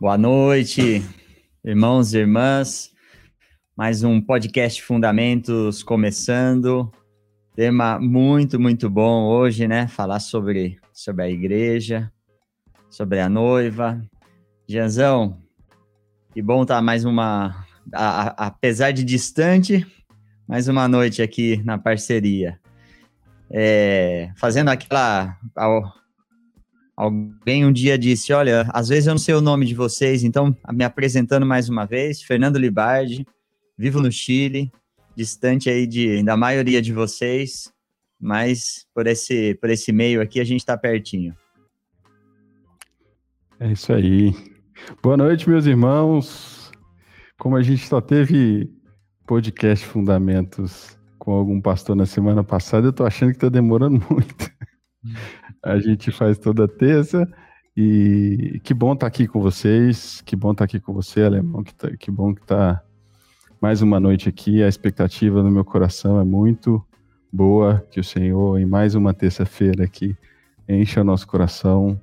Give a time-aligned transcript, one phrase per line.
[0.00, 1.02] Boa noite,
[1.64, 2.92] irmãos e irmãs.
[3.76, 6.90] Mais um podcast Fundamentos começando.
[7.54, 9.88] Tema muito, muito bom hoje, né?
[9.88, 12.12] Falar sobre, sobre a igreja,
[12.88, 14.00] sobre a noiva.
[14.68, 15.42] Janzão,
[16.32, 19.86] que bom estar tá mais uma, a, a, apesar de distante,
[20.46, 22.60] mais uma noite aqui na parceria.
[23.50, 25.38] É, fazendo aquela
[26.96, 30.56] Alguém um dia disse: Olha, às vezes eu não sei o nome de vocês, então
[30.72, 33.26] me apresentando mais uma vez, Fernando Libardi,
[33.76, 34.72] vivo no Chile,
[35.14, 37.70] distante aí de, da maioria de vocês,
[38.18, 41.36] mas por esse, por esse meio aqui a gente está pertinho.
[43.60, 44.34] É isso aí.
[45.02, 46.72] Boa noite, meus irmãos.
[47.38, 48.70] Como a gente só teve
[49.26, 54.48] podcast Fundamentos com algum pastor na semana passada, eu tô achando que tá demorando muito.
[55.60, 57.28] A gente faz toda terça.
[57.76, 60.22] E que bom estar tá aqui com vocês.
[60.24, 61.64] Que bom estar tá aqui com você, Alemão.
[61.64, 62.80] Que, tá, que bom que está
[63.60, 64.62] mais uma noite aqui.
[64.62, 66.80] A expectativa no meu coração é muito
[67.32, 67.84] boa.
[67.90, 70.16] Que o Senhor, em mais uma terça-feira aqui,
[70.68, 72.00] encha o nosso coração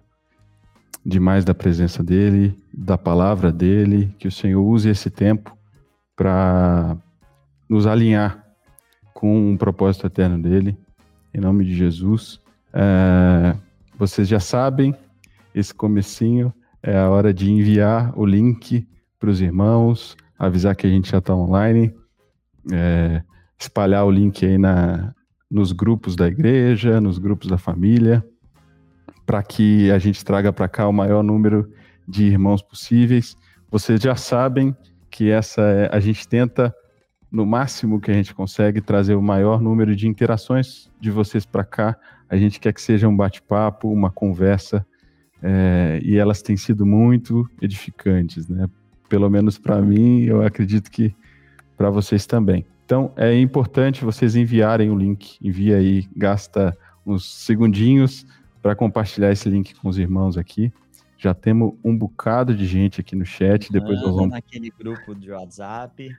[1.06, 4.14] de mais da presença dEle, da palavra dEle.
[4.20, 5.58] Que o Senhor use esse tempo
[6.14, 6.98] para
[7.70, 8.43] nos alinhar
[9.24, 10.78] com um propósito eterno dEle.
[11.34, 12.42] Em nome de Jesus.
[12.74, 13.56] É,
[13.98, 14.94] vocês já sabem,
[15.56, 18.86] esse comecinho é a hora de enviar o link
[19.18, 21.96] para os irmãos, avisar que a gente já está online,
[22.70, 23.24] é,
[23.58, 25.16] espalhar o link aí na,
[25.50, 28.22] nos grupos da igreja, nos grupos da família,
[29.26, 31.72] para que a gente traga para cá o maior número
[32.06, 33.38] de irmãos possíveis.
[33.72, 34.76] Vocês já sabem
[35.10, 36.76] que essa é, a gente tenta
[37.34, 41.66] no máximo que a gente consegue trazer o maior número de interações de vocês para
[41.66, 41.98] cá
[42.34, 44.84] a gente quer que seja um bate-papo, uma conversa,
[45.40, 48.68] é, e elas têm sido muito edificantes, né?
[49.08, 51.16] Pelo menos para mim, eu acredito que
[51.78, 52.66] para vocês também.
[52.86, 55.38] Então, é importante vocês enviarem o link.
[55.44, 56.76] Envia aí, gasta
[57.06, 58.26] uns segundinhos
[58.64, 60.74] para compartilhar esse link com os irmãos aqui.
[61.20, 63.72] Já temos um bocado de gente aqui no chat.
[63.72, 64.32] Depois nós vamos.
[64.32, 66.10] naquele grupo de WhatsApp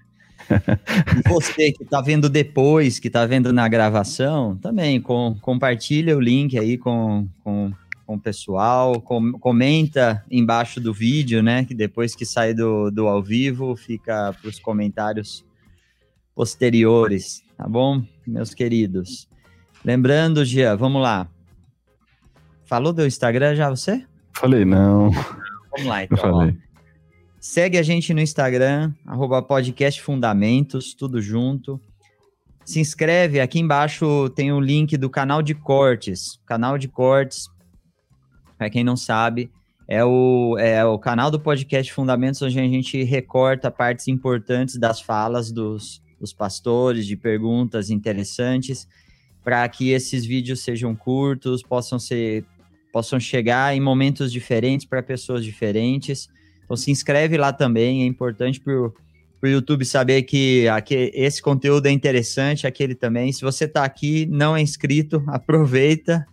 [0.51, 6.21] e você que está vendo depois, que está vendo na gravação, também com, compartilha o
[6.21, 7.73] link aí com, com,
[8.07, 11.65] com o pessoal, com, comenta embaixo do vídeo, né?
[11.65, 15.45] Que depois que sai do, do ao vivo, fica para os comentários
[16.35, 19.29] posteriores, tá bom, meus queridos?
[19.85, 21.29] Lembrando, Gia, vamos lá.
[22.65, 24.05] Falou do Instagram já você?
[24.33, 25.11] Falei, não.
[25.71, 26.19] Vamos lá, então.
[26.19, 26.64] Falei.
[27.47, 31.79] Segue a gente no Instagram, arroba podcast Fundamentos, tudo junto.
[32.65, 36.41] Se inscreve, aqui embaixo tem o link do canal de cortes.
[36.47, 37.51] Canal de cortes,
[38.57, 39.51] para quem não sabe,
[39.87, 45.03] é o, é o canal do podcast Fundamentos, onde a gente recorta partes importantes das
[45.03, 48.89] falas dos, dos pastores, de perguntas interessantes,
[49.45, 52.47] para que esses vídeos sejam curtos, possam ser
[52.91, 56.31] possam chegar em momentos diferentes para pessoas diferentes.
[56.65, 58.93] Então se inscreve lá também, é importante para o
[59.43, 63.33] YouTube saber que aqui, esse conteúdo é interessante, aquele também.
[63.33, 66.27] Se você está aqui, não é inscrito, aproveita.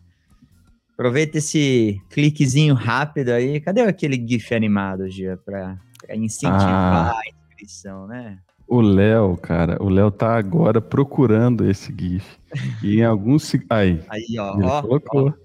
[0.93, 3.59] Aproveita esse cliquezinho rápido aí.
[3.59, 5.77] Cadê aquele GIF animado, Gia, para
[6.15, 8.37] incentivar ah, a inscrição, né?
[8.67, 12.25] O Léo, cara, o Léo tá agora procurando esse GIF.
[12.83, 13.51] E em alguns.
[13.69, 13.99] Aí.
[14.07, 14.57] Aí, ó.
[14.57, 15.29] ó colocou.
[15.29, 15.40] Ó.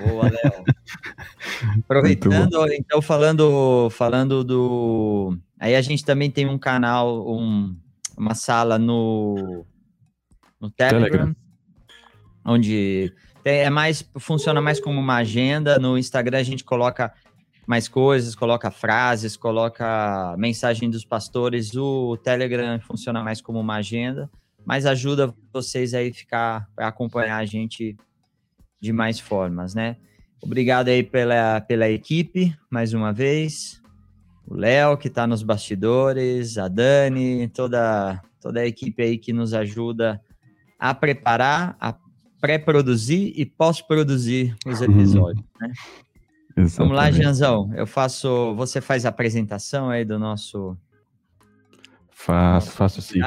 [0.00, 0.64] Boa, Léo.
[1.84, 5.38] Aproveitando, então, falando, falando do.
[5.58, 7.76] Aí a gente também tem um canal, um,
[8.16, 9.64] uma sala no,
[10.60, 11.36] no Telegram, Telegram.
[12.44, 13.12] onde
[13.44, 15.78] é mais, funciona mais como uma agenda.
[15.78, 17.12] No Instagram a gente coloca
[17.66, 21.74] mais coisas, coloca frases, coloca mensagem dos pastores.
[21.76, 24.30] O Telegram funciona mais como uma agenda,
[24.64, 27.96] mas ajuda vocês aí ficar acompanhar a gente
[28.80, 29.96] de mais formas, né?
[30.40, 33.82] Obrigado aí pela, pela equipe, mais uma vez.
[34.46, 39.52] O Léo, que está nos bastidores, a Dani, toda, toda a equipe aí que nos
[39.52, 40.20] ajuda
[40.78, 41.94] a preparar, a
[42.40, 45.72] pré-produzir e pós-produzir os episódios, né?
[46.76, 47.70] Vamos lá, Janzão.
[47.74, 48.54] Eu faço.
[48.56, 50.76] Você faz a apresentação aí do nosso.
[52.10, 53.20] Faço, faço sim.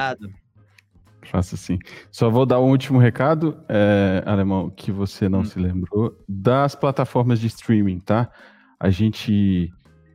[1.30, 1.78] Faça assim.
[2.10, 5.44] Só vou dar um último recado, é, Alemão, que você não hum.
[5.44, 8.30] se lembrou, das plataformas de streaming, tá?
[8.78, 9.72] A gente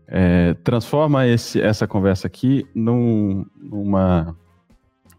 [0.07, 4.35] é, transforma esse, essa conversa aqui num, numa,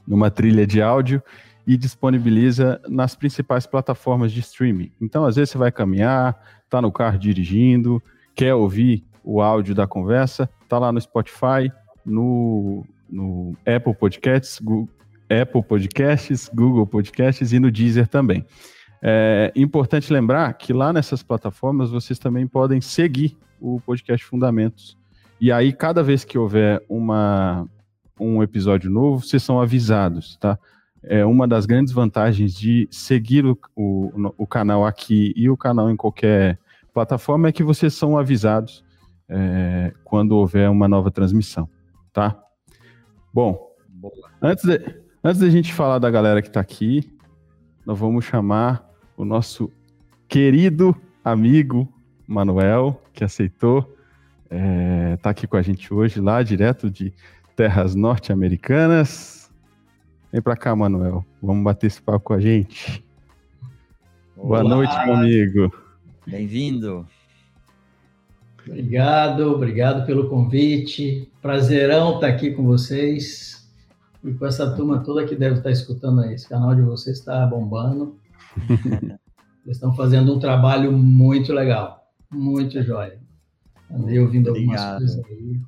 [0.07, 1.23] numa trilha de áudio
[1.67, 4.91] e disponibiliza nas principais plataformas de streaming.
[5.01, 8.03] Então, às vezes você vai caminhar, está no carro dirigindo,
[8.35, 11.71] quer ouvir o áudio da conversa, está lá no Spotify,
[12.07, 14.89] no, no Apple Podcasts, Google,
[15.31, 18.45] Apple Podcasts, Google Podcasts e no Deezer também.
[19.01, 24.97] É importante lembrar que lá nessas plataformas vocês também podem seguir o podcast Fundamentos.
[25.41, 27.69] E aí, cada vez que houver uma,
[28.19, 30.59] um episódio novo, vocês são avisados, tá?
[31.03, 35.89] É uma das grandes vantagens de seguir o, o, o canal aqui e o canal
[35.91, 36.59] em qualquer
[36.93, 38.85] plataforma é que vocês são avisados
[39.29, 41.69] é, quando houver uma nova transmissão,
[42.13, 42.37] tá?
[43.33, 43.57] Bom,
[44.43, 44.81] antes de,
[45.23, 47.11] antes da gente falar da galera que está aqui,
[47.85, 49.71] nós vamos chamar o nosso
[50.29, 50.95] querido
[51.25, 51.89] amigo
[52.27, 53.79] Manuel, que aceitou
[54.45, 57.13] estar é, tá aqui com a gente hoje, lá direto de
[57.57, 59.51] terras norte-americanas.
[60.31, 61.25] Vem para cá, Manuel.
[61.43, 63.05] Vamos bater esse papo com a gente.
[64.37, 64.61] Olá.
[64.61, 65.73] Boa noite, meu amigo.
[66.27, 67.07] Bem-vindo.
[68.67, 71.31] Obrigado, obrigado pelo convite.
[71.41, 73.58] Prazerão estar aqui com vocês
[74.25, 76.35] e com essa turma toda que deve estar escutando aí.
[76.35, 78.19] Esse canal de vocês está bombando.
[79.65, 83.21] Eles estão fazendo um trabalho muito legal, muito jóia.
[83.91, 84.99] Andei ouvindo algumas Obrigado.
[84.99, 85.61] coisas aí.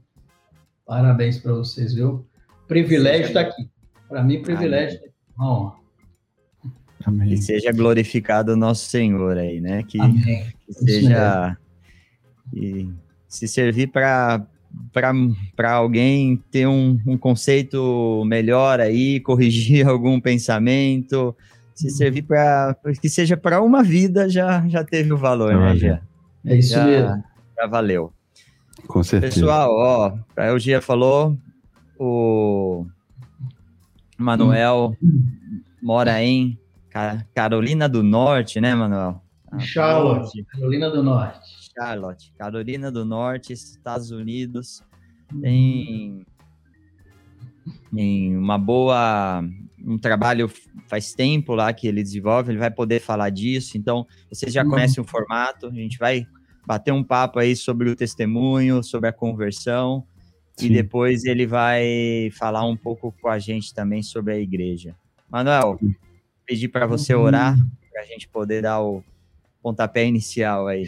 [0.87, 2.26] Parabéns para vocês, viu?
[2.67, 3.70] Privilégio estar tá aqui.
[4.08, 4.99] Para mim, privilégio.
[4.99, 5.12] Amém.
[5.37, 5.75] Uma honra.
[7.05, 7.29] Amém.
[7.29, 9.82] Que seja glorificado o nosso Senhor aí, né?
[9.85, 9.99] Que,
[10.67, 11.56] que seja.
[12.52, 12.91] E
[13.29, 14.44] se servir para
[14.93, 21.35] para alguém ter um, um, conceito melhor aí, corrigir algum pensamento,
[21.75, 21.93] se uhum.
[21.93, 26.01] servir para que seja para uma vida, já, já teve o valor, né, já?
[26.45, 27.25] É isso já, mesmo.
[27.57, 28.13] Já valeu.
[28.87, 29.35] Com certeza.
[29.35, 31.37] Pessoal, ó, o Gia falou,
[31.99, 32.87] o
[34.17, 34.97] Manuel
[35.83, 36.59] mora em
[37.35, 39.23] Carolina do Norte, né, Manuel?
[39.59, 41.70] Charlotte, Carolina do Norte.
[41.73, 44.83] Charlotte, Carolina do Norte, Estados Unidos.
[45.41, 46.27] Tem,
[47.95, 49.43] tem uma boa
[49.85, 50.51] um trabalho
[50.87, 53.77] faz tempo lá que ele desenvolve, ele vai poder falar disso.
[53.77, 54.71] Então, vocês já uhum.
[54.71, 56.27] conhecem o formato, a gente vai
[56.67, 60.05] bater um papo aí sobre o testemunho, sobre a conversão,
[60.57, 60.67] Sim.
[60.67, 64.95] e depois ele vai falar um pouco com a gente também sobre a igreja.
[65.31, 65.79] Manuel,
[66.45, 67.23] pedir para você uhum.
[67.23, 67.57] orar,
[67.91, 69.03] para a gente poder dar o
[69.63, 70.87] pontapé inicial aí.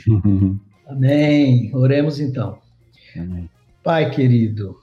[0.87, 1.71] Amém.
[1.75, 2.59] Oremos então.
[3.17, 3.49] Amém.
[3.83, 4.79] Pai querido,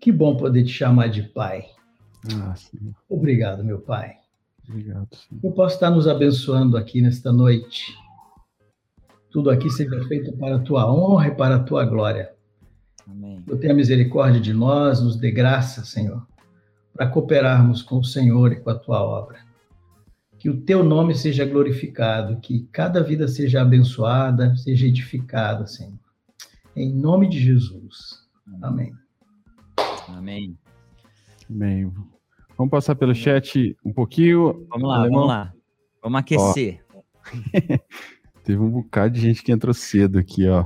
[0.00, 1.64] que bom poder te chamar de Pai.
[2.34, 2.54] Ah,
[3.08, 4.16] Obrigado, meu Pai.
[4.68, 5.40] Obrigado, Senhor.
[5.42, 7.96] Eu posso estar nos abençoando aqui nesta noite.
[9.30, 12.32] Tudo aqui seja feito para a tua honra e para a tua glória.
[13.08, 13.42] Amém.
[13.46, 16.26] Eu tenha misericórdia de nós, nos dê graça, Senhor,
[16.92, 19.38] para cooperarmos com o Senhor e com a tua obra.
[20.40, 26.00] Que o teu nome seja glorificado, que cada vida seja abençoada, seja edificada, Senhor.
[26.74, 28.26] Em nome de Jesus.
[28.62, 28.90] Amém.
[30.08, 30.58] Amém.
[31.46, 31.92] Bem,
[32.56, 34.66] vamos passar pelo chat um pouquinho.
[34.70, 35.20] Vamos lá, Alemão.
[35.20, 35.52] vamos lá.
[36.02, 36.86] Vamos aquecer.
[38.42, 40.64] Teve um bocado de gente que entrou cedo aqui, ó.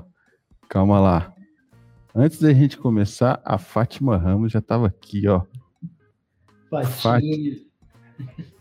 [0.69, 1.35] Calma lá.
[2.15, 5.43] Antes da gente começar, a Fátima Ramos já estava aqui, ó.
[6.71, 6.93] Fatinha.
[6.93, 8.54] Fátima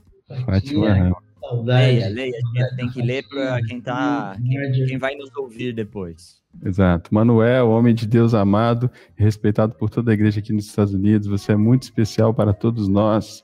[1.40, 2.00] Saudade.
[2.00, 2.76] Leia, leia.
[2.76, 6.42] Tem que ler para quem tá, quem, quem vai nos ouvir depois.
[6.64, 7.14] Exato.
[7.14, 11.52] Manuel, homem de Deus amado, respeitado por toda a igreja aqui nos Estados Unidos, você
[11.52, 13.44] é muito especial para todos nós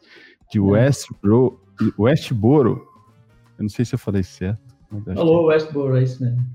[0.52, 1.60] de Westboro.
[1.98, 2.88] Westboro.
[3.58, 4.76] Eu não sei se eu falei certo.
[5.14, 5.54] Falou que...
[5.54, 6.46] Westboro, é isso mesmo.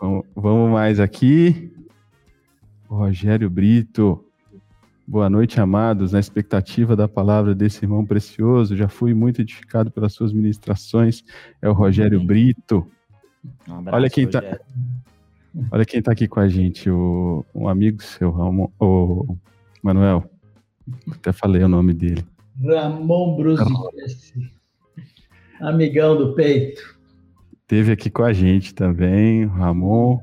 [0.00, 1.72] vamos, vamos mais aqui.
[2.88, 4.24] Rogério Brito.
[5.10, 6.12] Boa noite, amados.
[6.12, 11.24] Na expectativa da palavra desse irmão precioso, já fui muito edificado pelas suas ministrações.
[11.62, 12.86] É o Rogério Brito.
[13.66, 14.42] Um abraço, Olha quem está.
[15.70, 19.34] Olha quem está aqui com a gente, o, um amigo seu, Ramon, o
[19.82, 20.30] Manuel.
[21.10, 22.22] Até falei o nome dele.
[22.62, 24.52] Ramon Brusinski.
[25.58, 26.98] Amigão do peito.
[27.66, 30.20] Teve aqui com a gente também, o Ramon.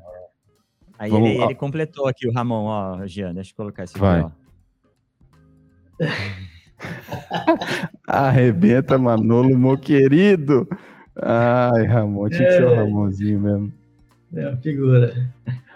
[0.99, 4.19] Aí Vamos, ele, ele, completou aqui o Ramon, ó, Jean, deixa eu colocar esse Vai.
[4.19, 4.44] aqui, ó.
[8.07, 10.67] Arrebenta, Manolo, meu querido.
[11.15, 12.75] Ai, Ramon, tinha que ser o é.
[12.75, 13.73] Ramonzinho mesmo.
[14.35, 15.31] É uma figura.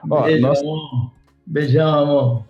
[0.10, 0.60] Ó, Beijo, nós...
[0.60, 1.12] amor.
[1.46, 2.44] Beijão, amor.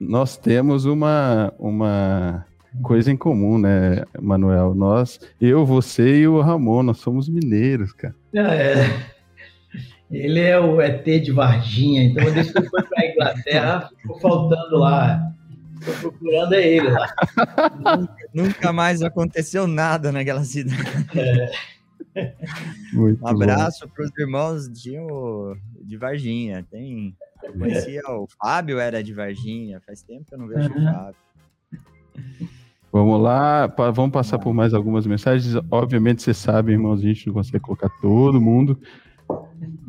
[0.00, 2.44] Nós temos uma, uma
[2.82, 4.74] coisa em comum, né, Manuel?
[4.74, 8.14] Nós, eu, você e o Ramon, nós somos mineiros, cara.
[8.34, 9.12] É.
[10.10, 14.76] Ele é o ET de Varginha, então desde que foi para a Inglaterra, ficou faltando
[14.76, 15.31] lá
[15.82, 20.80] Estou procurando é ele nunca, nunca, mais aconteceu nada naquela cidade.
[22.14, 22.34] É.
[22.94, 24.96] um abraço para os irmãos de,
[25.82, 26.64] de Varginha.
[26.70, 28.10] Tem, eu conhecia é.
[28.10, 29.80] o Fábio, era de Varginha.
[29.84, 30.88] Faz tempo que eu não vejo uhum.
[30.88, 31.16] o Fábio.
[32.92, 35.54] Vamos lá, vamos passar por mais algumas mensagens.
[35.70, 38.78] Obviamente, você sabe, irmãos, a gente não consegue colocar todo mundo.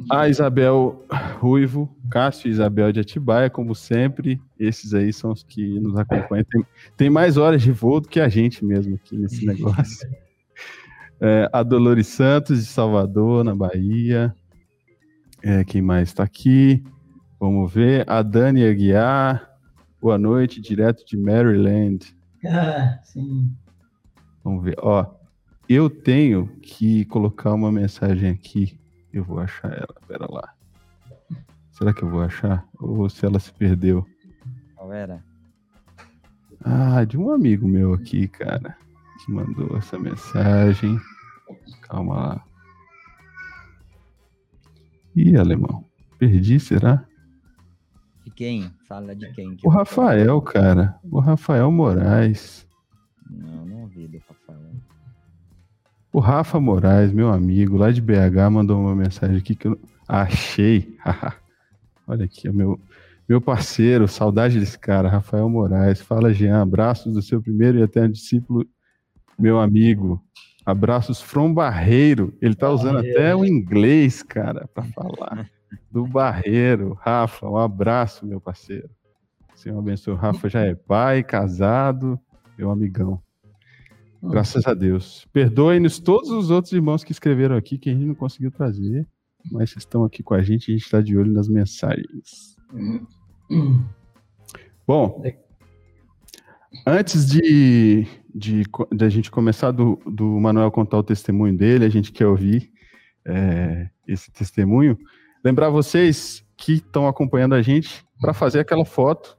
[0.09, 1.05] A Isabel
[1.39, 6.45] Ruivo, Cássio e Isabel de Atibaia, como sempre, esses aí são os que nos acompanham.
[6.49, 6.65] Tem,
[6.97, 10.09] tem mais horas de voo do que a gente mesmo aqui nesse negócio.
[11.19, 14.35] É, a Dolores Santos, de Salvador, na Bahia.
[15.41, 16.83] É, quem mais está aqui?
[17.39, 18.09] Vamos ver.
[18.09, 19.49] A Dani Aguiar,
[20.01, 22.15] boa noite, direto de Maryland.
[22.45, 23.51] Ah, sim.
[24.43, 24.75] Vamos ver.
[24.79, 25.05] Ó,
[25.67, 28.77] eu tenho que colocar uma mensagem aqui.
[29.13, 29.95] Eu vou achar ela.
[30.07, 30.53] Pera lá.
[31.71, 32.67] Será que eu vou achar?
[32.79, 34.05] Ou se ela se perdeu?
[34.75, 35.23] Qual era?
[36.63, 38.75] Ah, de um amigo meu aqui, cara.
[39.23, 40.99] Que mandou essa mensagem.
[41.81, 42.45] Calma lá.
[45.15, 45.85] Ih, alemão.
[46.17, 47.05] Perdi, será?
[48.23, 48.73] De quem?
[48.87, 49.57] Fala de quem?
[49.63, 50.99] o Rafael, cara.
[51.03, 52.67] O Rafael Moraes.
[53.29, 54.72] Não, não ouvi do Rafael.
[56.13, 60.95] O Rafa Moraes, meu amigo, lá de BH, mandou uma mensagem aqui que eu achei.
[62.05, 62.79] Olha aqui, meu,
[63.27, 66.01] meu parceiro, saudade desse cara, Rafael Moraes.
[66.01, 68.63] Fala, Jean, abraços do seu primeiro e até discípulo,
[69.39, 70.23] meu amigo.
[70.63, 72.31] Abraços from Barreiro.
[72.39, 75.49] Ele tá usando até o inglês, cara, para falar
[75.89, 76.95] do Barreiro.
[77.01, 78.87] Rafa, um abraço, meu parceiro.
[79.55, 80.13] Senhor abençoe.
[80.13, 82.19] O Rafa já é pai, casado,
[82.55, 83.19] meu amigão.
[84.23, 85.27] Graças a Deus.
[85.33, 89.05] Perdoem-nos todos os outros irmãos que escreveram aqui, que a gente não conseguiu trazer,
[89.51, 92.55] mas estão aqui com a gente a gente está de olho nas mensagens.
[94.87, 95.21] Bom,
[96.87, 101.89] antes de, de, de, a gente começar do, do Manuel contar o testemunho dele, a
[101.89, 102.71] gente quer ouvir
[103.25, 104.97] é, esse testemunho.
[105.43, 109.37] Lembrar vocês que estão acompanhando a gente para fazer aquela foto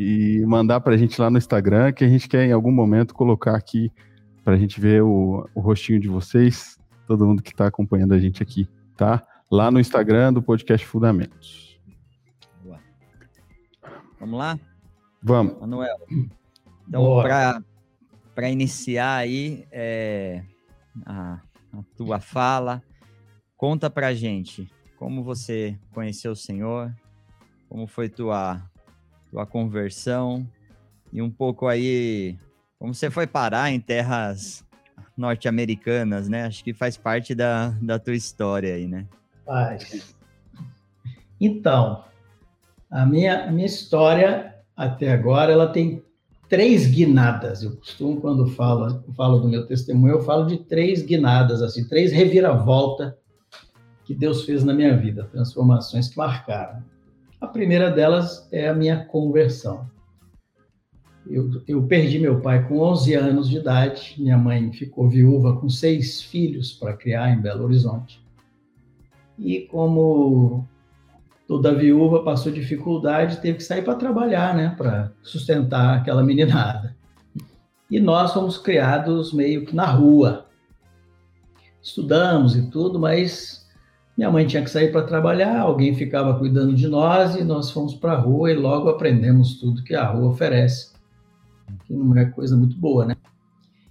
[0.00, 3.12] e mandar para a gente lá no Instagram, que a gente quer em algum momento
[3.12, 3.90] colocar aqui
[4.44, 8.18] para a gente ver o, o rostinho de vocês, todo mundo que está acompanhando a
[8.18, 9.26] gente aqui, tá?
[9.50, 11.80] Lá no Instagram do podcast Fundamentos.
[12.62, 12.78] Boa.
[14.20, 14.58] Vamos lá?
[15.20, 15.58] Vamos.
[15.58, 15.98] Manuel.
[16.86, 17.22] Então,
[18.34, 20.44] para iniciar aí é,
[21.04, 21.40] a,
[21.72, 22.82] a tua fala,
[23.58, 26.94] Conta pra gente como você conheceu o Senhor,
[27.68, 28.62] como foi tua,
[29.30, 30.46] tua conversão
[31.12, 32.36] e um pouco aí
[32.78, 34.64] como você foi parar em terras
[35.16, 36.44] norte-americanas, né?
[36.44, 39.06] Acho que faz parte da, da tua história aí, né?
[39.44, 40.14] Faz.
[41.40, 42.04] Então,
[42.90, 46.04] a minha, a minha história até agora, ela tem
[46.48, 47.62] três guinadas.
[47.64, 52.12] Eu costumo, quando falo, falo do meu testemunho, eu falo de três guinadas, assim, três
[52.12, 53.12] reviravoltas
[54.04, 56.82] que Deus fez na minha vida, transformações que marcaram.
[57.40, 59.88] A primeira delas é a minha conversão.
[61.26, 65.68] Eu, eu, perdi meu pai com 11 anos de idade, minha mãe ficou viúva com
[65.68, 68.20] seis filhos para criar em Belo Horizonte.
[69.38, 70.66] E como
[71.46, 76.96] toda viúva passou dificuldade, teve que sair para trabalhar, né, para sustentar aquela meninada.
[77.90, 80.46] E nós fomos criados meio que na rua.
[81.82, 83.67] Estudamos e tudo, mas
[84.18, 87.94] minha mãe tinha que sair para trabalhar, alguém ficava cuidando de nós e nós fomos
[87.94, 90.92] para a rua e logo aprendemos tudo que a rua oferece,
[91.86, 93.14] que não é coisa muito boa, né?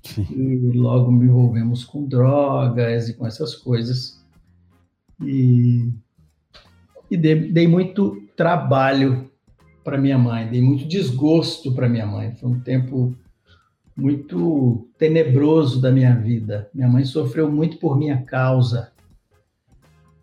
[0.03, 0.27] Sim.
[0.29, 4.21] E logo me envolvemos com drogas e com essas coisas.
[5.23, 5.89] E,
[7.09, 9.31] e dei, dei muito trabalho
[9.81, 12.35] para minha mãe, dei muito desgosto para minha mãe.
[12.35, 13.15] Foi um tempo
[13.95, 16.69] muito tenebroso da minha vida.
[16.73, 18.91] Minha mãe sofreu muito por minha causa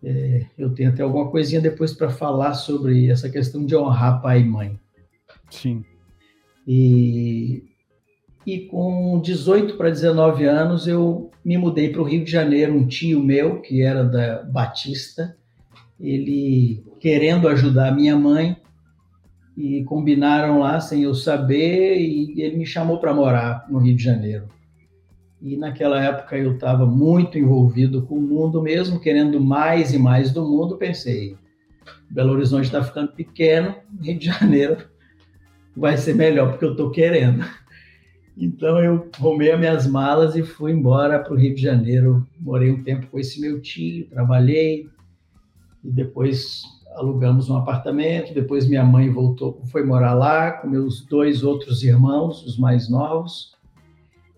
[0.05, 4.41] é, eu tenho até alguma coisinha depois para falar sobre essa questão de honrar pai
[4.41, 4.79] e mãe.
[5.49, 5.83] Sim.
[6.67, 7.63] E,
[8.45, 12.75] e com 18 para 19 anos eu me mudei para o Rio de Janeiro.
[12.75, 15.35] Um tio meu, que era da Batista,
[15.99, 18.57] ele querendo ajudar minha mãe,
[19.57, 24.03] e combinaram lá sem eu saber, e ele me chamou para morar no Rio de
[24.03, 24.47] Janeiro.
[25.45, 30.31] E naquela época eu estava muito envolvido com o mundo mesmo, querendo mais e mais
[30.33, 30.75] do mundo.
[30.75, 31.37] Pensei,
[32.09, 34.93] Belo Horizonte está ficando pequeno, Rio de Janeiro
[35.75, 37.45] vai ser melhor porque eu estou querendo.
[38.37, 42.27] Então eu arrumei as minhas malas e fui embora para o Rio de Janeiro.
[42.39, 44.89] Morei um tempo com esse meu tio, trabalhei
[45.83, 46.63] e depois
[46.95, 52.45] alugamos um apartamento, depois minha mãe voltou, foi morar lá com meus dois outros irmãos,
[52.45, 53.54] os mais novos.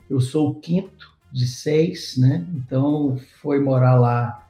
[0.09, 2.47] Eu sou o quinto de seis, né?
[2.55, 4.47] Então foi morar lá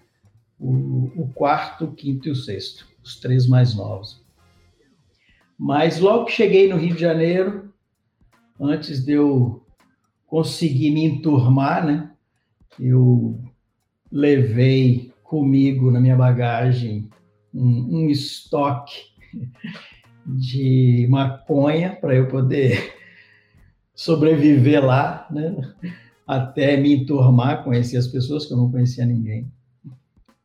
[0.59, 4.21] o, o quarto, o quinto e o sexto, os três mais novos.
[5.57, 7.73] Mas logo que cheguei no Rio de Janeiro,
[8.59, 9.65] antes de eu
[10.27, 12.11] conseguir me enturmar, né?
[12.79, 13.39] Eu
[14.11, 17.09] levei comigo na minha bagagem
[17.53, 19.01] um, um estoque
[20.25, 22.96] de maconha para eu poder
[23.97, 25.55] sobreviver lá, né?
[26.25, 29.51] até me enturmar, conhecer as pessoas que eu não conhecia ninguém.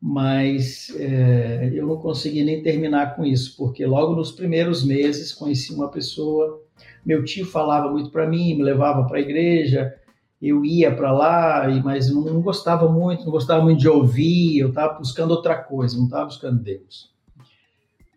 [0.01, 5.73] Mas é, eu não consegui nem terminar com isso, porque logo nos primeiros meses conheci
[5.75, 6.63] uma pessoa.
[7.05, 9.95] Meu tio falava muito para mim, me levava para a igreja,
[10.41, 14.71] eu ia para lá, mas não, não, gostava muito, não gostava muito de ouvir, eu
[14.71, 17.13] estava buscando outra coisa, não estava buscando Deus.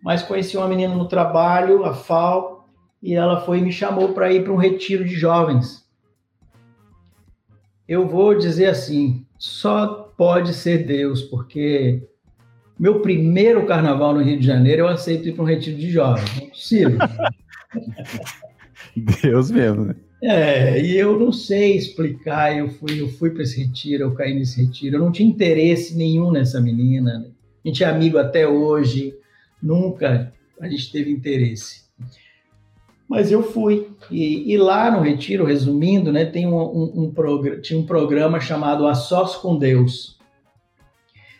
[0.01, 2.54] Mas conheci uma menina no trabalho, a Fal,
[3.05, 5.85] e ela foi e me chamou para ir para um retiro de jovens.
[7.87, 12.01] Eu vou dizer assim, só pode ser Deus, porque
[12.79, 16.35] meu primeiro carnaval no Rio de Janeiro eu aceito ir para um retiro de jovens,
[16.35, 16.97] não é possível.
[19.21, 19.95] Deus mesmo, né?
[20.23, 22.57] É, e eu não sei explicar.
[22.57, 24.95] Eu fui, eu fui para esse retiro, eu caí nesse retiro.
[24.95, 27.19] Eu não tinha interesse nenhum nessa menina.
[27.19, 27.27] Né?
[27.63, 29.13] A gente é amigo até hoje.
[29.61, 31.84] Nunca a gente teve interesse.
[33.07, 33.89] Mas eu fui.
[34.09, 38.87] E, e lá no retiro, resumindo, né, tem um, um, um tinha um programa chamado
[38.87, 40.15] A Sós com Deus.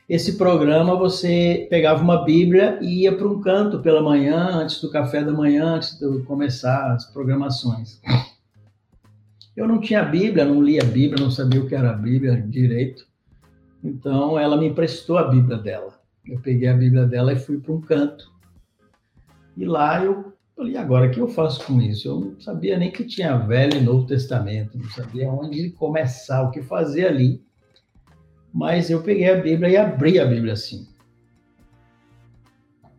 [0.08, 4.92] Esse programa você pegava uma Bíblia e ia para um canto pela manhã, antes do
[4.92, 8.00] café da manhã, antes de começar as programações.
[9.56, 12.40] Eu não tinha Bíblia, não lia a Bíblia, não sabia o que era a Bíblia
[12.40, 13.08] direito.
[13.84, 16.00] Então ela me emprestou a Bíblia dela.
[16.28, 18.32] Eu peguei a Bíblia dela e fui para um canto.
[19.58, 22.08] E lá eu falei, agora o que eu faço com isso?
[22.08, 26.52] Eu não sabia nem que tinha Velho e Novo Testamento, não sabia onde começar, o
[26.52, 27.44] que fazer ali.
[28.54, 30.88] Mas eu peguei a Bíblia e abri a Bíblia assim.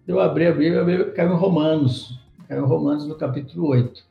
[0.06, 4.04] Eu abri a Bíblia, a Bíblia caiu em Romanos, caiu em Romanos no capítulo 8.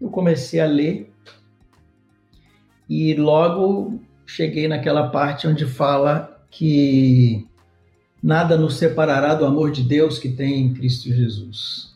[0.00, 1.12] Eu comecei a ler
[2.88, 7.46] e logo cheguei naquela parte onde fala que
[8.22, 11.89] nada nos separará do amor de Deus que tem em Cristo Jesus.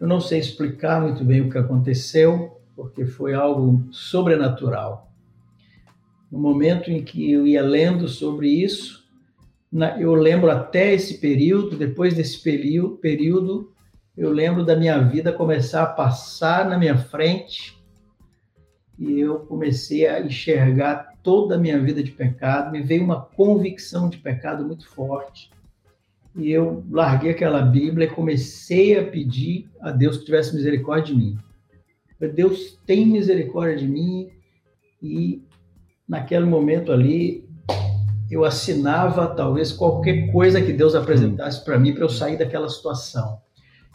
[0.00, 5.12] Eu não sei explicar muito bem o que aconteceu, porque foi algo sobrenatural.
[6.32, 9.06] No momento em que eu ia lendo sobre isso,
[9.98, 13.74] eu lembro até esse período, depois desse período,
[14.16, 17.78] eu lembro da minha vida começar a passar na minha frente
[18.98, 24.08] e eu comecei a enxergar toda a minha vida de pecado, me veio uma convicção
[24.08, 25.50] de pecado muito forte.
[26.36, 31.20] E eu larguei aquela Bíblia e comecei a pedir a Deus que tivesse misericórdia de
[31.20, 31.38] mim.
[32.28, 34.28] Deus tem misericórdia de mim
[35.02, 35.42] e
[36.06, 37.48] naquele momento ali
[38.30, 43.38] eu assinava talvez qualquer coisa que Deus apresentasse para mim para eu sair daquela situação.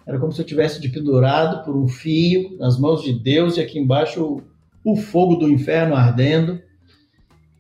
[0.06, 3.62] Era como se eu tivesse de pendurado por um fio nas mãos de Deus e
[3.62, 4.42] aqui embaixo
[4.84, 6.62] o fogo do inferno ardendo.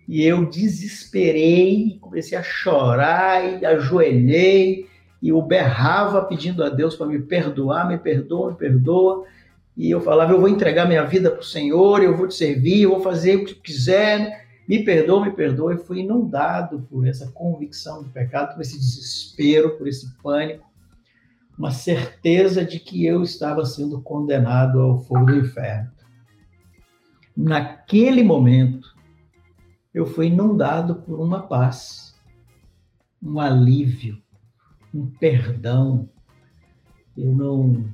[0.08, 4.88] E eu desesperei, comecei a chorar e ajoelhei
[5.22, 9.26] e eu berrava pedindo a Deus para me perdoar, me perdoa, me perdoa.
[9.76, 12.84] E eu falava, eu vou entregar minha vida para o Senhor, eu vou te servir,
[12.84, 15.74] eu vou fazer o que quiser, me perdoa, me perdoa.
[15.74, 20.64] E fui inundado por essa convicção de pecado, por esse desespero, por esse pânico,
[21.58, 25.96] uma certeza de que eu estava sendo condenado ao fogo do inferno
[27.36, 28.85] naquele momento,
[29.96, 32.14] eu fui inundado por uma paz,
[33.24, 34.22] um alívio,
[34.94, 36.10] um perdão.
[37.18, 37.86] Eu não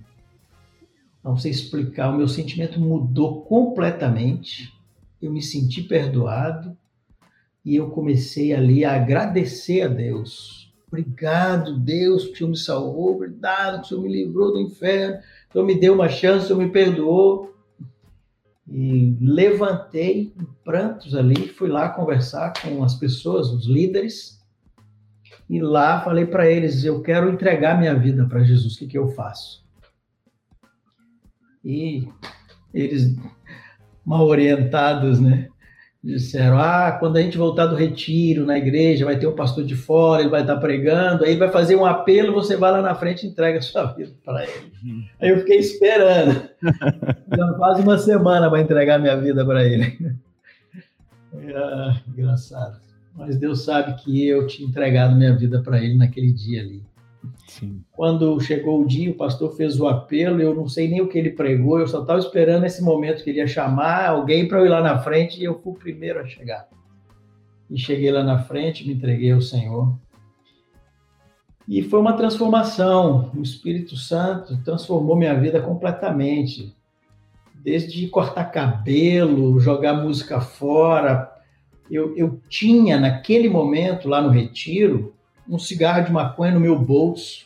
[1.23, 4.73] não sei explicar, o meu sentimento mudou completamente.
[5.21, 6.75] Eu me senti perdoado
[7.63, 10.73] e eu comecei ali a agradecer a Deus.
[10.87, 13.15] Obrigado, Deus, que o Senhor me salvou.
[13.15, 15.19] Obrigado, que o Senhor me livrou do inferno.
[15.19, 17.50] Que o Senhor me deu uma chance, o Senhor me perdoou.
[18.73, 24.39] E levantei em prantos ali, fui lá conversar com as pessoas, os líderes,
[25.49, 28.97] e lá falei para eles: eu quero entregar minha vida para Jesus, o que, que
[28.97, 29.61] eu faço?
[31.65, 32.07] E
[32.73, 33.13] eles,
[34.05, 35.50] mal orientados, né?
[36.03, 39.75] Disseram: ah, quando a gente voltar do retiro na igreja, vai ter um pastor de
[39.75, 43.25] fora, ele vai estar pregando, aí vai fazer um apelo, você vai lá na frente
[43.25, 44.71] e entrega a sua vida para ele.
[44.83, 45.03] Uhum.
[45.19, 46.49] Aí eu fiquei esperando.
[47.37, 49.97] Já quase uma semana para entregar minha vida para ele.
[51.55, 52.79] Ah, engraçado.
[53.15, 56.83] Mas Deus sabe que eu tinha entregado minha vida para ele naquele dia ali.
[57.91, 61.17] Quando chegou o dia, o pastor fez o apelo, eu não sei nem o que
[61.17, 64.65] ele pregou, eu só estava esperando esse momento que ele ia chamar alguém para eu
[64.65, 66.67] ir lá na frente e eu fui o primeiro a chegar.
[67.69, 69.95] E cheguei lá na frente, me entreguei ao Senhor.
[71.67, 73.31] E foi uma transformação.
[73.35, 76.75] O Espírito Santo transformou minha vida completamente.
[77.55, 81.31] Desde cortar cabelo, jogar música fora.
[81.89, 85.13] Eu, eu tinha, naquele momento, lá no retiro,
[85.51, 87.45] um cigarro de maconha no meu bolso.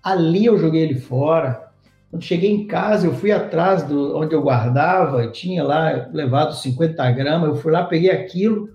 [0.00, 1.68] Ali eu joguei ele fora.
[2.08, 6.54] Quando cheguei em casa, eu fui atrás do onde eu guardava, eu tinha lá levado
[6.54, 8.70] 50 gramas, eu fui lá, peguei aquilo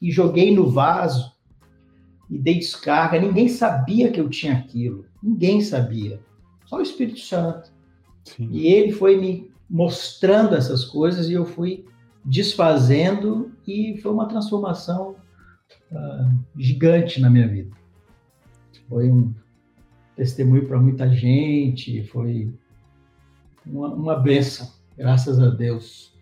[0.00, 1.32] e joguei no vaso
[2.30, 3.18] e dei descarga.
[3.18, 5.06] Ninguém sabia que eu tinha aquilo.
[5.22, 6.20] Ninguém sabia.
[6.66, 7.70] Só o Espírito Santo.
[8.24, 8.48] Sim.
[8.52, 11.86] E ele foi me mostrando essas coisas e eu fui
[12.24, 15.16] desfazendo e foi uma transformação
[15.92, 17.70] uh, gigante na minha vida.
[18.88, 19.32] Foi um
[20.16, 22.52] testemunho para muita gente, foi
[23.64, 26.12] uma, uma benção, graças a Deus,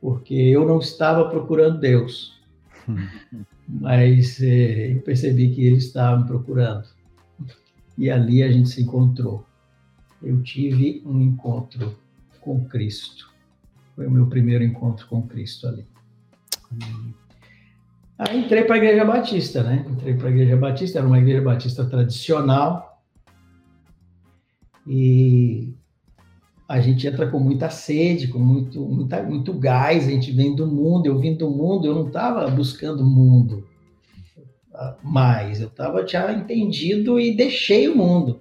[0.00, 2.40] porque eu não estava procurando Deus,
[3.68, 6.86] mas eh, eu percebi que Ele estava me procurando.
[7.96, 9.44] E ali a gente se encontrou.
[10.22, 11.96] Eu tive um encontro
[12.40, 13.32] com Cristo.
[13.96, 15.84] Foi o meu primeiro encontro com Cristo ali.
[16.70, 17.14] Amém.
[18.18, 19.86] Aí entrei para a Igreja Batista, né?
[19.88, 23.00] Entrei para a Igreja Batista, era uma igreja batista tradicional.
[24.86, 25.72] E
[26.68, 30.66] a gente entra com muita sede, com muito, muita, muito gás, a gente vem do
[30.66, 33.66] mundo, eu vim do mundo, eu não estava buscando o mundo
[35.02, 38.40] mais, eu estava já entendido e deixei o mundo.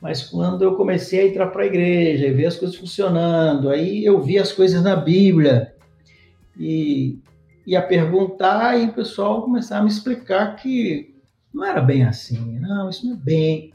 [0.00, 4.04] Mas quando eu comecei a entrar para a igreja e ver as coisas funcionando, aí
[4.04, 5.74] eu vi as coisas na Bíblia
[6.58, 7.18] e
[7.66, 11.16] ia perguntar e o pessoal começava a me explicar que
[11.52, 13.72] não era bem assim, não, isso não é bem.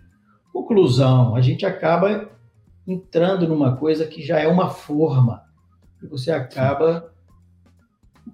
[0.54, 2.30] Conclusão, a gente acaba
[2.88, 5.44] entrando numa coisa que já é uma forma,
[6.02, 7.12] e você acaba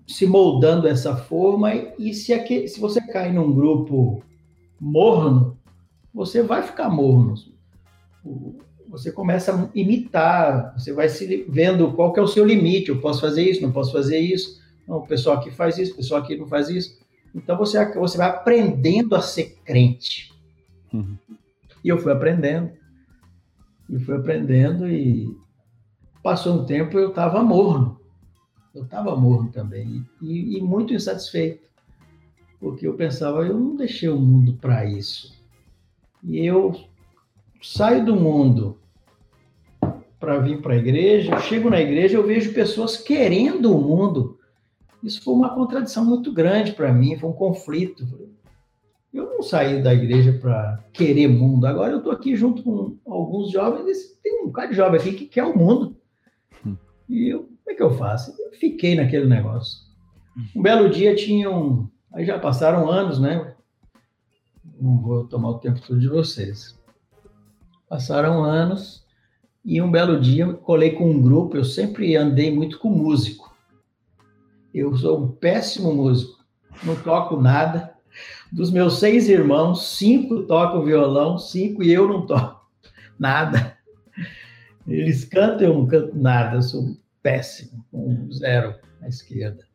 [0.06, 4.22] se moldando essa forma, e se, aqui, se você cai num grupo
[4.80, 5.58] morno,
[6.14, 7.36] você vai ficar morno.
[8.90, 13.02] Você começa a imitar, você vai se vendo qual que é o seu limite, eu
[13.02, 16.22] posso fazer isso, não posso fazer isso, não, o pessoal aqui faz isso, o pessoal
[16.22, 16.98] aqui não faz isso.
[17.36, 20.34] Então você, você vai aprendendo a ser crente.
[20.94, 21.18] Uhum.
[21.84, 22.72] E eu fui aprendendo.
[23.90, 25.36] E fui aprendendo e
[26.24, 28.00] passou um tempo eu estava morno.
[28.74, 30.06] Eu estava morno também.
[30.22, 31.68] E, e muito insatisfeito.
[32.60, 35.36] Porque eu pensava, eu não deixei o mundo para isso.
[36.24, 36.76] E eu
[37.62, 38.80] saio do mundo
[40.20, 44.37] para vir para a igreja, eu chego na igreja, eu vejo pessoas querendo o mundo
[45.04, 48.06] isso foi uma contradição muito grande para mim, foi um conflito.
[49.14, 51.66] Eu não saí da igreja para querer mundo.
[51.66, 55.26] Agora eu estou aqui junto com alguns jovens, tem um bocado de jovem aqui que
[55.26, 55.96] quer o mundo.
[56.66, 56.76] Hum.
[57.08, 58.36] E eu, como é que eu faço?
[58.40, 59.88] Eu fiquei naquele negócio.
[60.56, 61.90] Um belo dia tinham.
[62.14, 63.56] Aí já passaram anos, né?
[64.80, 66.78] Não vou tomar o tempo todo de vocês.
[67.90, 69.06] Passaram anos
[69.66, 71.58] e um belo dia colei com um grupo.
[71.58, 73.47] Eu sempre andei muito com músico.
[74.78, 76.38] Eu sou um péssimo músico,
[76.84, 77.94] não toco nada.
[78.52, 82.64] Dos meus seis irmãos, cinco tocam violão, cinco e eu não toco
[83.18, 83.76] nada.
[84.88, 89.66] Eles cantam, eu não canto nada, eu sou péssimo, com zero à esquerda.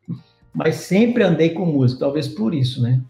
[0.54, 3.02] Mas sempre andei com música, talvez por isso, né?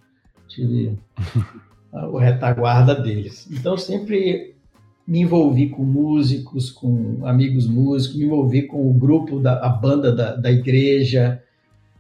[0.49, 0.99] Tive
[1.93, 3.49] o retaguarda deles.
[3.51, 4.55] Então, sempre
[5.07, 10.15] me envolvi com músicos, com amigos músicos, me envolvi com o grupo da a banda
[10.15, 11.43] da, da igreja,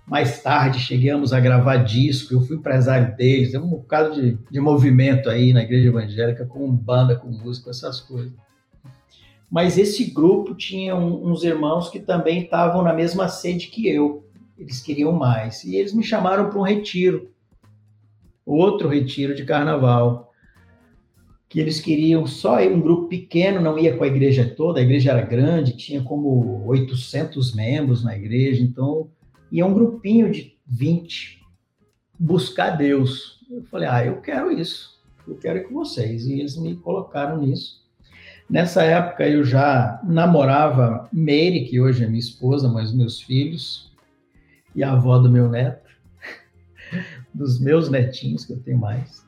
[0.06, 4.60] mais tarde chegamos a gravar disco, eu fui empresário deles, é um bocado de, de
[4.60, 8.32] movimento aí na igreja evangélica, com banda, com música, essas coisas.
[9.50, 14.26] Mas esse grupo tinha um, uns irmãos que também estavam na mesma sede que eu,
[14.58, 17.30] eles queriam mais, e eles me chamaram para um retiro,
[18.44, 20.32] outro retiro de carnaval,
[21.48, 25.10] que eles queriam só um grupo pequeno, não ia com a igreja toda, a igreja
[25.10, 29.10] era grande, tinha como 800 membros na igreja, então
[29.52, 31.42] e é um grupinho de 20
[32.18, 33.38] buscar Deus.
[33.50, 36.26] Eu falei, ah, eu quero isso, eu quero ir com vocês.
[36.26, 37.82] E eles me colocaram nisso.
[38.48, 43.92] Nessa época eu já namorava Mary, que hoje é minha esposa, mas meus filhos,
[44.74, 45.90] e a avó do meu neto,
[47.32, 49.22] dos meus netinhos, que eu tenho mais.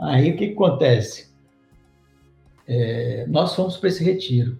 [0.00, 1.34] Aí o que, que acontece?
[2.68, 4.58] É, nós fomos para esse retiro.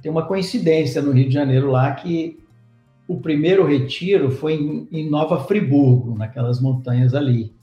[0.00, 2.43] Tem uma coincidência no Rio de Janeiro lá que
[3.06, 7.54] o primeiro retiro foi em, em Nova Friburgo, naquelas montanhas ali.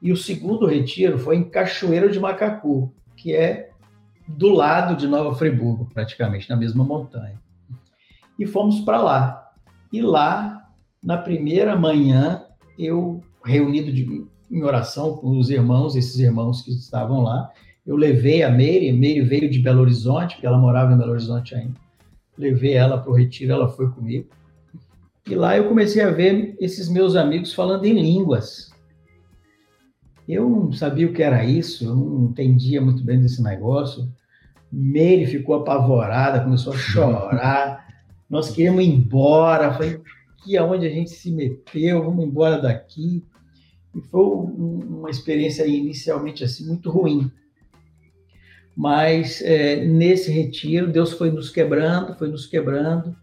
[0.00, 3.70] E o segundo retiro foi em Cachoeiro de Macacu, que é
[4.28, 7.40] do lado de Nova Friburgo, praticamente, na mesma montanha.
[8.38, 9.50] E fomos para lá.
[9.92, 10.68] E lá,
[11.02, 12.44] na primeira manhã,
[12.78, 17.50] eu, reunido de, em oração com os irmãos, esses irmãos que estavam lá,
[17.86, 21.54] eu levei a Meire, Meire veio de Belo Horizonte, porque ela morava em Belo Horizonte
[21.54, 21.74] ainda.
[22.36, 24.28] Levei ela para o retiro, ela foi comigo.
[25.28, 28.70] E lá eu comecei a ver esses meus amigos falando em línguas.
[30.28, 34.08] Eu não sabia o que era isso, eu não entendia muito bem desse negócio.
[34.70, 37.86] Meire ficou apavorada, começou a chorar.
[38.30, 39.72] Nós queríamos ir embora.
[39.72, 40.00] Falei,
[40.44, 42.04] que aonde a gente se meteu?
[42.04, 43.24] Vamos embora daqui.
[43.94, 47.30] E foi uma experiência inicialmente assim muito ruim.
[48.76, 53.16] Mas é, nesse retiro, Deus foi nos quebrando, foi nos quebrando,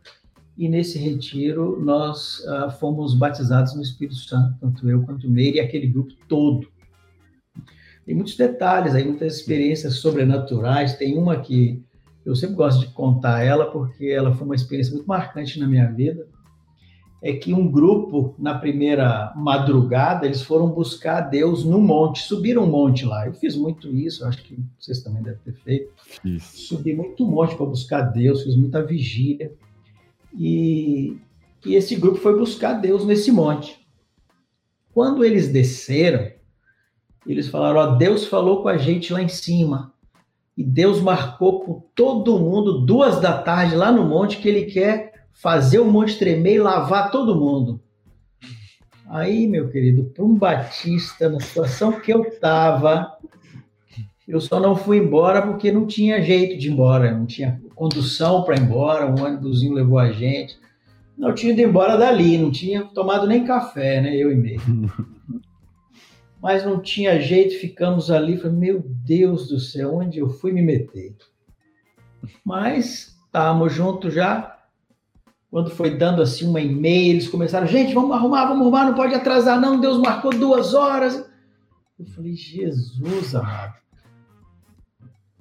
[0.57, 5.57] e nesse retiro nós ah, fomos batizados no Espírito Santo, tanto eu quanto o Meire
[5.57, 6.67] e aquele grupo todo.
[8.05, 10.95] Tem muitos detalhes aí, muitas experiências sobrenaturais.
[10.95, 11.81] Tem uma que
[12.25, 15.89] eu sempre gosto de contar ela, porque ela foi uma experiência muito marcante na minha
[15.89, 16.27] vida
[17.23, 22.69] é que um grupo, na primeira madrugada, eles foram buscar Deus no monte, subiram um
[22.69, 23.25] monte lá.
[23.25, 25.93] Eu fiz muito isso, acho que vocês também devem ter feito.
[26.25, 26.67] Isso.
[26.67, 29.53] Subi muito monte para buscar Deus, fiz muita vigília.
[30.33, 31.17] E,
[31.65, 33.85] e esse grupo foi buscar Deus nesse monte.
[34.93, 36.31] Quando eles desceram,
[37.25, 39.93] eles falaram: Ó, Deus falou com a gente lá em cima.
[40.55, 45.25] E Deus marcou com todo mundo, duas da tarde, lá no monte, que ele quer
[45.33, 47.81] fazer o monte tremer e lavar todo mundo.
[49.09, 53.17] Aí, meu querido, para um batista, na situação que eu estava,
[54.27, 58.43] eu só não fui embora porque não tinha jeito de ir embora, não tinha condução
[58.43, 60.57] para ir embora, um ônibusinho levou a gente.
[61.17, 64.15] Não tinha ido embora dali, não tinha tomado nem café, né?
[64.15, 64.61] Eu e meio.
[66.41, 68.37] Mas não tinha jeito, ficamos ali.
[68.37, 71.15] Falei, meu Deus do céu, onde eu fui me meter?
[72.43, 74.57] Mas estávamos juntos já,
[75.49, 79.13] quando foi dando assim uma e-mail, eles começaram, gente, vamos arrumar, vamos arrumar, não pode
[79.13, 81.29] atrasar não, Deus marcou duas horas.
[81.99, 83.82] Eu falei, Jesus amado.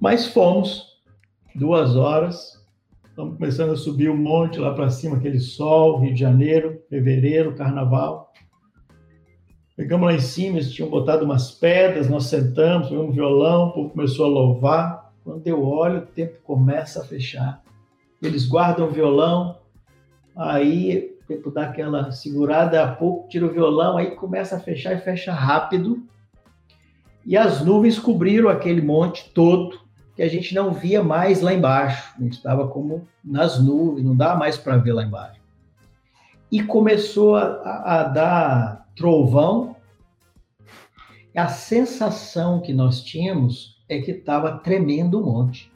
[0.03, 0.99] Mas fomos,
[1.55, 2.61] duas horas,
[3.07, 6.83] estamos começando a subir o um monte lá para cima, aquele sol, Rio de Janeiro,
[6.89, 8.33] fevereiro, carnaval.
[9.77, 13.71] Pegamos lá em cima, eles tinham botado umas pedras, nós sentamos, pegamos um violão, o
[13.71, 15.13] povo começou a louvar.
[15.23, 17.63] Quando eu olho, o tempo começa a fechar.
[18.21, 19.57] Eles guardam o violão,
[20.35, 24.99] aí tempo dá aquela segurada, a pouco tira o violão, aí começa a fechar e
[24.99, 26.03] fecha rápido.
[27.25, 29.82] E as nuvens cobriram aquele monte todo,
[30.15, 32.13] que a gente não via mais lá embaixo.
[32.17, 35.41] A gente estava como nas nuvens, não dá mais para ver lá embaixo.
[36.51, 39.75] E começou a, a dar trovão.
[41.35, 45.71] A sensação que nós tínhamos é que estava tremendo o monte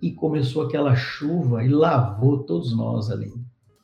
[0.00, 3.32] e começou aquela chuva e lavou todos nós ali.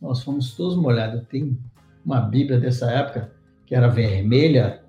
[0.01, 1.27] Nós fomos todos molhados.
[1.29, 1.59] Tem
[2.05, 3.33] uma Bíblia dessa época
[3.67, 4.80] que era vermelha,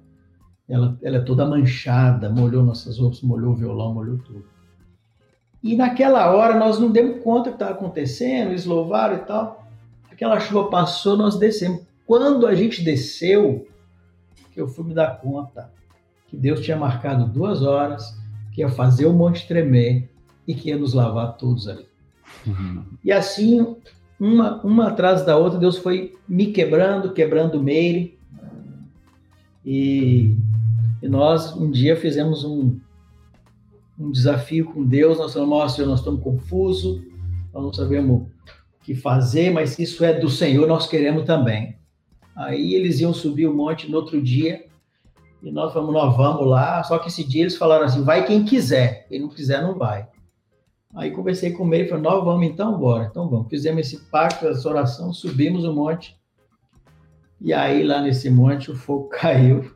[0.67, 4.45] ela, ela é toda manchada, molhou nossas roupas, molhou o violão, molhou tudo.
[5.63, 9.67] E naquela hora nós não demos conta do que estava acontecendo, eles louvaram e tal.
[10.11, 11.81] Aquela chuva passou, nós descemos.
[12.05, 13.67] Quando a gente desceu,
[14.51, 15.71] que eu fui me dar conta
[16.27, 18.17] que Deus tinha marcado duas horas,
[18.53, 20.09] que ia fazer o monte tremer,
[20.47, 21.85] e que ia nos lavar todos ali.
[22.45, 22.83] Uhum.
[23.03, 23.75] E assim,
[24.19, 28.17] uma, uma atrás da outra, Deus foi me quebrando, quebrando o Meire.
[29.65, 30.35] E,
[31.01, 32.79] e nós um dia fizemos um,
[33.99, 35.17] um desafio com Deus.
[35.17, 37.01] Nós falamos, nossa, Senhor, nós estamos confusos,
[37.53, 38.29] nós não sabemos o
[38.83, 41.77] que fazer, mas se isso é do Senhor, nós queremos também.
[42.35, 44.65] Aí eles iam subir o monte no outro dia,
[45.43, 46.83] e nós falamos, nós vamos lá.
[46.83, 50.07] Só que esse dia eles falaram assim: vai quem quiser, quem não quiser, não vai.
[50.93, 53.07] Aí conversei com ele, falei, nós vamos então, bora.
[53.09, 53.47] Então vamos.
[53.49, 56.15] Fizemos esse pacto, essa oração, subimos o monte.
[57.39, 59.71] E aí lá nesse monte o fogo caiu,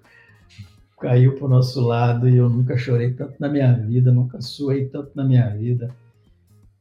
[1.00, 4.86] caiu para o nosso lado e eu nunca chorei tanto na minha vida, nunca suei
[4.88, 5.94] tanto na minha vida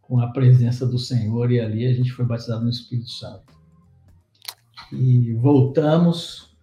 [0.01, 3.53] com a presença do Senhor e ali a gente foi batizado no Espírito Santo.
[4.93, 6.55] E voltamos,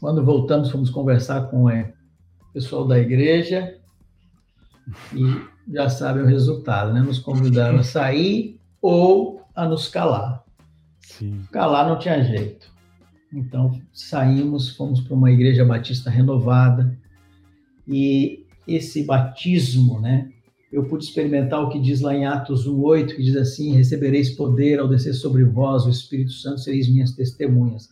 [0.00, 1.84] quando voltamos fomos conversar com o
[2.52, 3.78] pessoal da igreja
[5.12, 7.00] e já sabem o resultado, né?
[7.00, 10.44] Nos convidaram a sair ou a nos calar.
[11.00, 11.46] Sim.
[11.50, 12.71] Calar não tinha jeito.
[13.32, 16.98] Então saímos, fomos para uma igreja batista renovada
[17.88, 20.30] e esse batismo, né?
[20.70, 24.78] Eu pude experimentar o que diz lá em Atos 1:8, que diz assim: "Recebereis poder
[24.78, 27.88] ao descer sobre vós o Espírito Santo, sereis minhas testemunhas".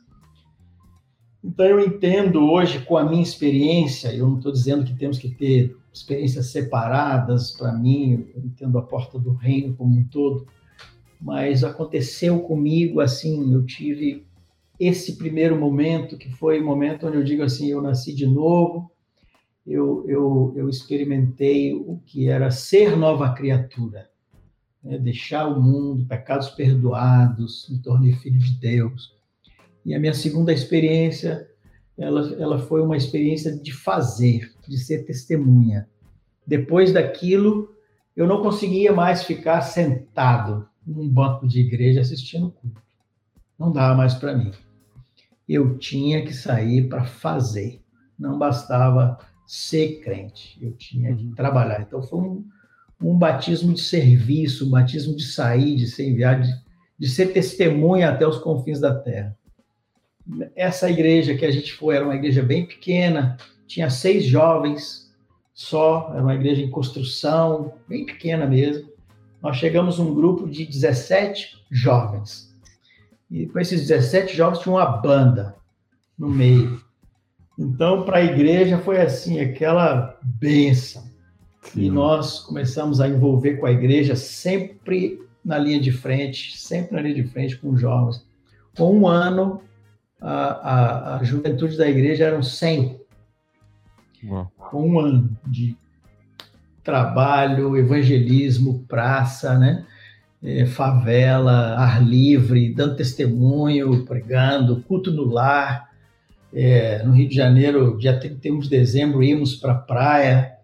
[1.42, 5.31] Então, eu entendo hoje, com a minha experiência, eu não estou dizendo que temos que
[5.31, 10.46] ter experiências separadas, para mim, eu entendo a porta do reino como um todo,
[11.20, 14.24] mas aconteceu comigo assim, eu tive
[14.81, 18.90] esse primeiro momento, que foi o momento onde eu digo assim, eu nasci de novo,
[19.66, 24.09] eu, eu, eu experimentei o que era ser nova criatura,
[24.83, 24.97] né?
[24.97, 29.14] deixar o mundo, pecados perdoados, me tornei filho de Deus,
[29.85, 31.47] e a minha segunda experiência,
[31.99, 35.87] ela, ela foi uma experiência de fazer, de ser testemunha.
[36.47, 37.75] Depois daquilo,
[38.16, 42.83] eu não conseguia mais ficar sentado num banco de igreja assistindo culto.
[43.59, 44.51] Não dava mais para mim.
[45.51, 47.83] Eu tinha que sair para fazer.
[48.19, 51.35] Não bastava ser crente, eu tinha que uhum.
[51.35, 51.81] trabalhar.
[51.81, 52.45] Então foi um,
[53.03, 56.53] um batismo de serviço, um batismo de sair, de ser enviado, de,
[56.99, 59.37] de ser testemunha até os confins da terra
[60.55, 63.37] essa igreja que a gente foi era uma igreja bem pequena,
[63.67, 65.11] tinha seis jovens
[65.55, 68.89] só, era uma igreja em construção, bem pequena mesmo.
[69.43, 72.50] Nós chegamos um grupo de 17 jovens.
[73.31, 75.55] E com esses 17 jovens tinha uma banda
[76.19, 76.81] no meio.
[77.59, 81.05] Então, para a igreja foi assim, aquela benção.
[81.62, 81.83] Sim.
[81.83, 87.03] E nós começamos a envolver com a igreja sempre na linha de frente, sempre na
[87.03, 88.27] linha de frente com os jovens.
[88.77, 89.62] Com um ano,
[90.21, 93.01] a, a, a juventude da igreja eram 100.
[94.25, 94.51] Uau.
[94.73, 95.77] Um ano de
[96.83, 99.87] trabalho, evangelismo, praça, né?
[100.42, 105.90] É, favela, ar livre, dando testemunho, pregando, culto no lar.
[106.53, 110.61] É, no Rio de Janeiro, dia 31 de dezembro, íamos para a praia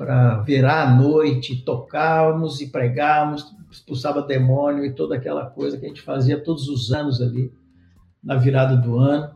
[0.00, 5.88] para virar a noite, tocávamos e pregávamos, expulsava demônio e toda aquela coisa que a
[5.88, 7.52] gente fazia todos os anos ali
[8.24, 9.34] na virada do ano.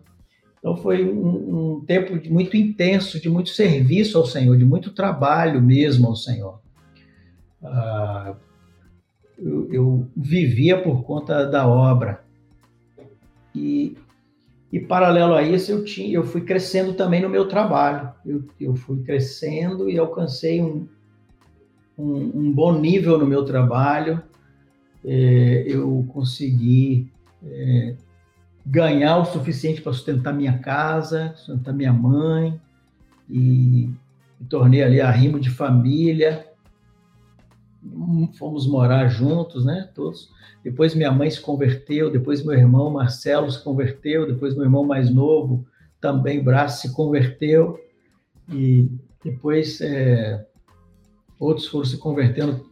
[0.59, 5.61] Então foi um, um, tempo muito intenso, de muito serviço ao Senhor, de muito trabalho
[5.61, 6.59] mesmo ao Senhor.
[7.63, 8.35] Ah,
[9.39, 12.25] eu, eu, vivia por conta da obra.
[13.55, 13.97] E,
[14.73, 18.13] e paralelo a isso, eu, tinha, eu fui crescendo também no meu trabalho.
[18.25, 20.89] Eu, eu fui crescendo e alcancei um,
[21.99, 24.23] um, um bom nível no meu trabalho.
[25.05, 27.11] É, eu consegui
[27.45, 27.95] é,
[28.65, 32.59] ganhar o suficiente para sustentar minha casa, sustentar minha mãe,
[33.29, 33.91] e
[34.41, 36.47] me tornei ali arrimo de família.
[38.39, 39.91] Fomos morar juntos, né?
[39.95, 40.31] Todos.
[40.63, 45.11] Depois minha mãe se converteu, depois meu irmão Marcelo se converteu, depois meu irmão mais
[45.11, 45.67] novo,
[46.01, 47.79] também Braço, se converteu,
[48.51, 48.91] e
[49.23, 50.47] depois é,
[51.39, 52.67] outros foram se convertendo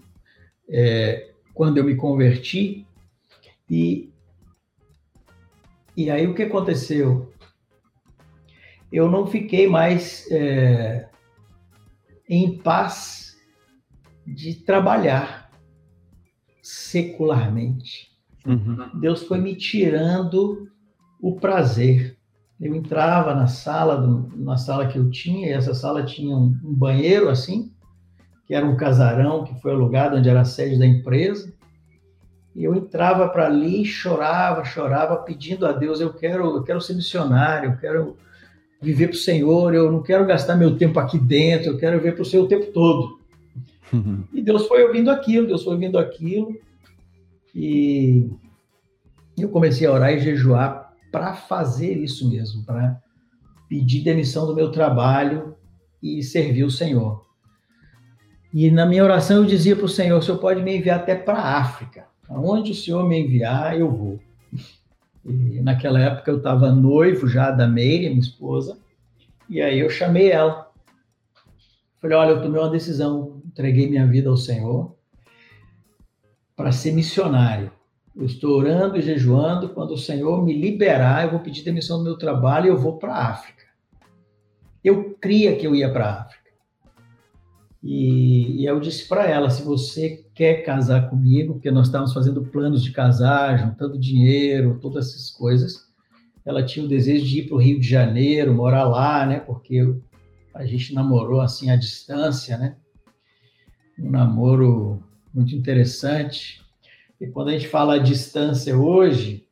[0.68, 2.86] é, quando eu me converti.
[3.68, 4.10] E
[5.94, 7.30] e aí o que aconteceu?
[8.90, 11.08] Eu não fiquei mais é,
[12.28, 13.21] em paz
[14.26, 15.50] de trabalhar
[16.62, 18.12] secularmente.
[18.46, 19.00] Uhum.
[19.00, 20.68] Deus foi me tirando
[21.20, 22.16] o prazer.
[22.60, 26.74] Eu entrava na sala, na sala que eu tinha, e essa sala tinha um, um
[26.74, 27.72] banheiro assim,
[28.46, 31.52] que era um casarão que foi alugado onde era a sede da empresa.
[32.54, 36.94] E eu entrava para ali, chorava, chorava, pedindo a Deus: eu quero, eu quero ser
[36.94, 38.16] missionário, eu quero
[38.80, 42.12] viver para o Senhor, eu não quero gastar meu tempo aqui dentro, eu quero viver
[42.12, 43.21] para o Senhor o tempo todo.
[43.92, 44.24] Uhum.
[44.32, 46.58] E Deus foi ouvindo aquilo, Deus foi ouvindo aquilo,
[47.54, 48.30] e
[49.36, 53.00] eu comecei a orar e jejuar para fazer isso mesmo, para
[53.68, 55.54] pedir demissão do meu trabalho
[56.02, 57.24] e servir o Senhor.
[58.52, 61.14] E na minha oração eu dizia para o Senhor: o Senhor pode me enviar até
[61.14, 62.06] para a África.
[62.28, 64.20] Aonde o Senhor me enviar, eu vou.
[65.24, 68.78] E naquela época eu estava noivo já da Meire, minha esposa,
[69.48, 70.70] e aí eu chamei ela.
[72.00, 74.96] Falei, olha, eu tomei uma decisão, entreguei minha vida ao Senhor
[76.56, 77.70] para ser missionário.
[78.14, 82.04] Eu estou orando e jejuando, quando o Senhor me liberar, eu vou pedir demissão do
[82.04, 83.64] meu trabalho e eu vou para a África.
[84.82, 86.42] Eu cria que eu ia para a África.
[87.82, 92.42] E, e eu disse para ela: se você quer casar comigo, porque nós estávamos fazendo
[92.42, 95.90] planos de casar, juntando dinheiro, todas essas coisas.
[96.44, 99.40] Ela tinha o desejo de ir para o Rio de Janeiro, morar lá, né?
[99.40, 99.94] Porque
[100.52, 102.76] a gente namorou assim à distância, né?
[104.02, 106.60] Um namoro muito interessante.
[107.20, 109.44] E quando a gente fala à distância hoje,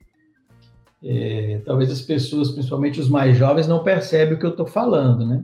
[1.02, 5.24] é, talvez as pessoas, principalmente os mais jovens, não percebem o que eu estou falando,
[5.24, 5.42] né?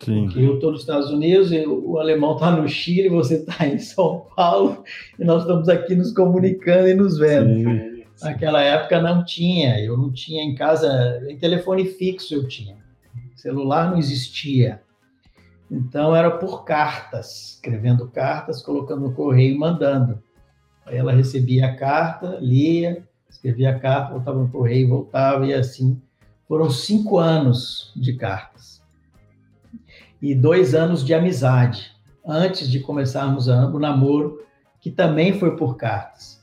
[0.00, 0.24] Sim.
[0.24, 4.26] Porque eu estou nos Estados Unidos, o alemão está no Chile, você está em São
[4.36, 4.82] Paulo,
[5.18, 7.54] e nós estamos aqui nos comunicando e nos vendo.
[7.54, 8.02] Sim.
[8.20, 12.76] Naquela época não tinha, eu não tinha em casa, em telefone fixo eu tinha.
[13.34, 14.80] Celular não existia.
[15.72, 20.22] Então era por cartas, escrevendo cartas, colocando no correio e mandando.
[20.84, 25.98] Aí ela recebia a carta, lia, escrevia a carta, voltava no correio, voltava e assim.
[26.46, 28.82] Foram cinco anos de cartas
[30.20, 31.90] e dois anos de amizade
[32.22, 34.44] antes de começarmos o namoro,
[34.78, 36.38] que também foi por cartas.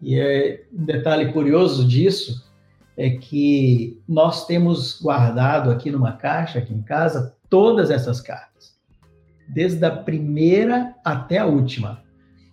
[0.00, 2.50] E é, um detalhe curioso disso
[2.96, 8.53] é que nós temos guardado aqui numa caixa, aqui em casa, todas essas cartas,
[9.48, 12.02] desde a primeira até a última.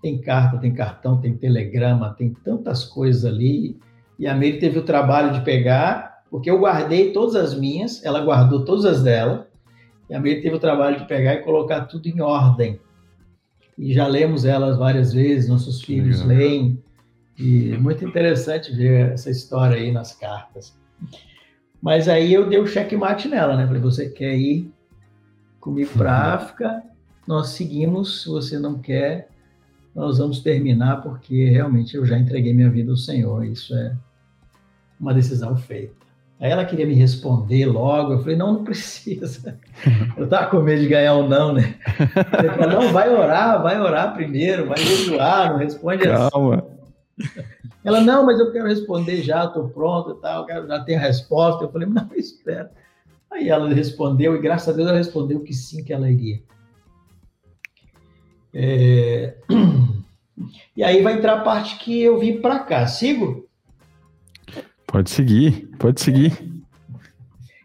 [0.01, 3.77] Tem carta, tem cartão, tem telegrama, tem tantas coisas ali.
[4.17, 8.21] E a Meire teve o trabalho de pegar, porque eu guardei todas as minhas, ela
[8.21, 9.47] guardou todas as dela,
[10.09, 12.79] e a Meire teve o trabalho de pegar e colocar tudo em ordem.
[13.77, 16.37] E já lemos elas várias vezes, nossos filhos Legal.
[16.37, 16.83] leem.
[17.37, 20.77] E é muito interessante ver essa história aí nas cartas.
[21.81, 23.65] Mas aí eu dei o checkmate nela, né?
[23.65, 24.71] Falei, você quer ir
[25.61, 26.83] comigo para a África?
[27.25, 28.23] Nós seguimos.
[28.23, 29.29] Se você não quer,
[29.95, 33.45] nós vamos terminar, porque realmente eu já entreguei minha vida ao Senhor.
[33.45, 33.95] Isso é
[34.99, 36.01] uma decisão feita.
[36.39, 38.13] Aí ela queria me responder logo.
[38.13, 39.59] Eu falei, não, não precisa.
[40.17, 41.75] Eu estava com medo de ganhar ou um não, né?
[42.39, 46.55] Ele falou, não, vai orar, vai orar primeiro, vai jejuar, não responde Calma.
[46.55, 47.41] assim.
[47.83, 51.63] Ela, não, mas eu quero responder já, estou pronto e tal, já tenho a resposta.
[51.63, 52.71] Eu falei, não, espera.
[53.31, 56.41] Aí ela respondeu, e graças a Deus ela respondeu que sim, que ela iria.
[58.53, 59.37] É...
[60.75, 62.87] E aí vai entrar a parte que eu vim para cá.
[62.87, 63.47] Sigo?
[64.87, 66.63] Pode seguir, pode seguir.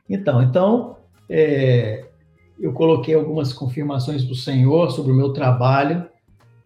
[0.08, 0.96] Então, então
[1.28, 2.06] é,
[2.58, 6.06] eu coloquei algumas confirmações do Senhor sobre o meu trabalho.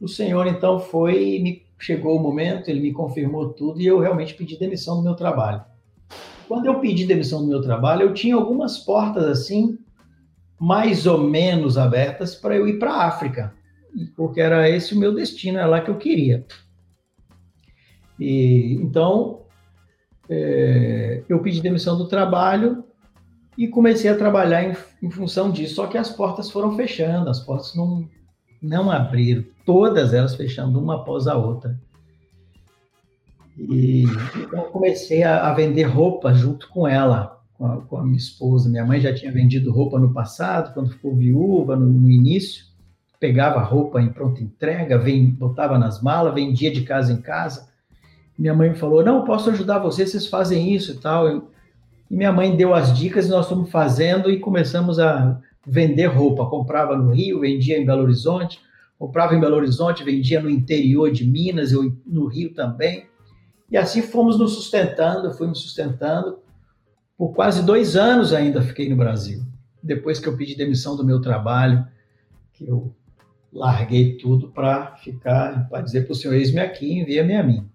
[0.01, 4.34] O Senhor então foi, me chegou o momento, ele me confirmou tudo e eu realmente
[4.34, 5.62] pedi demissão do meu trabalho.
[6.51, 9.78] Quando eu pedi demissão do meu trabalho, eu tinha algumas portas assim,
[10.59, 13.55] mais ou menos abertas para eu ir para a África,
[14.16, 16.44] porque era esse o meu destino, era lá que eu queria.
[18.18, 19.42] E então
[20.28, 22.82] é, eu pedi demissão do trabalho
[23.57, 25.76] e comecei a trabalhar em, em, função disso.
[25.76, 28.09] Só que as portas foram fechando, as portas não,
[28.61, 31.80] não abriram, todas elas fechando uma após a outra.
[33.68, 34.04] E
[34.36, 38.70] então comecei a, a, vender roupa junto com ela, com a, com a, minha esposa.
[38.70, 42.64] Minha mãe já tinha vendido roupa no passado, quando ficou viúva, no, no início.
[43.18, 47.70] Pegava roupa em pronta entrega, vem, botava nas malas, vendia de casa em casa
[48.40, 51.30] minha mãe me falou: Não, posso ajudar vocês, vocês fazem isso e tal.
[51.30, 51.42] e
[52.11, 56.46] minha mãe deu as dicas e nós estamos fazendo e começamos a vender roupa.
[56.46, 58.58] Comprava no Rio, vendia em Belo Horizonte,
[58.98, 63.04] comprava em Belo Horizonte, vendia no interior de Minas, eu no Rio também.
[63.70, 66.38] E assim fomos nos sustentando, fui me sustentando.
[67.16, 69.42] Por quase dois anos ainda fiquei no Brasil.
[69.82, 71.86] Depois que eu pedi demissão do meu trabalho,
[72.52, 72.94] que eu
[73.52, 77.70] larguei tudo para ficar, para dizer para o senhor, eis-me aqui, envia-me a mim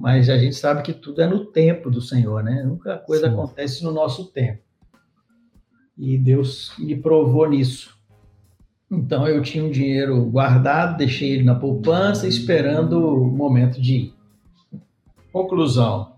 [0.00, 2.62] mas a gente sabe que tudo é no tempo do Senhor, né?
[2.62, 3.34] Nunca coisa Sim.
[3.34, 4.62] acontece no nosso tempo.
[5.96, 7.94] E Deus me provou nisso.
[8.90, 14.14] Então eu tinha um dinheiro guardado, deixei ele na poupança, esperando o momento de ir.
[15.32, 16.16] Conclusão: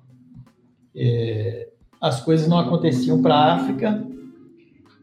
[0.94, 1.68] é,
[2.00, 4.04] as coisas não aconteciam para a África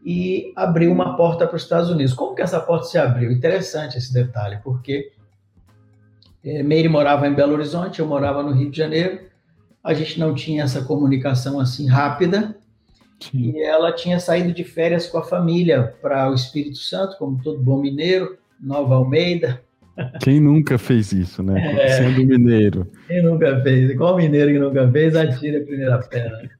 [0.04, 2.14] e abriu uma porta para os Estados Unidos.
[2.14, 3.30] Como que essa porta se abriu?
[3.30, 5.12] Interessante esse detalhe, porque
[6.44, 9.20] é, Meire morava em Belo Horizonte, eu morava no Rio de Janeiro.
[9.82, 12.56] A gente não tinha essa comunicação assim rápida.
[13.20, 13.52] Sim.
[13.52, 17.62] E ela tinha saído de férias com a família para o Espírito Santo, como todo
[17.62, 19.62] bom mineiro, Nova Almeida.
[20.20, 21.80] Quem nunca fez isso, né?
[21.80, 22.86] É, Sendo mineiro.
[23.06, 23.96] Quem nunca fez?
[23.96, 26.50] Qual mineiro que nunca fez, atira a primeira pedra.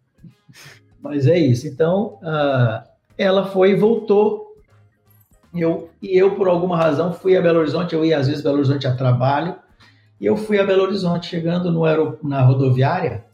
[1.00, 1.66] Mas é isso.
[1.66, 2.82] Então, uh,
[3.16, 4.56] ela foi e voltou.
[5.54, 7.94] Eu, e eu, por alguma razão, fui a Belo Horizonte.
[7.94, 9.56] Eu ia, às vezes, Belo Horizonte a trabalho.
[10.20, 11.82] E eu fui a Belo Horizonte, chegando no
[12.22, 13.24] na rodoviária,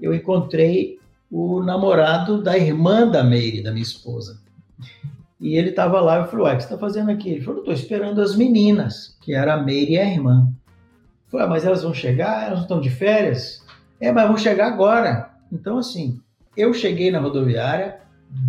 [0.00, 0.98] eu encontrei
[1.30, 4.40] o namorado da irmã da Meire, da minha esposa.
[5.42, 7.30] E ele estava lá, eu falei, ué, o que você está fazendo aqui?
[7.30, 10.46] Ele falou, estou esperando as meninas, que era a Meire e a irmã.
[10.46, 13.60] Eu falei, ah, mas elas vão chegar, elas não estão de férias?
[14.00, 15.32] É, mas vão chegar agora.
[15.50, 16.20] Então, assim,
[16.56, 17.98] eu cheguei na rodoviária,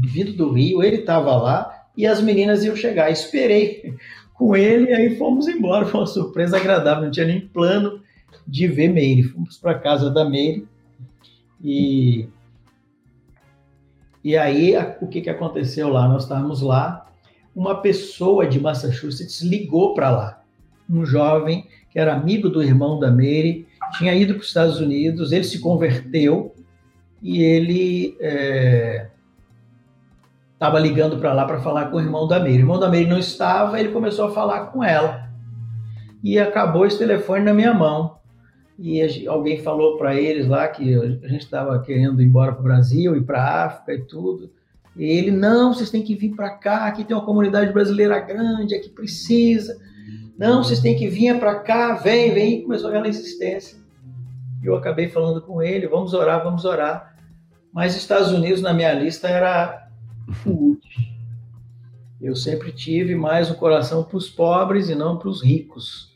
[0.03, 3.09] vindo do Rio, ele estava lá, e as meninas iam chegar.
[3.09, 3.95] Esperei
[4.35, 5.87] com ele e aí fomos embora.
[5.87, 8.01] Foi uma surpresa agradável, não tinha nem plano
[8.47, 9.23] de ver Meire.
[9.23, 10.67] Fomos para casa da Meire
[11.59, 12.27] e
[14.23, 16.07] e aí o que, que aconteceu lá?
[16.07, 17.07] Nós estávamos lá,
[17.55, 20.41] uma pessoa de Massachusetts ligou para lá,
[20.89, 25.31] um jovem que era amigo do irmão da Meire tinha ido para os Estados Unidos,
[25.31, 26.53] ele se converteu
[27.21, 28.17] e ele
[30.53, 32.59] estava é, ligando para lá para falar com o irmão da Meire.
[32.59, 35.29] O irmão da Meire não estava, ele começou a falar com ela.
[36.23, 38.17] E acabou esse telefone na minha mão.
[38.77, 42.63] E alguém falou para eles lá que a gente estava querendo ir embora para o
[42.63, 44.51] Brasil e para a África e tudo.
[44.95, 48.75] E ele, não, vocês têm que vir para cá, aqui tem uma comunidade brasileira grande,
[48.75, 49.79] aqui precisa.
[50.37, 52.59] Não, vocês têm que vir para cá, vem, vem.
[52.59, 53.77] E começou aquela insistência.
[54.61, 57.15] E eu acabei falando com ele, vamos orar, vamos orar.
[57.71, 59.87] Mas Estados Unidos na minha lista era
[60.45, 61.13] o último.
[62.21, 66.12] Eu sempre tive mais o um coração para os pobres e não para os ricos.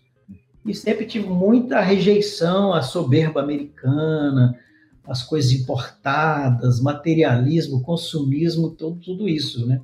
[0.68, 4.60] E sempre tive muita rejeição à soberba americana,
[5.08, 9.80] as coisas importadas, materialismo, consumismo, tudo, tudo isso, né?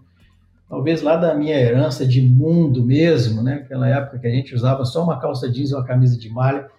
[0.68, 3.56] Talvez lá da minha herança de mundo mesmo, né?
[3.56, 6.70] Aquela época que a gente usava só uma calça jeans e uma camisa de malha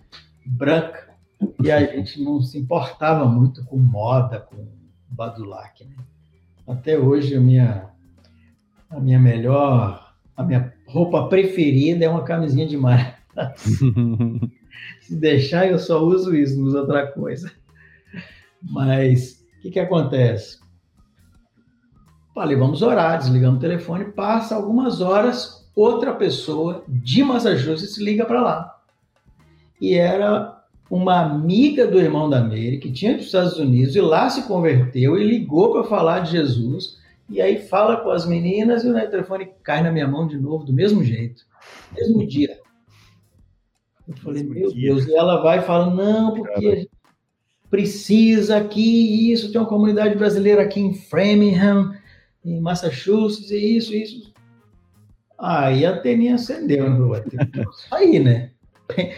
[0.45, 1.09] branca
[1.63, 4.67] e a gente não se importava muito com moda, com
[5.09, 5.97] badulac, né?
[6.67, 7.87] Até hoje a minha
[8.91, 13.14] a minha melhor, a minha roupa preferida é uma camisinha de malha.
[15.01, 17.51] Se deixar eu só uso isso, não uso outra coisa.
[18.63, 20.59] Mas o que, que acontece?
[22.35, 28.43] Falei, vamos orar, desligamos o telefone, passa algumas horas, outra pessoa de Massachusetts liga para
[28.43, 28.77] lá.
[29.81, 33.95] E era uma amiga do irmão da Mary, que tinha ido para os Estados Unidos,
[33.95, 36.99] e lá se converteu e ligou para falar de Jesus.
[37.29, 40.65] E aí fala com as meninas e o telefone cai na minha mão de novo,
[40.65, 41.43] do mesmo jeito,
[41.97, 42.59] mesmo dia.
[44.07, 46.89] Eu falei, meu Deus, e ela vai e fala, não, porque
[47.71, 51.95] precisa aqui, isso, tem uma comunidade brasileira aqui em Framingham,
[52.45, 54.35] em Massachusetts, e isso, isso.
[55.39, 57.23] Aí a teninha acendeu, né?
[57.89, 58.51] Sair, né?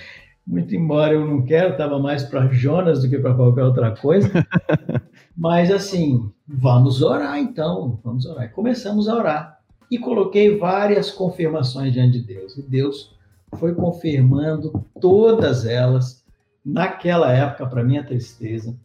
[0.46, 4.30] Muito embora eu não quero, estava mais para Jonas do que para qualquer outra coisa.
[5.36, 8.44] Mas assim, vamos orar então, vamos orar.
[8.44, 9.60] E começamos a orar.
[9.90, 12.56] E coloquei várias confirmações diante de Deus.
[12.56, 13.15] E Deus
[13.54, 16.24] foi confirmando todas elas
[16.64, 18.76] naquela época, para minha tristeza.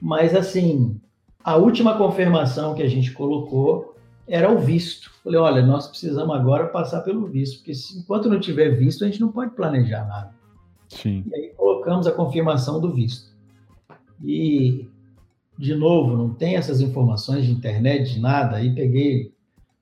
[0.00, 1.00] Mas, assim,
[1.42, 3.94] a última confirmação que a gente colocou
[4.26, 5.10] era o visto.
[5.22, 9.06] Falei, olha, nós precisamos agora passar pelo visto, porque se, enquanto não tiver visto, a
[9.06, 10.34] gente não pode planejar nada.
[10.88, 11.24] Sim.
[11.26, 13.34] E aí colocamos a confirmação do visto.
[14.22, 14.88] E,
[15.58, 18.56] de novo, não tem essas informações de internet, de nada.
[18.56, 19.33] Aí peguei,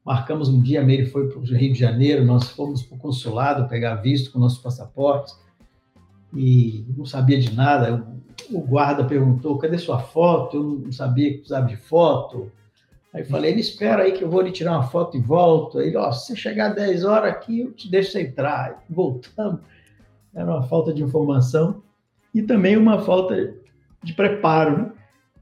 [0.04, 3.68] marcamos um dia, Meire foi para o Rio de Janeiro, nós fomos para o consulado
[3.68, 5.36] pegar visto com nossos passaportes
[6.34, 8.06] e não sabia de nada.
[8.50, 10.56] O guarda perguntou: cadê sua foto?
[10.56, 12.50] Eu não sabia que precisava de foto.
[13.12, 15.78] Aí falei: ele espera aí que eu vou lhe tirar uma foto e volto.
[15.78, 18.82] Aí, ó, se você chegar 10 horas aqui, eu te deixo entrar.
[18.88, 19.60] Voltamos.
[20.34, 21.82] Era uma falta de informação
[22.34, 23.54] e também uma falta
[24.02, 24.92] de preparo, né?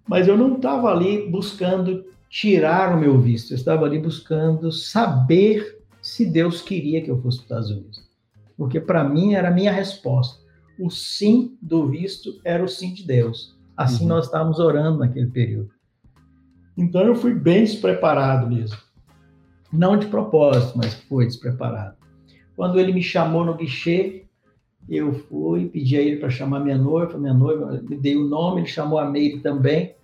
[0.09, 5.83] Mas eu não estava ali buscando tirar o meu visto, eu estava ali buscando saber
[6.01, 8.11] se Deus queria que eu fosse para os Estados Unidos.
[8.57, 10.41] Porque para mim era a minha resposta
[10.81, 13.55] o sim do visto era o sim de Deus.
[13.77, 14.09] Assim uhum.
[14.09, 15.71] nós estávamos orando naquele período.
[16.77, 18.79] Então eu fui bem despreparado mesmo.
[19.71, 21.97] Não de propósito, mas foi despreparado.
[22.57, 24.25] Quando ele me chamou no guichê,
[24.89, 28.63] eu fui, pedi a ele para chamar minha noiva, minha noiva me dei o nome,
[28.63, 29.95] ele chamou a Meire também.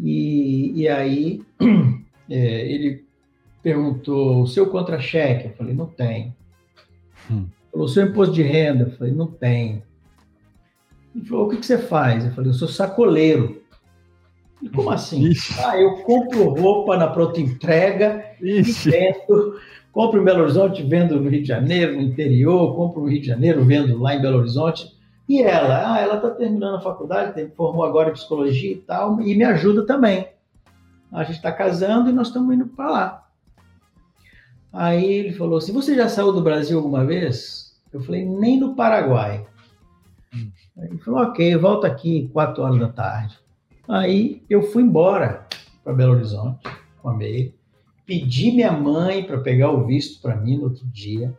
[0.00, 1.42] E, e aí
[2.28, 3.04] é, ele
[3.62, 5.48] perguntou: o seu contra-cheque?
[5.48, 6.34] Eu falei: não tem.
[7.30, 7.46] Hum.
[7.74, 8.84] Falou, seu imposto de renda?
[8.84, 9.82] Eu falei, não tem.
[11.14, 12.24] Ele falou, o que, que você faz?
[12.24, 13.60] Eu falei, eu sou sacoleiro.
[14.62, 15.24] E como assim?
[15.26, 15.54] Ixi.
[15.60, 18.88] Ah, eu compro roupa na pronta entrega Ixi.
[18.88, 19.58] e vendo.
[19.90, 23.26] Compro em Belo Horizonte, vendo no Rio de Janeiro, no interior, compro no Rio de
[23.26, 24.93] Janeiro, vendo lá em Belo Horizonte.
[25.28, 25.94] E ela?
[25.94, 29.86] Ah, ela está terminando a faculdade, formou agora em psicologia e tal, e me ajuda
[29.86, 30.28] também.
[31.10, 33.28] A gente está casando e nós estamos indo para lá.
[34.72, 37.64] Aí ele falou assim: Você já saiu do Brasil alguma vez?
[37.94, 39.46] Eu falei, nem no Paraguai.
[40.34, 40.50] Hum.
[40.76, 43.38] Ele falou, ok, volta aqui quatro horas da tarde.
[43.88, 45.46] Aí eu fui embora
[45.84, 46.68] para Belo Horizonte
[47.00, 47.54] com a Meire,
[48.04, 51.32] pedi minha mãe para pegar o visto para mim no outro dia.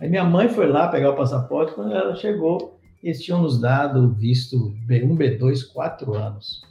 [0.00, 4.04] Aí minha mãe foi lá pegar o passaporte, quando ela chegou, eles tinham nos dado
[4.04, 6.62] o visto B1, B2, quatro anos.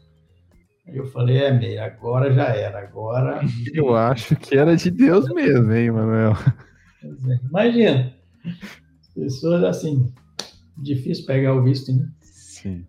[0.87, 3.41] Aí eu falei, é, Meire, agora já era, agora...
[3.73, 6.33] Eu acho que era de Deus mesmo, hein, Manuel?
[7.03, 8.13] É, imagina,
[9.15, 10.11] pessoas assim,
[10.77, 12.07] difícil pegar o visto, né?
[12.21, 12.85] Sim.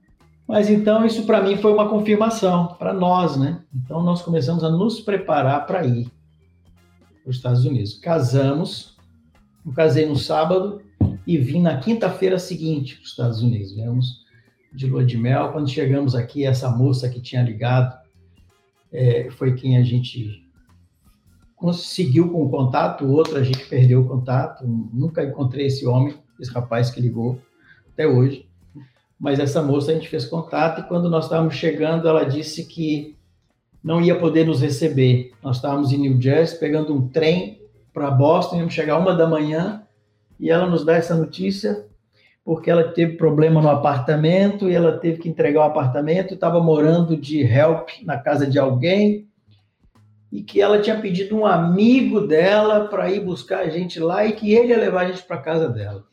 [0.47, 3.63] Mas então isso para mim foi uma confirmação para nós, né?
[3.73, 6.11] Então nós começamos a nos preparar para ir
[7.23, 7.95] para os Estados Unidos.
[7.99, 8.97] Casamos,
[9.65, 10.83] eu casei no sábado,
[11.27, 13.73] e vim na quinta-feira seguinte para os Estados Unidos.
[13.73, 14.25] Viemos
[14.73, 15.53] de lua de mel.
[15.53, 17.99] Quando chegamos aqui, essa moça que tinha ligado
[18.93, 20.45] é, foi quem a gente
[21.57, 24.67] conseguiu com o contato, o outro a gente perdeu o contato.
[24.67, 27.39] Nunca encontrei esse homem, esse rapaz que ligou
[27.93, 28.49] até hoje.
[29.19, 33.15] Mas essa moça a gente fez contato e quando nós estávamos chegando, ela disse que
[33.85, 35.33] não ia poder nos receber.
[35.43, 37.61] Nós estávamos em New Jersey pegando um trem
[37.93, 39.83] para Boston, íamos chegar uma da manhã
[40.41, 41.87] e ela nos dá essa notícia
[42.43, 47.17] porque ela teve problema no apartamento e ela teve que entregar o apartamento, estava morando
[47.17, 49.29] de help na casa de alguém
[50.33, 54.33] e que ela tinha pedido um amigo dela para ir buscar a gente lá e
[54.33, 56.05] que ele ia levar a gente para casa dela.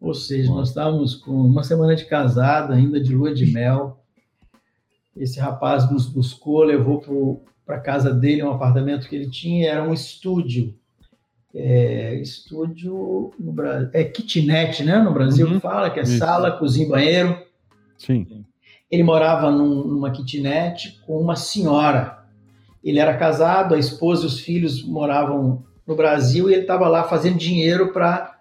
[0.00, 4.00] Ou seja, nós estávamos com uma semana de casado, ainda de lua de mel.
[5.16, 9.92] Esse rapaz nos buscou, levou para casa dele, um apartamento que ele tinha, era um
[9.92, 10.77] estúdio.
[11.54, 13.90] É, estúdio no Brasil.
[13.92, 14.98] É kitnet, né?
[14.98, 15.60] No Brasil uhum.
[15.60, 16.18] fala que é Isso.
[16.18, 17.38] sala, cozinha, banheiro.
[17.96, 18.44] Sim.
[18.90, 22.18] Ele morava num, numa kitnet com uma senhora.
[22.82, 27.04] Ele era casado, a esposa e os filhos moravam no Brasil e ele estava lá
[27.04, 28.36] fazendo dinheiro para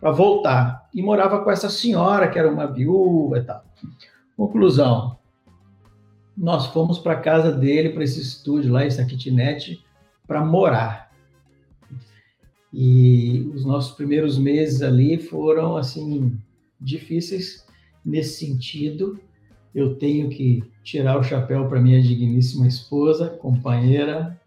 [0.00, 0.88] para voltar.
[0.94, 3.64] E morava com essa senhora, que era uma viúva e tal.
[4.36, 5.18] Conclusão:
[6.36, 9.82] nós fomos para a casa dele, para esse estúdio lá, essa kitnet,
[10.26, 11.07] para morar.
[12.72, 16.36] E os nossos primeiros meses ali foram, assim,
[16.80, 17.66] difíceis
[18.04, 19.18] nesse sentido.
[19.74, 24.38] Eu tenho que tirar o chapéu para minha digníssima esposa, companheira,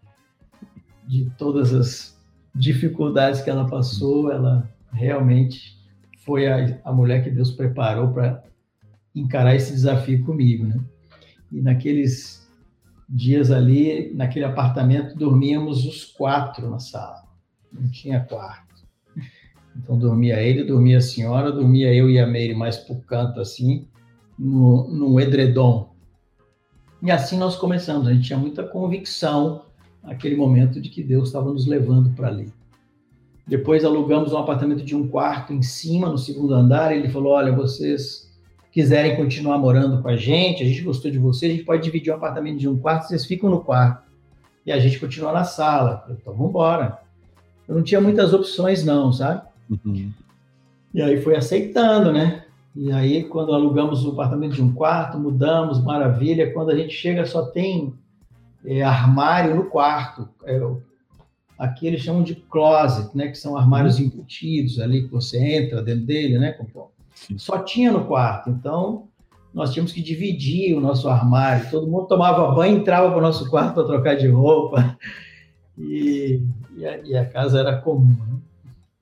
[1.06, 2.18] de todas as
[2.54, 4.30] dificuldades que ela passou.
[4.30, 5.76] Ela realmente
[6.18, 8.42] foi a, a mulher que Deus preparou para
[9.14, 10.80] encarar esse desafio comigo, né?
[11.50, 12.48] E naqueles
[13.08, 17.21] dias ali, naquele apartamento, dormíamos os quatro na sala.
[17.72, 18.72] Não tinha quarto.
[19.76, 23.88] Então dormia ele, dormia a senhora, dormia eu e a Meire mais pro canto assim,
[24.38, 25.90] no, no edredom.
[27.02, 28.06] E assim nós começamos.
[28.06, 29.66] A gente tinha muita convicção
[30.02, 32.52] naquele momento de que Deus estava nos levando para ali.
[33.46, 36.94] Depois alugamos um apartamento de um quarto em cima, no segundo andar.
[36.94, 38.30] Ele falou: Olha, vocês
[38.70, 42.12] quiserem continuar morando com a gente, a gente gostou de vocês, a gente pode dividir
[42.12, 44.10] um apartamento de um quarto, vocês ficam no quarto.
[44.64, 45.98] E a gente continua na sala.
[45.98, 47.01] Falei, então vamos embora.
[47.68, 49.42] Eu não tinha muitas opções, não, sabe?
[49.70, 50.10] Uhum.
[50.92, 52.44] E aí foi aceitando, né?
[52.74, 56.52] E aí, quando alugamos o apartamento de um quarto, mudamos, maravilha.
[56.52, 57.94] Quando a gente chega, só tem
[58.64, 60.28] é, armário no quarto.
[60.44, 60.60] É,
[61.62, 63.28] Aqui eles chamam de closet, né?
[63.28, 64.06] Que são armários uhum.
[64.06, 66.56] embutidos ali que você entra dentro dele, né?
[67.36, 69.04] Só tinha no quarto, então
[69.54, 71.70] nós tínhamos que dividir o nosso armário.
[71.70, 74.98] Todo mundo tomava banho, entrava para o nosso quarto para trocar de roupa
[75.78, 76.42] e,
[76.76, 78.06] e, a, e, a, casa era comum.
[78.06, 78.38] Né?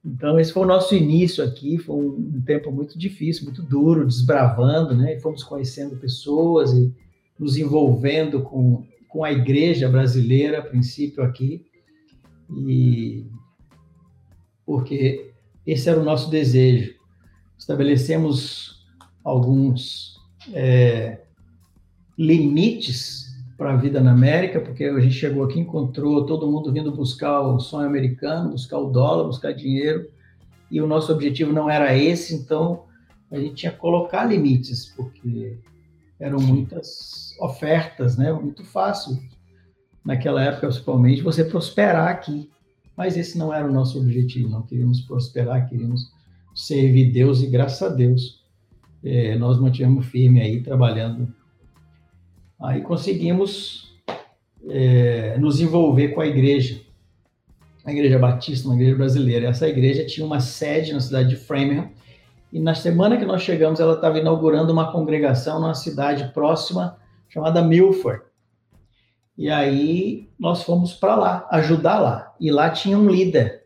[0.05, 1.79] Então esse foi o nosso início aqui.
[1.79, 5.17] Foi um, tempo muito difícil, muito duro, desbravando, né?
[5.17, 6.93] E fomos conhecendo pessoas e
[7.39, 11.65] nos envolvendo com, com a igreja brasileira, a princípio aqui
[12.57, 13.25] e
[14.65, 15.33] porque
[15.67, 16.95] esse era o nosso desejo.
[17.59, 18.87] Estabelecemos
[19.25, 20.17] alguns
[20.53, 21.21] é,
[22.17, 23.20] limites
[23.61, 27.43] para a vida na América, porque a gente chegou aqui encontrou todo mundo vindo buscar
[27.43, 30.09] o sonho americano, buscar o dólar, buscar dinheiro,
[30.71, 32.85] e o nosso objetivo não era esse, então
[33.31, 35.59] a gente tinha que colocar limites, porque
[36.19, 38.33] eram muitas ofertas, né?
[38.33, 39.19] Muito fácil
[40.03, 42.49] naquela época, principalmente, você prosperar aqui.
[42.97, 46.11] Mas esse não era o nosso objetivo, não queríamos prosperar, queríamos
[46.55, 48.43] servir Deus e graças a Deus
[49.05, 51.31] é, nós mantivemos firme aí trabalhando.
[52.61, 53.91] Aí conseguimos
[54.69, 56.81] é, nos envolver com a igreja,
[57.85, 59.49] a igreja batista, uma igreja brasileira.
[59.49, 61.91] Essa igreja tinha uma sede na cidade de Framingham
[62.53, 66.99] e na semana que nós chegamos ela estava inaugurando uma congregação numa cidade próxima
[67.29, 68.23] chamada Milford.
[69.39, 72.35] E aí nós fomos para lá, ajudar lá.
[72.39, 73.65] E lá tinha um líder.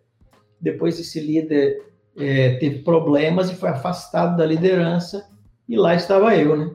[0.61, 1.83] Depois esse líder
[2.17, 5.29] é, teve problemas e foi afastado da liderança.
[5.69, 6.71] E lá estava eu, né?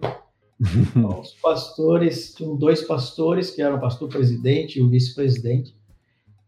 [0.95, 5.73] Então, os pastores, tinham dois pastores, que eram o pastor presidente e o vice-presidente.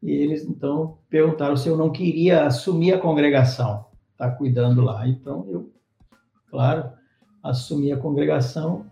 [0.04, 3.86] E eles então perguntaram se eu não queria assumir a congregação,
[4.18, 5.08] tá cuidando lá.
[5.08, 5.72] Então eu,
[6.50, 6.90] claro,
[7.44, 8.86] assumi a congregação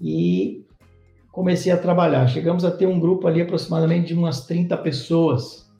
[0.00, 0.64] e
[1.30, 2.26] comecei a trabalhar.
[2.28, 5.70] Chegamos a ter um grupo ali aproximadamente de umas 30 pessoas.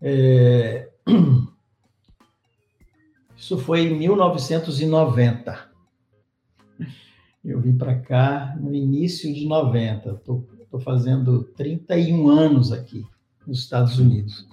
[0.00, 0.90] É...
[3.36, 5.71] Isso foi em 1990.
[7.44, 10.10] Eu vim para cá no início de 90.
[10.10, 13.04] Estou fazendo 31 anos aqui
[13.46, 14.46] nos Estados Unidos.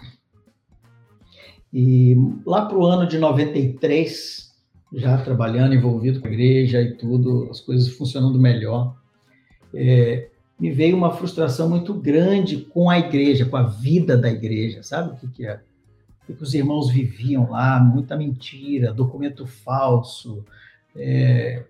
[1.72, 2.16] E
[2.46, 4.52] lá para o ano de 93,
[4.94, 8.98] já trabalhando, envolvido com a igreja e tudo, as coisas funcionando melhor,
[9.74, 14.84] é, me veio uma frustração muito grande com a igreja, com a vida da igreja,
[14.84, 15.62] sabe o que, que é?
[16.28, 20.44] O que os irmãos viviam lá, muita mentira, documento falso,
[20.96, 21.64] é,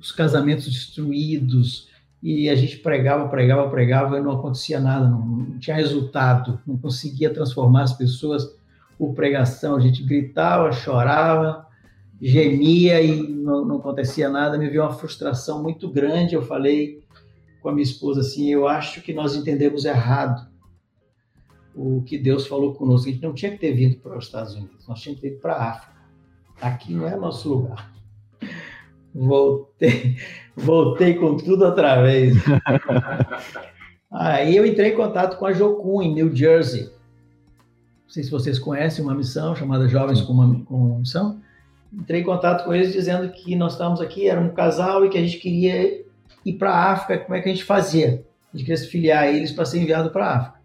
[0.00, 1.88] os casamentos destruídos,
[2.22, 6.78] e a gente pregava, pregava, pregava e não acontecia nada, não, não tinha resultado, não
[6.78, 8.56] conseguia transformar as pessoas
[8.96, 9.76] por pregação.
[9.76, 11.66] A gente gritava, chorava,
[12.20, 14.56] gemia e não, não acontecia nada.
[14.56, 16.34] Me veio uma frustração muito grande.
[16.34, 17.04] Eu falei
[17.60, 20.48] com a minha esposa assim: eu acho que nós entendemos errado
[21.74, 23.08] o que Deus falou conosco.
[23.08, 25.34] A gente não tinha que ter vindo para os Estados Unidos, nós tínhamos que ter
[25.34, 25.94] ido para a África.
[26.60, 27.93] Aqui não é nosso lugar.
[29.14, 30.16] Voltei,
[30.56, 32.34] voltei com tudo outra vez.
[34.10, 36.82] Aí eu entrei em contato com a Jocum, em New Jersey.
[36.82, 41.40] Não sei se vocês conhecem uma missão chamada Jovens com uma, com uma Missão.
[41.92, 45.18] Entrei em contato com eles dizendo que nós estávamos aqui, era um casal e que
[45.18, 46.04] a gente queria
[46.44, 47.24] ir para a África.
[47.24, 48.24] Como é que a gente fazia?
[48.52, 50.58] A gente queria se filiar a eles para ser enviado para a África.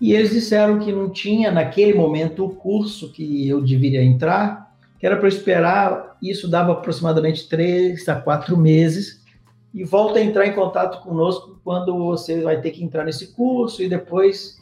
[0.00, 4.69] E eles disseram que não tinha, naquele momento, o curso que eu deveria entrar
[5.00, 9.24] que era para esperar, isso dava aproximadamente três a quatro meses,
[9.72, 13.82] e volta a entrar em contato conosco quando você vai ter que entrar nesse curso
[13.82, 14.60] e depois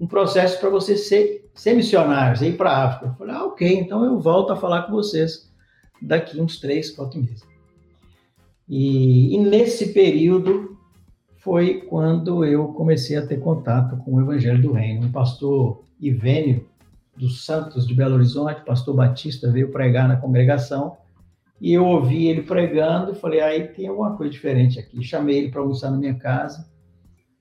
[0.00, 3.06] um processo para você ser, ser missionário, ir para a África.
[3.06, 5.48] Eu falei, ah, ok, então eu volto a falar com vocês
[6.02, 7.46] daqui uns três, quatro meses.
[8.68, 10.76] E, e nesse período
[11.36, 15.06] foi quando eu comecei a ter contato com o Evangelho do Reino.
[15.06, 16.66] Um pastor Ivênio,
[17.18, 20.96] dos Santos de Belo Horizonte, pastor Batista, veio pregar na congregação,
[21.60, 25.02] e eu ouvi ele pregando, e falei, aí tem alguma coisa diferente aqui.
[25.02, 26.68] Chamei ele para almoçar na minha casa,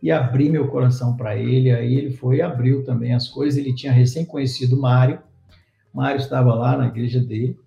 [0.02, 3.74] e abri meu coração para ele, aí ele foi e abriu também as coisas, ele
[3.74, 5.20] tinha recém conhecido Mário,
[5.94, 7.58] Mário estava lá na igreja dele,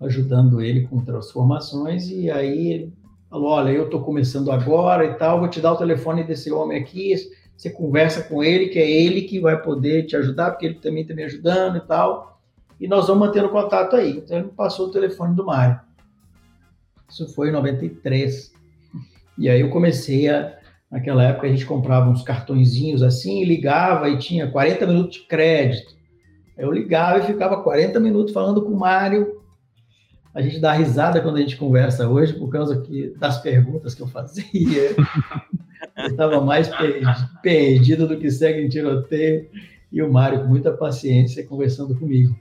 [0.00, 2.94] ajudando ele com transformações, e aí ele
[3.28, 6.78] falou, olha, eu estou começando agora e tal, vou te dar o telefone desse homem
[6.80, 7.14] aqui,
[7.58, 11.02] você conversa com ele, que é ele que vai poder te ajudar, porque ele também
[11.02, 12.40] está me ajudando e tal.
[12.80, 14.18] E nós vamos mantendo contato aí.
[14.18, 15.80] Então ele me passou o telefone do Mário.
[17.10, 18.52] Isso foi em 93.
[19.36, 20.56] E aí eu comecei a.
[20.88, 25.94] Naquela época a gente comprava uns cartõezinhos assim, ligava e tinha 40 minutos de crédito.
[26.56, 29.42] Eu ligava e ficava 40 minutos falando com o Mário.
[30.32, 34.00] A gente dá risada quando a gente conversa hoje, por causa que, das perguntas que
[34.00, 34.94] eu fazia.
[36.18, 36.68] Estava mais
[37.40, 39.48] perdido do que segue em tiroteio.
[39.92, 42.36] E o Mário, com muita paciência, conversando comigo.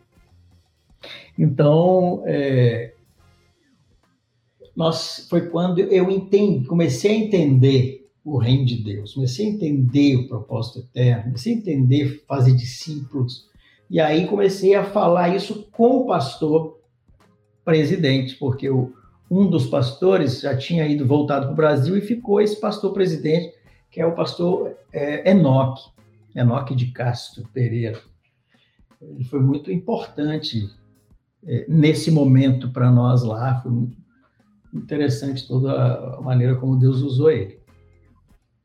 [1.38, 2.93] Então, é,
[4.75, 10.15] nós, foi quando eu entendi, comecei a entender o reino de Deus, comecei a entender
[10.15, 13.47] o propósito eterno, comecei a entender fazer discípulos.
[13.91, 16.80] E aí comecei a falar isso com o pastor
[17.63, 18.91] presidente, porque o,
[19.30, 23.56] um dos pastores já tinha ido voltado para o Brasil e ficou esse pastor presidente,
[23.97, 25.81] que é o pastor é, Enoque,
[26.35, 27.99] Enoque de Castro Pereira.
[29.01, 30.69] Ele foi muito importante
[31.43, 33.97] é, nesse momento para nós lá, foi muito
[34.71, 37.57] interessante toda a maneira como Deus usou ele.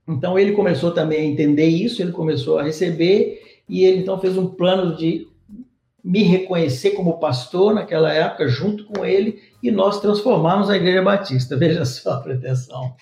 [0.07, 4.37] Então ele começou também a entender isso, ele começou a receber e ele então fez
[4.37, 5.26] um plano de
[6.05, 11.57] me reconhecer como pastor naquela época, junto com ele, e nós transformamos a Igreja Batista.
[11.59, 12.97] Veja só a pretensão.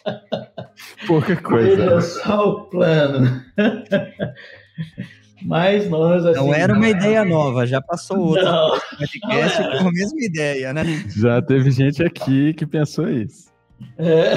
[1.07, 1.77] Pouca coisa.
[1.77, 2.01] Veja né?
[2.01, 3.43] só o plano.
[5.43, 6.27] Mas nós.
[6.27, 9.93] Assim, não era uma não ideia nova, já passou outra não, podcast não com a
[9.93, 10.85] mesma ideia, né?
[11.17, 13.51] Já teve gente aqui que pensou isso.
[13.97, 14.35] É.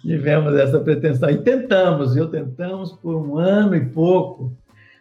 [0.00, 2.26] Tivemos essa pretensão e tentamos, viu?
[2.30, 4.56] Tentamos por um ano e pouco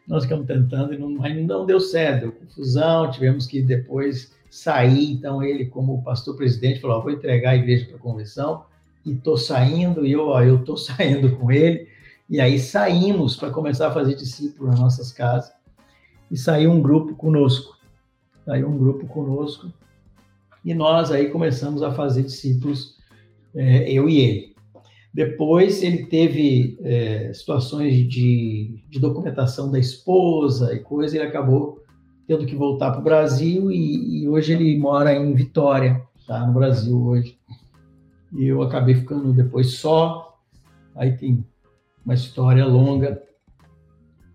[0.07, 5.11] nós ficamos tentando e não, não deu certo, deu confusão, tivemos que depois sair.
[5.11, 8.65] Então, ele, como pastor presidente, falou: vou entregar a igreja para a convenção
[9.05, 11.87] e estou saindo, e eu estou saindo com ele.
[12.29, 15.53] E aí saímos para começar a fazer discípulo nas nossas casas.
[16.31, 17.77] E saiu um grupo conosco.
[18.45, 19.71] Saiu um grupo conosco.
[20.63, 22.97] E nós aí começamos a fazer discípulos,
[23.53, 24.54] é, eu e ele.
[25.15, 31.81] Depois ele teve é, situações de, de, documentação da esposa e coisa, ele acabou
[32.27, 36.45] tendo que voltar para o Brasil e, e, hoje ele mora em Vitória, tá?
[36.45, 37.39] No Brasil hoje.
[38.33, 40.37] E eu acabei ficando depois só.
[40.93, 41.45] Aí tem
[42.03, 43.23] uma história longa,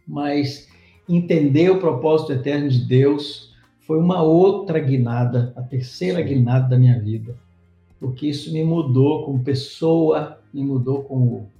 [0.08, 0.66] mas
[1.06, 6.98] entender o propósito eterno de Deus foi uma outra guinada, a terceira guinada da minha
[6.98, 7.36] vida,
[7.98, 11.50] porque isso me mudou como pessoa, me mudou como,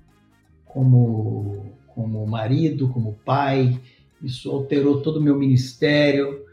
[0.65, 3.81] como, como marido, como pai,
[4.23, 6.45] isso alterou todo o meu ministério.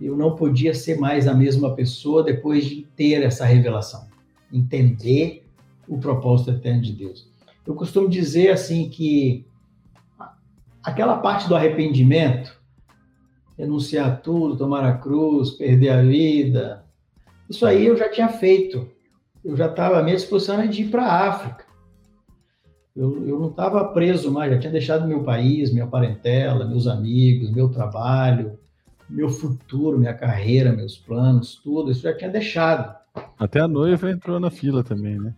[0.00, 4.06] Eu não podia ser mais a mesma pessoa depois de ter essa revelação,
[4.52, 5.44] entender
[5.88, 7.28] o propósito eterno de Deus.
[7.66, 9.46] Eu costumo dizer assim que
[10.82, 12.56] aquela parte do arrependimento,
[13.58, 16.84] renunciar tudo, tomar a cruz, perder a vida,
[17.48, 18.88] isso aí eu já tinha feito.
[19.44, 21.65] Eu já estava, a minha disposição era de ir para a África.
[22.96, 27.50] Eu, eu não estava preso mais, já tinha deixado meu país, minha parentela, meus amigos,
[27.50, 28.58] meu trabalho,
[29.08, 32.96] meu futuro, minha carreira, meus planos, tudo, isso já tinha deixado.
[33.38, 35.34] Até a noiva entrou na fila também, né?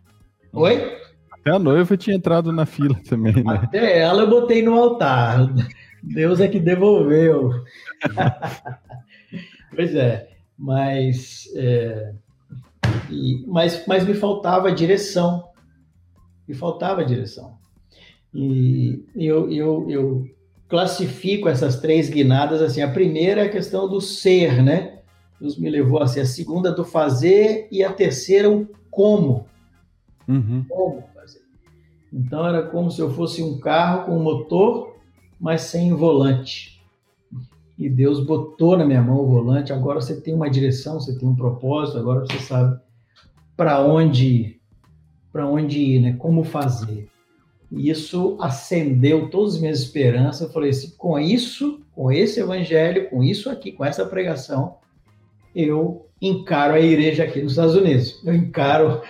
[0.53, 0.99] Oi?
[1.33, 3.61] Até a noiva tinha entrado na fila também, né?
[3.65, 5.53] Até ela eu botei no altar.
[6.01, 7.51] Deus é que devolveu.
[9.75, 12.13] pois é, mas, é,
[13.11, 15.49] e, mas, mas me faltava direção
[16.49, 17.59] me faltava direção.
[18.35, 20.31] E eu, eu, eu
[20.69, 22.81] classifico essas três guinadas assim.
[22.81, 25.01] A primeira é a questão do ser, né?
[25.41, 26.21] Deus me levou a ser.
[26.21, 29.47] A segunda do fazer e a terceira o como.
[30.27, 30.65] Uhum.
[30.69, 31.43] Como fazer.
[32.13, 34.97] Então era como se eu fosse um carro com motor,
[35.39, 36.79] mas sem volante.
[37.79, 39.73] E Deus botou na minha mão o volante.
[39.73, 41.99] Agora você tem uma direção, você tem um propósito.
[41.99, 42.81] Agora você sabe
[43.57, 44.58] para onde ir
[45.39, 46.17] para onde ir, né?
[46.19, 47.09] Como fazer.
[47.71, 50.41] E isso acendeu todas as minhas esperanças.
[50.41, 54.79] Eu falei assim, com isso, com esse evangelho, com isso aqui, com essa pregação,
[55.55, 58.21] eu encaro a igreja aqui nos Estados Unidos.
[58.25, 59.01] Eu encaro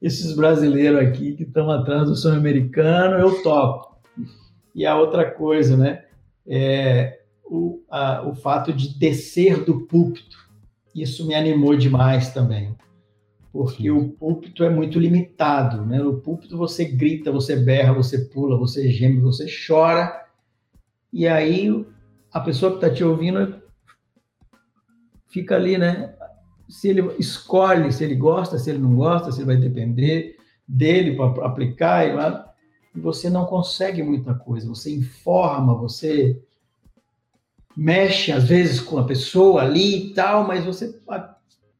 [0.00, 3.96] esses brasileiros aqui que estão atrás do sonho americano, eu topo.
[4.72, 6.04] E a outra coisa, né?
[6.46, 10.36] É o, a, o fato de descer do púlpito.
[10.94, 12.72] Isso me animou demais também
[13.52, 13.90] porque Sim.
[13.90, 15.98] o púlpito é muito limitado, né?
[15.98, 20.24] No púlpito você grita, você berra, você pula, você geme, você chora,
[21.12, 21.84] e aí
[22.32, 23.60] a pessoa que está te ouvindo
[25.28, 26.14] fica ali, né?
[26.68, 30.36] Se ele escolhe, se ele gosta, se ele não gosta, se ele vai depender
[30.66, 32.06] dele para aplicar,
[32.94, 36.42] e você não consegue muita coisa, você informa, você
[37.76, 40.98] mexe às vezes com a pessoa ali e tal, mas você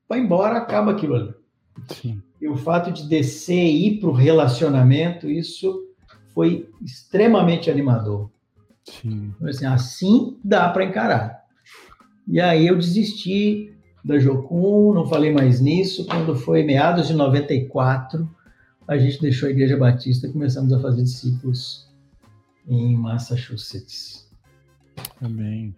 [0.07, 1.42] vai embora, acaba aquilo ali.
[1.89, 2.23] Sim.
[2.41, 5.89] E o fato de descer e ir para o relacionamento, isso
[6.35, 8.31] foi extremamente animador.
[8.85, 9.33] Sim.
[9.37, 11.43] Então, assim, assim dá para encarar.
[12.27, 13.73] E aí eu desisti
[14.05, 16.07] da Jocum, não falei mais nisso.
[16.07, 18.29] Quando foi meados de 94,
[18.87, 21.89] a gente deixou a Igreja Batista e começamos a fazer discípulos
[22.67, 24.29] em Massachusetts.
[25.21, 25.75] Amém.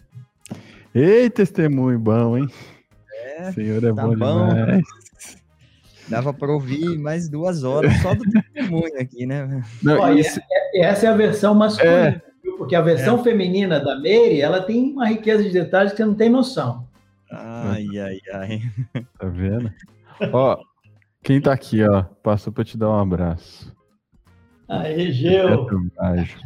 [0.95, 2.49] Ei, testemunho bom, hein?
[3.36, 4.84] É, Senhor é tá bom, bom demais.
[6.09, 9.62] Dava para ouvir mais duas horas só do testemunho aqui, né?
[9.82, 10.40] Não, Ó, isso...
[10.50, 12.22] É, essa é a versão masculina, é.
[12.59, 13.22] porque a versão é.
[13.22, 16.86] feminina da Mary, ela tem uma riqueza de detalhes que você não tem noção.
[17.30, 18.62] Ai, ai, ai.
[19.18, 19.72] Tá vendo?
[20.32, 20.59] ó,
[21.22, 23.74] quem tá aqui, ó, passou para te dar um abraço.
[24.68, 25.66] Aí, Gil.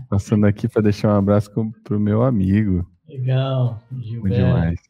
[0.09, 1.51] Passando aqui para deixar um abraço
[1.85, 2.87] pro meu amigo.
[3.09, 4.37] Legal, Gilberto.
[4.37, 4.81] demais.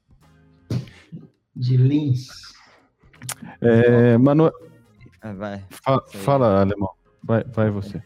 [1.54, 2.28] De Lins.
[3.60, 4.50] É, Manu...
[5.20, 5.64] Ah, vai.
[5.70, 6.90] Fa fala, Alemão.
[7.22, 8.00] Vai, vai você.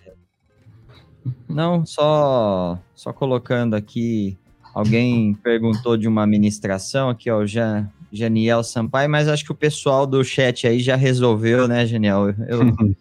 [1.48, 4.38] Não, só, só colocando aqui.
[4.74, 10.06] Alguém perguntou de uma administração aqui, ó, já, Janiel Sampaio, mas acho que o pessoal
[10.06, 12.30] do chat aí já resolveu, né, Janiel?
[12.48, 12.60] Eu,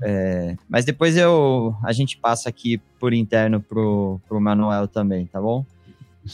[0.00, 5.40] é, mas depois eu a gente passa aqui por interno pro, pro Manuel também, tá
[5.40, 5.66] bom?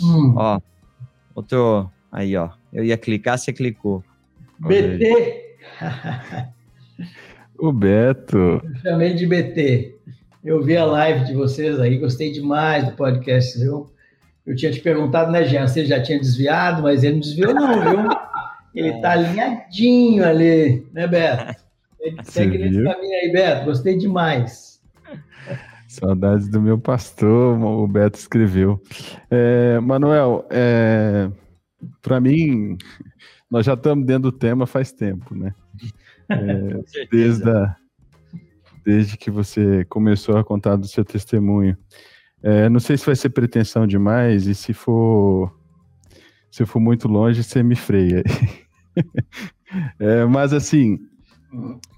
[0.02, 0.34] Hum.
[0.36, 0.60] Ó,
[1.34, 1.90] outro.
[2.10, 2.50] Aí, ó.
[2.72, 4.04] Eu ia clicar, você clicou.
[4.64, 5.56] BT!
[7.58, 8.36] o Beto.
[8.36, 9.94] Eu chamei de BT.
[10.44, 13.60] Eu vi a live de vocês aí, gostei demais do podcast.
[13.60, 13.90] Eu,
[14.46, 15.66] eu tinha te perguntado, né, Jean?
[15.66, 18.08] Você já tinha desviado, mas ele não desviou, não, viu?
[18.74, 21.54] Ele tá alinhadinho ali, né, Beto?
[22.24, 23.66] segue nesse caminho aí, Beto.
[23.66, 24.80] Gostei demais.
[25.86, 28.82] Saudades do meu pastor, o Beto escreveu.
[29.30, 31.30] É, Manuel, é,
[32.02, 32.76] para mim,
[33.50, 35.54] nós já estamos dentro do tema faz tempo, né?
[36.26, 37.76] É, desde, a,
[38.82, 41.76] desde que você começou a contar do seu testemunho.
[42.42, 45.54] É, não sei se vai ser pretensão demais e se for
[46.50, 48.22] se for muito longe, você me freia.
[49.98, 50.98] é, mas assim,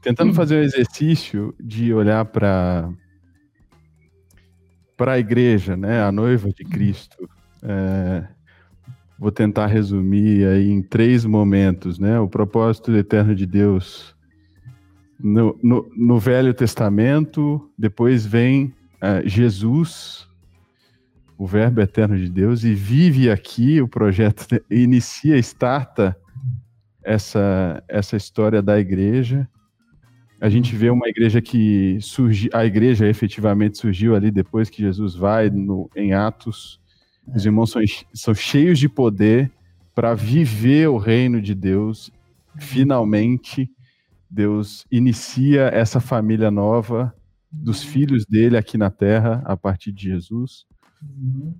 [0.02, 2.90] tentando fazer um exercício de olhar para
[4.96, 7.28] para a igreja, né, a noiva de Cristo.
[7.62, 8.26] É,
[9.18, 12.18] vou tentar resumir aí em três momentos, né?
[12.20, 14.14] O propósito eterno de Deus
[15.18, 20.26] no, no, no Velho Testamento, depois vem uh, Jesus
[21.38, 26.16] o Verbo eterno de Deus e vive aqui o projeto, inicia, starta
[27.04, 29.46] essa, essa história da igreja.
[30.40, 35.14] A gente vê uma igreja que surgiu, a igreja efetivamente surgiu ali depois que Jesus
[35.14, 36.80] vai no, em Atos.
[37.34, 37.82] Os irmãos são,
[38.14, 39.50] são cheios de poder
[39.94, 42.10] para viver o reino de Deus.
[42.58, 43.70] Finalmente,
[44.30, 47.14] Deus inicia essa família nova
[47.50, 50.66] dos filhos dele aqui na terra a partir de Jesus.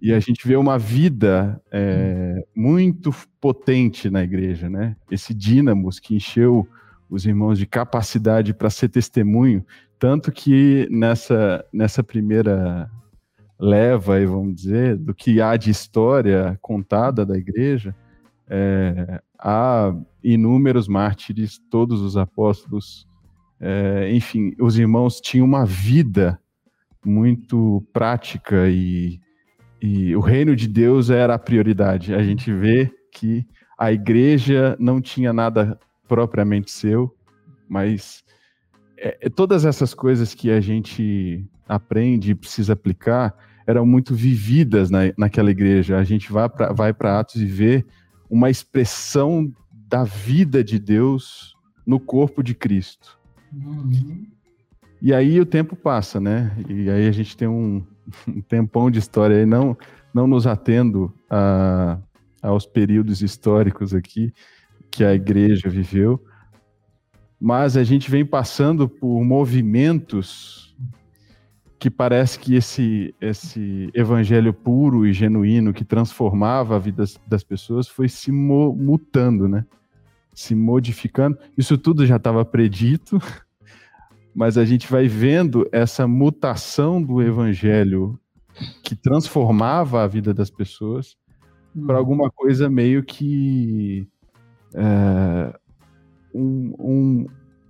[0.01, 4.97] E a gente vê uma vida é, muito potente na igreja, né?
[5.11, 6.67] Esse dínamos que encheu
[7.09, 9.65] os irmãos de capacidade para ser testemunho,
[9.99, 12.91] tanto que nessa, nessa primeira
[13.59, 17.95] leva, vamos dizer, do que há de história contada da igreja,
[18.49, 23.07] é, há inúmeros mártires, todos os apóstolos,
[23.61, 26.39] é, enfim, os irmãos tinham uma vida
[27.05, 29.21] muito prática e
[29.81, 32.15] e o reino de Deus era a prioridade.
[32.15, 33.47] A gente vê que
[33.79, 35.79] a igreja não tinha nada
[36.09, 37.15] propriamente seu,
[37.69, 38.25] mas
[38.97, 43.35] é, é, todas essas coisas que a gente aprende e precisa aplicar
[43.67, 45.99] eram muito vividas na, naquela igreja.
[45.99, 47.85] A gente vai para vai Atos e vê
[48.31, 49.53] uma expressão
[49.89, 51.55] da vida de Deus
[51.87, 53.19] no corpo de Cristo.
[53.53, 54.27] Uhum.
[55.01, 56.57] E aí o tempo passa, né?
[56.69, 57.85] E aí a gente tem um,
[58.27, 59.77] um tempão de história aí, não,
[60.13, 61.99] não nos atendo a,
[62.43, 64.33] aos períodos históricos aqui
[64.91, 66.25] que a igreja viveu,
[67.39, 70.75] mas a gente vem passando por movimentos
[71.79, 77.87] que parece que esse, esse evangelho puro e genuíno que transformava a vida das, pessoas
[77.87, 79.65] foi se mutando, né?
[80.35, 81.39] Se modificando.
[81.57, 83.19] Isso tudo já estava predito,
[84.35, 88.19] mas a gente vai vendo essa mutação do evangelho
[88.83, 91.17] que transformava a vida das pessoas
[91.85, 91.99] para uhum.
[91.99, 94.09] alguma coisa meio que
[94.75, 95.59] é,
[96.35, 97.27] um, um,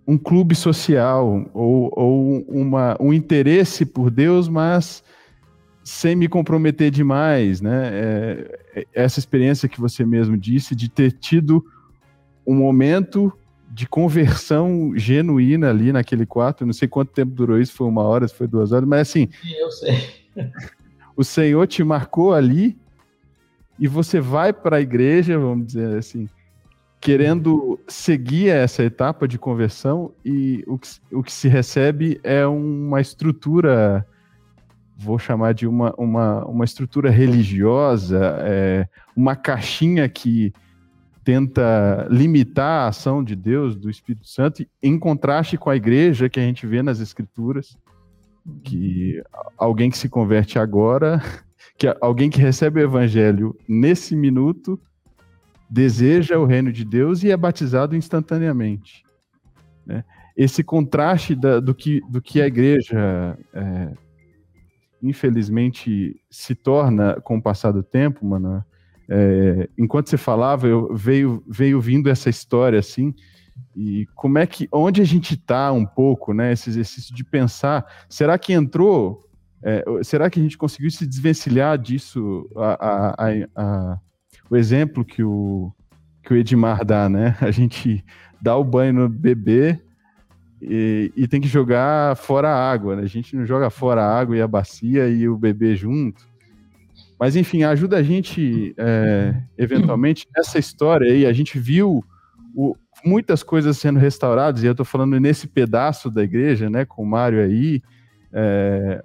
[0.07, 5.03] um, clube social ou, ou uma, um interesse por Deus, mas
[5.83, 7.91] sem me comprometer demais, né?
[7.93, 11.65] É, é essa experiência que você mesmo disse de ter tido
[12.47, 13.33] um momento
[13.71, 16.65] de conversão genuína ali naquele quarto.
[16.65, 19.29] Não sei quanto tempo durou isso, foi uma hora, foi duas horas, mas assim.
[19.59, 19.99] Eu sei.
[21.17, 22.77] o Senhor te marcou ali
[23.79, 26.29] e você vai para a igreja, vamos dizer assim,
[27.01, 33.01] querendo seguir essa etapa de conversão e o que, o que se recebe é uma
[33.01, 34.07] estrutura,
[34.97, 40.53] vou chamar de uma, uma, uma estrutura religiosa, é, uma caixinha que
[41.23, 46.39] tenta limitar a ação de Deus, do Espírito Santo, em contraste com a igreja que
[46.39, 47.77] a gente vê nas Escrituras,
[48.63, 49.21] que
[49.59, 51.21] alguém que se converte agora,
[51.77, 54.81] que alguém que recebe o Evangelho nesse minuto,
[55.69, 59.05] deseja o reino de Deus e é batizado instantaneamente.
[59.85, 60.05] Né?
[60.37, 63.93] Esse contraste da, do, que, do que a igreja, é,
[65.03, 68.65] infelizmente, se torna com o passar do tempo, mano,
[69.09, 73.15] é, enquanto você falava, eu veio, veio vindo essa história assim,
[73.75, 76.53] e como é que, onde a gente está um pouco, né?
[76.53, 79.29] Esse exercício de pensar, será que entrou?
[79.63, 82.49] É, será que a gente conseguiu se desvencilhar disso?
[82.57, 84.01] A, a, a,
[84.51, 85.73] o exemplo que o,
[86.23, 87.37] que o Edmar dá, né?
[87.43, 88.05] A gente
[88.41, 89.81] dá o banho no bebê
[90.61, 93.03] e, e, tem que jogar fora a água, né?
[93.03, 96.27] A gente não joga fora a água e a bacia e o bebê junto.
[97.19, 101.27] Mas, enfim, ajuda a gente, é, eventualmente, nessa história aí.
[101.27, 102.05] A gente viu
[102.55, 102.75] o,
[103.05, 107.07] muitas coisas sendo restauradas, e eu estou falando nesse pedaço da igreja, né, com o
[107.07, 107.83] Mário aí,
[108.33, 109.05] é,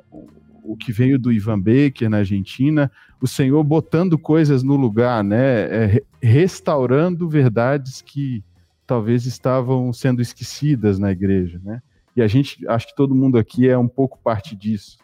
[0.63, 2.91] o que veio do Ivan Baker na Argentina,
[3.21, 5.61] o Senhor botando coisas no lugar, né,
[5.95, 8.43] é, restaurando verdades que
[8.85, 11.81] talvez estavam sendo esquecidas na igreja, né?
[12.15, 14.97] E a gente, acho que todo mundo aqui é um pouco parte disso.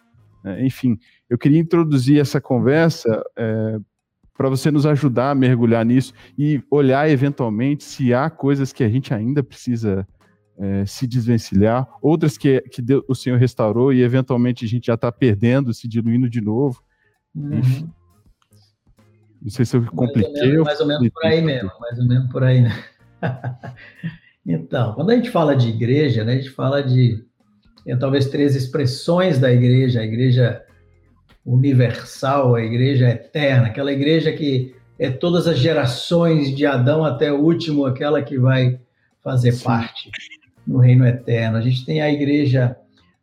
[0.44, 0.66] Né?
[0.66, 1.00] Enfim,
[1.30, 3.80] eu queria introduzir essa conversa é,
[4.36, 8.90] para você nos ajudar a mergulhar nisso e olhar eventualmente se há coisas que a
[8.90, 10.08] gente ainda precisa
[10.58, 14.96] é, se desvencilhar, outras que, que Deus, o Senhor restaurou e eventualmente a gente já
[14.96, 16.82] está perdendo, se diluindo de novo.
[17.36, 17.60] Uhum.
[17.60, 17.90] Enfim.
[19.40, 20.32] Não sei se eu compliquei.
[20.32, 22.84] Mais ou menos, mais ou menos por aí mesmo, mais ou menos por aí, né?
[24.46, 27.24] então, quando a gente fala de igreja, né, a gente fala de
[27.86, 30.62] tem talvez três expressões da igreja, a igreja
[31.46, 37.40] universal, a igreja eterna, aquela igreja que é todas as gerações de Adão até o
[37.40, 38.78] último, aquela que vai
[39.24, 39.64] fazer Sim.
[39.64, 40.12] parte
[40.68, 41.58] no reino eterno.
[41.58, 42.76] A gente tem a igreja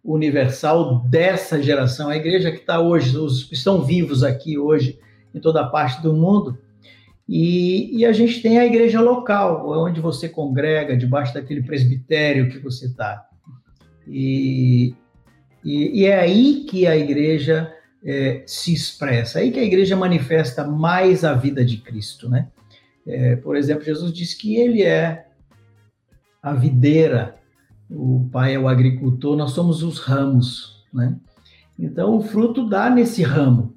[0.02, 4.98] universal dessa geração, a igreja que está hoje, os que estão vivos aqui hoje
[5.34, 6.58] em toda parte do mundo.
[7.28, 12.58] E, e, a gente tem a igreja local, onde você congrega, debaixo daquele presbitério que
[12.58, 13.26] você está.
[14.06, 14.94] E,
[15.64, 17.72] e, e, é aí que a igreja
[18.04, 22.48] é, se expressa, é aí que a igreja manifesta mais a vida de Cristo, né?
[23.06, 25.26] É, por exemplo, Jesus diz que ele é
[26.44, 27.36] a videira,
[27.90, 31.16] o pai é o agricultor, nós somos os ramos, né?
[31.78, 33.74] Então, o fruto dá nesse ramo.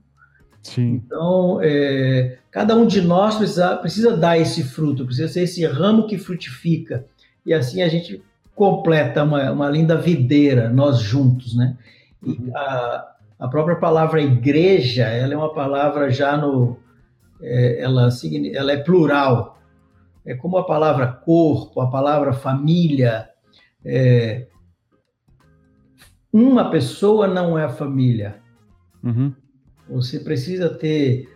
[0.62, 1.02] Sim.
[1.06, 6.08] Então, é, cada um de nós precisa, precisa dar esse fruto, precisa ser esse ramo
[6.08, 7.06] que frutifica.
[7.46, 8.22] E assim a gente
[8.54, 11.78] completa uma, uma linda videira, nós juntos, né?
[12.22, 12.52] E uhum.
[12.54, 16.76] a, a própria palavra igreja, ela é uma palavra já no...
[17.42, 18.10] É, ela,
[18.54, 19.57] ela é plural.
[20.28, 23.30] É como a palavra corpo, a palavra família.
[23.84, 24.46] É,
[26.32, 28.42] uma pessoa não é família.
[29.02, 29.34] Uhum.
[29.90, 31.30] Você precisa ter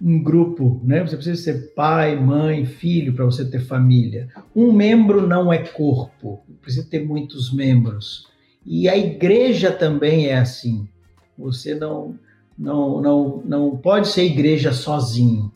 [0.00, 1.06] um grupo, né?
[1.06, 4.28] Você precisa ser pai, mãe, filho para você ter família.
[4.56, 8.28] Um membro não é corpo, precisa ter muitos membros.
[8.64, 10.88] E a igreja também é assim.
[11.36, 12.18] Você não
[12.56, 15.52] não não, não pode ser igreja sozinho,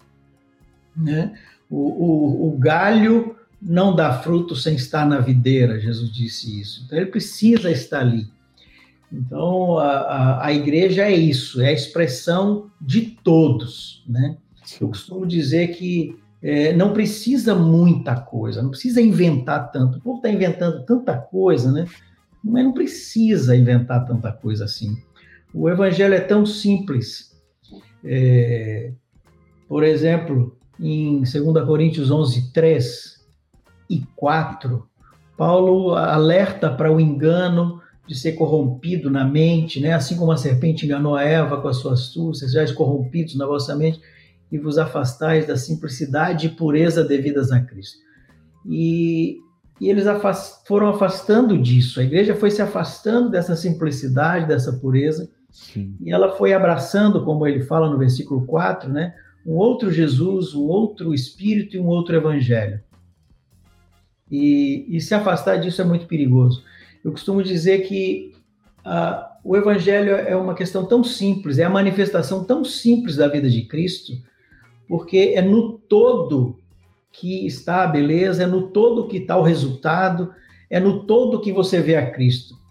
[0.97, 1.33] né?
[1.73, 6.83] O, o, o galho não dá fruto sem estar na videira, Jesus disse isso.
[6.85, 8.29] Então ele precisa estar ali.
[9.11, 14.37] Então, a, a, a, igreja é isso, é a expressão de todos, né?
[14.81, 19.99] Eu costumo dizer que é, não precisa muita coisa, não precisa inventar tanto.
[19.99, 21.87] O povo está inventando tanta coisa, né?
[22.45, 24.97] Mas não precisa inventar tanta coisa assim.
[25.55, 27.33] O evangelho é tão simples.
[28.05, 28.93] É,
[29.69, 31.33] por exemplo, em 2
[31.65, 33.21] Coríntios 11, 3
[33.89, 34.85] e 4,
[35.37, 39.93] Paulo alerta para o engano de ser corrompido na mente, né?
[39.93, 43.77] Assim como a serpente enganou a Eva com a sua astúcia, sejais corrompidos na vossa
[43.77, 44.01] mente
[44.51, 47.99] e vos afastais da simplicidade e pureza devidas a Cristo.
[48.67, 49.39] E,
[49.81, 52.01] e eles afast, foram afastando disso.
[52.01, 55.97] A igreja foi se afastando dessa simplicidade, dessa pureza, Sim.
[56.01, 59.15] e ela foi abraçando, como ele fala no versículo 4, né?
[59.47, 62.81] Um outro Jesus, um outro Espírito e um outro Evangelho.
[64.31, 66.65] E, e se afastar disso é muito perigoso.
[67.05, 68.33] Eu costumo dizer que
[69.45, 73.63] o Evangelho é uma questão tão simples, é a manifestação tão simples da vida de
[73.63, 74.13] Cristo,
[74.89, 76.59] porque é no todo
[77.13, 80.33] que está a beleza, é no todo que está o resultado,
[80.71, 82.62] é no todo que você vê a Cristo.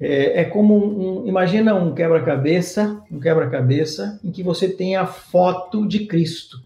[0.00, 5.06] É, é como um, um, imagina um quebra-cabeça, um quebra-cabeça em que você tem a
[5.06, 6.62] foto de Cristo.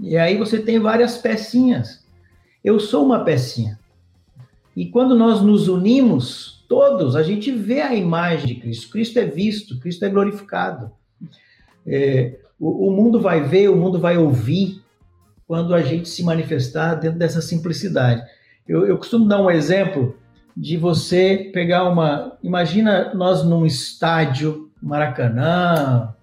[0.00, 2.06] E aí você tem várias pecinhas.
[2.62, 3.78] Eu sou uma pecinha.
[4.76, 8.90] E quando nós nos unimos, todos, a gente vê a imagem de Cristo.
[8.90, 10.92] Cristo é visto, Cristo é glorificado.
[11.84, 14.80] É, o, o mundo vai ver, o mundo vai ouvir
[15.48, 18.22] quando a gente se manifestar dentro dessa simplicidade.
[18.68, 20.14] Eu, eu costumo dar um exemplo
[20.58, 22.36] de você pegar uma.
[22.42, 26.14] Imagina nós num estádio, Maracanã,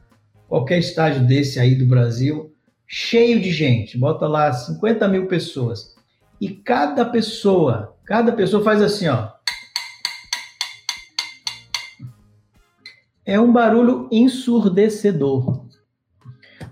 [0.48, 2.54] qualquer estádio desse aí do Brasil,
[2.88, 5.96] cheio de gente, bota lá 50 mil pessoas.
[6.40, 9.30] E cada pessoa Cada pessoa faz assim, ó.
[13.26, 15.66] É um barulho ensurdecedor.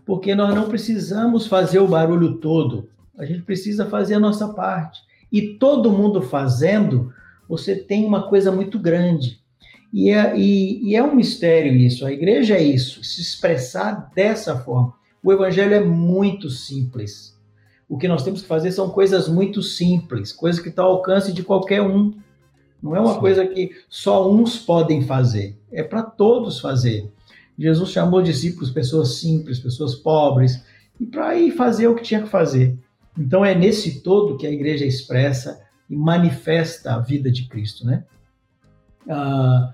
[0.06, 2.90] Porque nós não precisamos fazer o barulho todo.
[3.18, 5.02] A gente precisa fazer a nossa parte.
[5.32, 7.12] E todo mundo fazendo,
[7.48, 9.42] você tem uma coisa muito grande.
[9.92, 12.06] E é, e, e é um mistério isso.
[12.06, 14.94] A igreja é isso, se expressar dessa forma.
[15.24, 17.34] O evangelho é muito simples
[17.94, 21.32] o que nós temos que fazer são coisas muito simples, coisas que estão ao alcance
[21.32, 22.12] de qualquer um.
[22.82, 23.20] Não é uma Sim.
[23.20, 27.08] coisa que só uns podem fazer, é para todos fazer.
[27.56, 30.64] Jesus chamou discípulos pessoas simples, pessoas pobres,
[31.00, 32.76] e para ir fazer o que tinha que fazer.
[33.16, 35.62] Então é nesse todo que a igreja expressa
[35.94, 38.04] e manifesta a vida de Cristo, né?
[39.08, 39.74] Ah,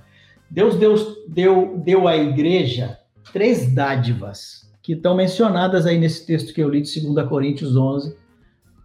[0.50, 0.96] Deus deu,
[1.28, 3.00] deu, deu à igreja
[3.32, 8.16] três dádivas que estão mencionadas aí nesse texto que eu li de 2 Coríntios 11,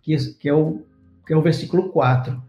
[0.03, 0.83] que, que, é o,
[1.27, 2.41] que é o versículo 4.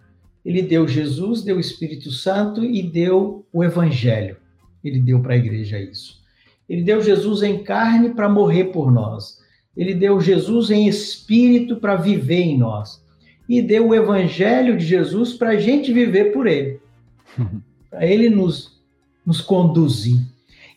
[0.44, 4.38] Ele deu Jesus, deu o Espírito Santo e deu o Evangelho.
[4.84, 6.22] Ele deu para a igreja isso.
[6.70, 9.40] Ele deu Jesus em carne para morrer por nós.
[9.76, 13.05] Ele deu Jesus em espírito para viver em nós.
[13.48, 16.80] E deu o Evangelho de Jesus para a gente viver por ele.
[17.90, 18.82] para ele nos,
[19.26, 20.20] nos conduzir.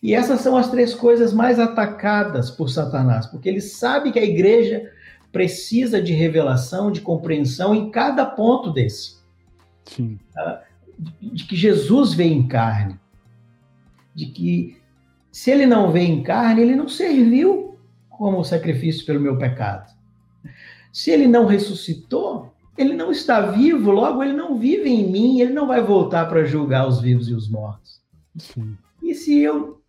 [0.03, 4.25] E essas são as três coisas mais atacadas por Satanás, porque ele sabe que a
[4.25, 4.93] igreja
[5.33, 9.19] precisa de revelação, de compreensão em cada ponto desse.
[9.85, 10.19] Sim.
[10.37, 10.63] Ah,
[11.21, 12.99] de que Jesus veio em carne,
[14.15, 14.77] de que
[15.31, 17.79] se ele não veio em carne, ele não serviu
[18.09, 19.93] como sacrifício pelo meu pecado.
[20.93, 22.48] Se ele não ressuscitou,
[22.79, 26.45] ele não está vivo, logo ele não vive em mim, ele não vai voltar para
[26.45, 28.01] julgar os vivos e os mortos.
[28.37, 28.77] Sim.
[29.03, 29.81] E se eu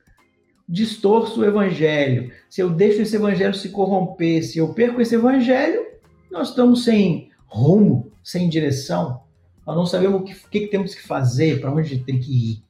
[0.68, 5.86] distorço o evangelho, se eu deixo esse evangelho se corromper, se eu perco esse evangelho,
[6.32, 9.22] nós estamos sem rumo, sem direção.
[9.66, 12.64] Nós não sabemos o que, que, que temos que fazer, para onde tem que ir.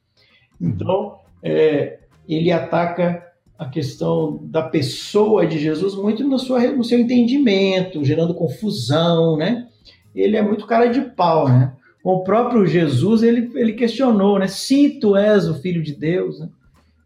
[0.60, 3.26] Então, é, ele ataca
[3.58, 9.68] a questão da pessoa de Jesus muito no, sua, no seu entendimento, gerando confusão, né?
[10.14, 11.74] Ele é muito cara de pau, né?
[12.04, 14.48] O próprio Jesus, ele, ele questionou, né?
[14.48, 16.50] Se tu és o Filho de Deus, né?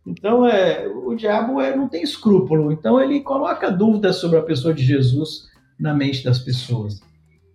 [0.05, 2.71] Então, é, o diabo é, não tem escrúpulo.
[2.71, 5.47] Então, ele coloca dúvidas sobre a pessoa de Jesus
[5.79, 7.01] na mente das pessoas.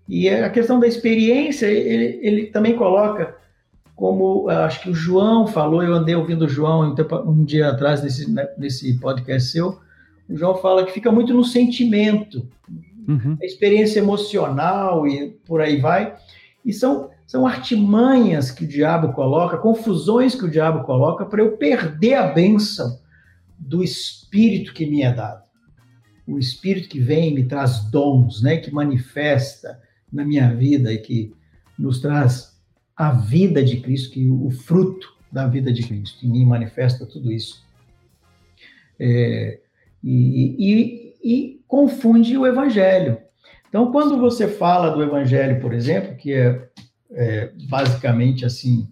[0.08, 3.36] E a questão da experiência, ele, ele também coloca,
[3.94, 6.94] como acho que o João falou, eu andei ouvindo o João
[7.26, 9.78] um dia atrás nesse, né, nesse podcast seu,
[10.28, 12.46] o João fala que fica muito no sentimento,
[13.08, 13.36] uhum.
[13.40, 16.16] a experiência emocional e por aí vai.
[16.64, 21.58] E são são artimanhas que o diabo coloca, confusões que o diabo coloca para eu
[21.58, 22.98] perder a bênção
[23.58, 25.42] do Espírito que me é dado.
[26.26, 29.78] O Espírito que vem e me traz dons, né, que manifesta
[30.10, 31.34] na minha vida e que
[31.78, 32.58] nos traz
[32.96, 37.30] a vida de Cristo, que o fruto da vida de Cristo em mim manifesta tudo
[37.30, 37.62] isso.
[38.98, 39.60] É,
[40.02, 43.18] e, e, e confunde o Evangelho.
[43.68, 46.68] Então, quando você fala do Evangelho, por exemplo, que é
[47.10, 48.88] é, basicamente assim.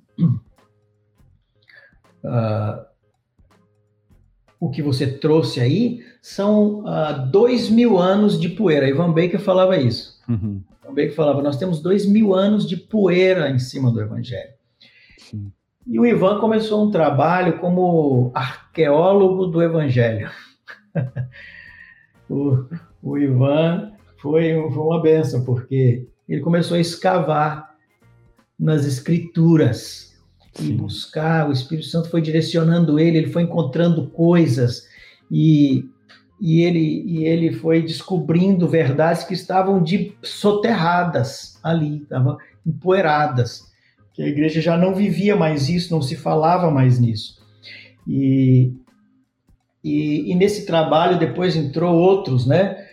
[2.24, 2.84] Uh,
[4.58, 8.88] o que você trouxe aí são uh, dois mil anos de poeira.
[8.88, 10.20] Ivan Baker falava isso.
[10.28, 10.62] Uhum.
[10.82, 14.54] Ivan Baker falava: nós temos dois mil anos de poeira em cima do Evangelho.
[15.18, 15.52] Sim.
[15.86, 20.30] E o Ivan começou um trabalho como arqueólogo do Evangelho.
[22.28, 22.64] o,
[23.02, 27.74] o Ivan foi, foi uma benção, porque ele começou a escavar
[28.58, 30.14] nas escrituras
[30.54, 30.70] Sim.
[30.70, 31.48] e buscar.
[31.48, 34.88] O Espírito Santo foi direcionando ele, ele foi encontrando coisas
[35.30, 35.84] e,
[36.40, 43.72] e, ele, e ele foi descobrindo verdades que estavam de soterradas ali, estavam empoeiradas.
[44.12, 47.38] Que a igreja já não vivia mais isso, não se falava mais nisso.
[48.08, 48.72] E,
[49.86, 52.84] e, e nesse trabalho depois entrou outros, né?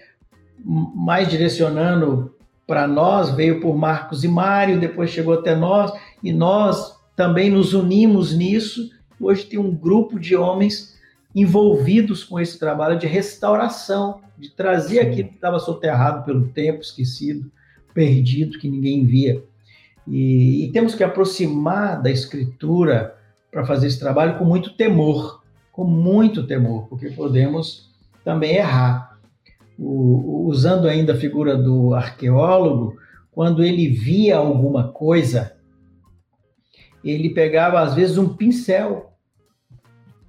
[0.63, 2.35] Mais direcionando
[2.67, 5.91] para nós, veio por Marcos e Mário, depois chegou até nós,
[6.21, 8.91] e nós também nos unimos nisso.
[9.19, 10.95] Hoje tem um grupo de homens
[11.35, 15.09] envolvidos com esse trabalho de restauração, de trazer Sim.
[15.09, 17.51] aquilo que estava soterrado pelo tempo, esquecido,
[17.91, 19.43] perdido, que ninguém via.
[20.07, 23.15] E, e temos que aproximar da Escritura
[23.51, 25.42] para fazer esse trabalho com muito temor,
[25.73, 27.89] com muito temor, porque podemos
[28.23, 29.17] também errar
[29.77, 32.95] o, usando ainda a figura do arqueólogo,
[33.31, 35.57] quando ele via alguma coisa,
[37.03, 39.13] ele pegava às vezes um pincel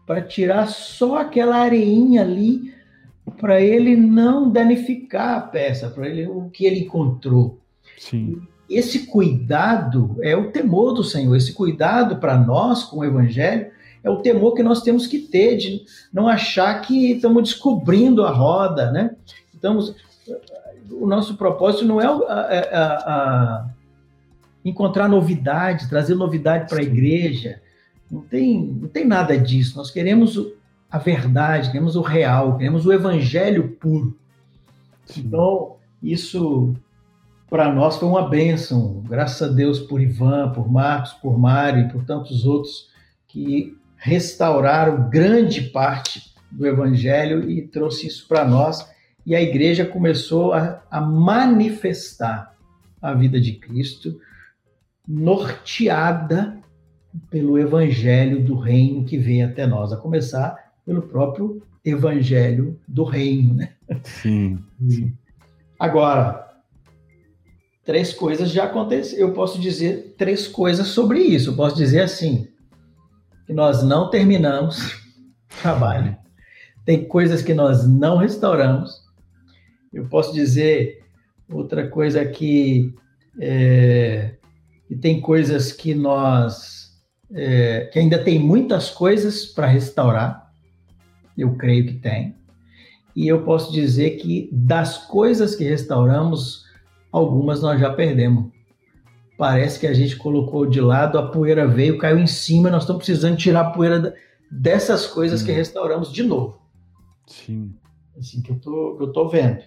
[0.07, 2.73] para tirar só aquela areinha ali,
[3.39, 7.61] para ele não danificar a peça, para ele o que ele encontrou.
[7.99, 8.41] Sim.
[8.69, 13.71] Esse cuidado é o temor do Senhor, esse cuidado para nós com o evangelho
[14.05, 15.83] é o temor que nós temos que ter de
[16.13, 19.17] não achar que estamos descobrindo a roda, né?
[19.53, 19.97] Estamos,
[20.91, 23.67] o nosso propósito não é a, a, a
[24.63, 27.63] encontrar novidade, trazer novidade para a igreja.
[28.11, 29.79] Não tem, não tem nada disso.
[29.79, 30.39] Nós queremos
[30.91, 34.15] a verdade, queremos o real, queremos o evangelho puro.
[35.17, 36.75] Então, isso
[37.49, 39.03] para nós foi uma bênção.
[39.09, 42.89] Graças a Deus por Ivan, por Marcos, por Mário e por tantos outros
[43.27, 43.75] que
[44.05, 48.87] restauraram grande parte do Evangelho e trouxe isso para nós.
[49.25, 52.55] E a igreja começou a, a manifestar
[53.01, 54.21] a vida de Cristo,
[55.09, 56.59] norteada
[57.31, 60.55] pelo Evangelho do Reino que vem até nós, a começar
[60.85, 63.73] pelo próprio Evangelho do Reino, né?
[64.03, 64.59] Sim.
[64.87, 65.15] sim.
[65.79, 66.47] Agora,
[67.87, 69.29] três coisas já aconteceram.
[69.29, 71.51] Eu posso dizer três coisas sobre isso.
[71.51, 72.49] Eu posso dizer assim:
[73.47, 75.03] que nós não terminamos
[75.63, 76.17] trabalho.
[76.85, 79.03] Tem coisas que nós não restauramos.
[79.93, 81.03] Eu posso dizer
[81.49, 82.95] outra coisa que,
[83.41, 84.35] é,
[85.01, 86.85] tem coisas que nós
[87.35, 90.53] é, que ainda tem muitas coisas para restaurar.
[91.37, 92.37] Eu creio que tem.
[93.15, 96.65] E eu posso dizer que das coisas que restauramos,
[97.11, 98.53] algumas nós já perdemos.
[99.37, 103.05] Parece que a gente colocou de lado, a poeira veio, caiu em cima, nós estamos
[103.05, 104.15] precisando tirar a poeira
[104.51, 105.47] dessas coisas Sim.
[105.47, 106.61] que restauramos de novo.
[107.27, 107.75] Sim.
[108.19, 109.63] Assim que eu tô, eu tô vendo,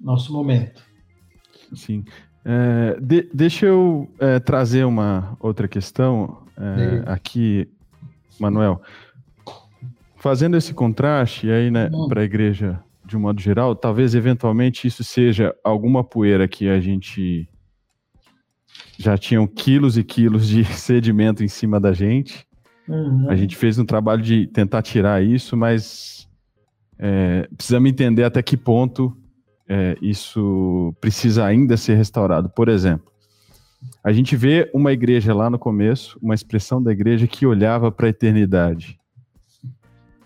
[0.00, 0.82] nosso momento.
[1.74, 2.04] Sim.
[2.44, 7.68] É, de, deixa eu é, trazer uma outra questão é, aqui,
[8.38, 8.80] Manuel.
[10.16, 12.08] Fazendo esse contraste aí, né, hum.
[12.08, 16.78] para a igreja de um modo geral, talvez eventualmente isso seja alguma poeira que a
[16.78, 17.48] gente
[18.98, 22.46] já tinham quilos e quilos de sedimento em cima da gente.
[22.88, 23.30] Uhum.
[23.30, 26.28] A gente fez um trabalho de tentar tirar isso, mas
[26.98, 29.16] é, precisamos entender até que ponto
[29.68, 32.48] é, isso precisa ainda ser restaurado.
[32.48, 33.12] Por exemplo,
[34.02, 38.06] a gente vê uma igreja lá no começo, uma expressão da igreja que olhava para
[38.06, 38.98] a eternidade.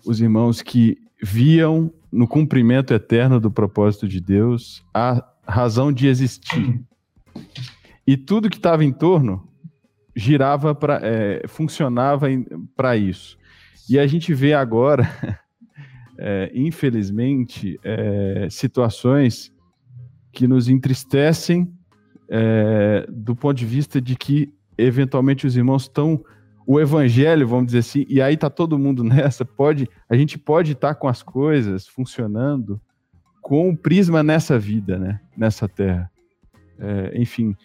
[0.05, 6.81] Os irmãos que viam no cumprimento eterno do propósito de Deus a razão de existir.
[8.05, 9.47] E tudo que estava em torno
[10.15, 12.27] girava para, é, funcionava
[12.75, 13.37] para isso.
[13.89, 15.09] E a gente vê agora,
[16.17, 19.51] é, infelizmente, é, situações
[20.31, 21.71] que nos entristecem
[22.29, 26.23] é, do ponto de vista de que eventualmente os irmãos estão
[26.65, 30.71] o evangelho, vamos dizer assim, e aí tá todo mundo nessa, pode, a gente pode
[30.71, 32.81] estar tá com as coisas funcionando
[33.41, 36.09] com o prisma nessa vida, né, nessa terra.
[36.79, 37.55] É, enfim,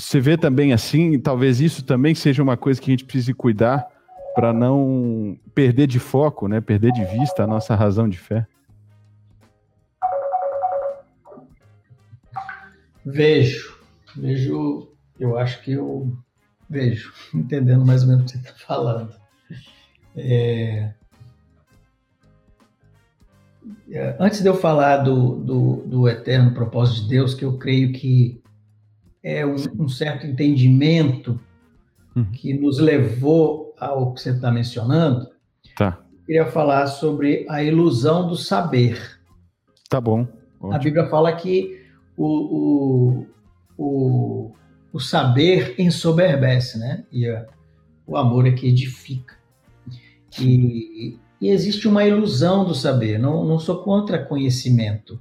[0.00, 3.86] você vê também assim, talvez isso também seja uma coisa que a gente precise cuidar
[4.34, 8.46] para não perder de foco, né, perder de vista a nossa razão de fé.
[13.04, 13.76] Vejo,
[14.16, 16.12] vejo, eu acho que eu
[16.68, 19.14] vejo, entendendo mais ou menos o que você está falando.
[20.16, 20.92] É...
[23.90, 24.16] é...
[24.18, 28.39] Antes de eu falar do, do, do, eterno propósito de Deus, que eu creio que
[29.22, 31.38] é um, um certo entendimento
[32.14, 32.24] uhum.
[32.32, 35.28] que nos levou ao que você está mencionando,
[35.76, 35.98] tá.
[36.12, 39.18] eu queria falar sobre a ilusão do saber.
[39.88, 40.26] Tá bom.
[40.60, 40.74] Ótimo.
[40.74, 41.80] A Bíblia fala que
[42.16, 43.26] o, o,
[43.78, 44.52] o
[44.92, 47.04] o saber ensoberbece, né?
[47.12, 47.46] E a,
[48.06, 49.36] o amor é que edifica.
[50.40, 53.18] E, e, existe uma ilusão do saber.
[53.18, 55.20] Não, não sou contra conhecimento.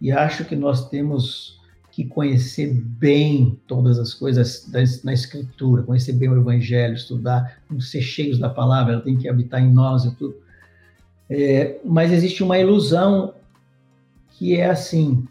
[0.00, 1.60] E acho que nós temos
[1.92, 4.68] que conhecer bem todas as coisas
[5.04, 9.62] na Escritura, conhecer bem o Evangelho, estudar, ser cheios da palavra, ela tem que habitar
[9.62, 10.34] em nós e tudo.
[11.30, 13.34] É, mas existe uma ilusão
[14.30, 15.28] que é assim: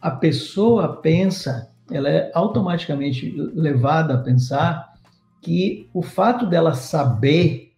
[0.00, 4.94] a pessoa pensa ela é automaticamente levada a pensar
[5.40, 7.72] que o fato dela saber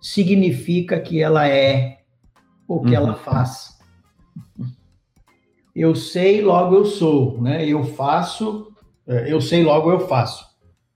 [0.00, 2.00] significa que ela é
[2.68, 2.94] o que uhum.
[2.94, 3.75] ela faz.
[5.76, 7.68] Eu sei, logo eu sou, né?
[7.68, 8.72] Eu faço,
[9.06, 10.46] é, eu sei, logo eu faço.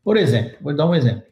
[0.03, 1.25] Por exemplo, vou dar um exemplo.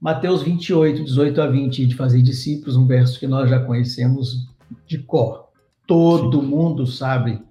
[0.00, 4.48] Mateus 28, 18 a 20, de fazer discípulos, um verso que nós já conhecemos
[4.86, 5.50] de cor.
[5.86, 6.46] Todo Sim.
[6.46, 7.44] mundo sabe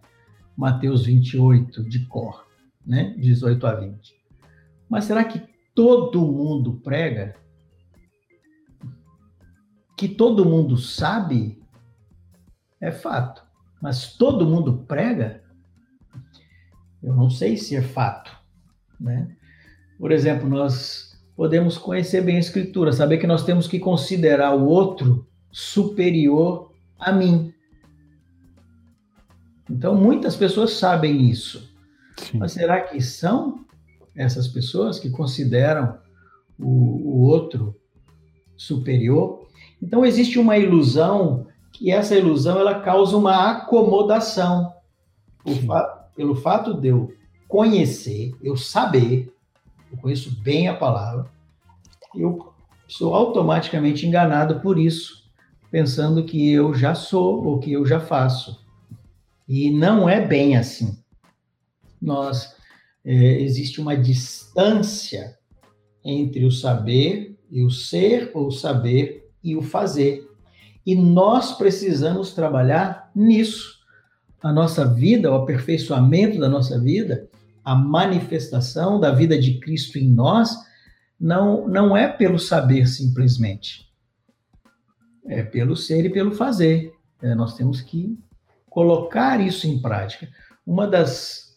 [0.57, 2.47] Mateus 28 de cor,
[2.83, 3.13] né?
[3.19, 4.15] 18 a 20.
[4.89, 5.39] Mas será que
[5.75, 7.35] todo mundo prega?
[9.95, 11.61] Que todo mundo sabe?
[12.81, 13.50] É fato.
[13.81, 15.41] Mas todo mundo prega?
[17.01, 18.31] Eu não sei se é fato,
[18.99, 19.35] né?
[19.97, 24.65] Por exemplo, nós podemos conhecer bem a escritura, saber que nós temos que considerar o
[24.65, 27.53] outro superior a mim.
[29.69, 31.71] Então, muitas pessoas sabem isso.
[32.17, 32.37] Sim.
[32.37, 33.65] Mas será que são
[34.15, 35.97] essas pessoas que consideram
[36.59, 37.75] o, o outro
[38.55, 39.47] superior?
[39.81, 41.47] Então, existe uma ilusão,
[41.79, 44.73] e essa ilusão ela causa uma acomodação.
[45.65, 47.13] Fa pelo fato de eu
[47.47, 49.33] conhecer, eu saber,
[49.91, 51.25] eu conheço bem a palavra,
[52.15, 52.53] eu
[52.87, 55.23] sou automaticamente enganado por isso,
[55.71, 58.63] pensando que eu já sou ou que eu já faço.
[59.47, 60.97] E não é bem assim.
[62.01, 62.55] Nós
[63.03, 65.37] é, existe uma distância
[66.03, 70.29] entre o saber e o ser, ou o saber e o fazer.
[70.85, 73.79] E nós precisamos trabalhar nisso.
[74.41, 77.29] A nossa vida, o aperfeiçoamento da nossa vida,
[77.63, 80.55] a manifestação da vida de Cristo em nós,
[81.19, 83.87] não, não é pelo saber simplesmente.
[85.27, 86.91] É pelo ser e pelo fazer.
[87.21, 88.17] É, nós temos que
[88.67, 90.27] colocar isso em prática.
[90.65, 91.55] Uma das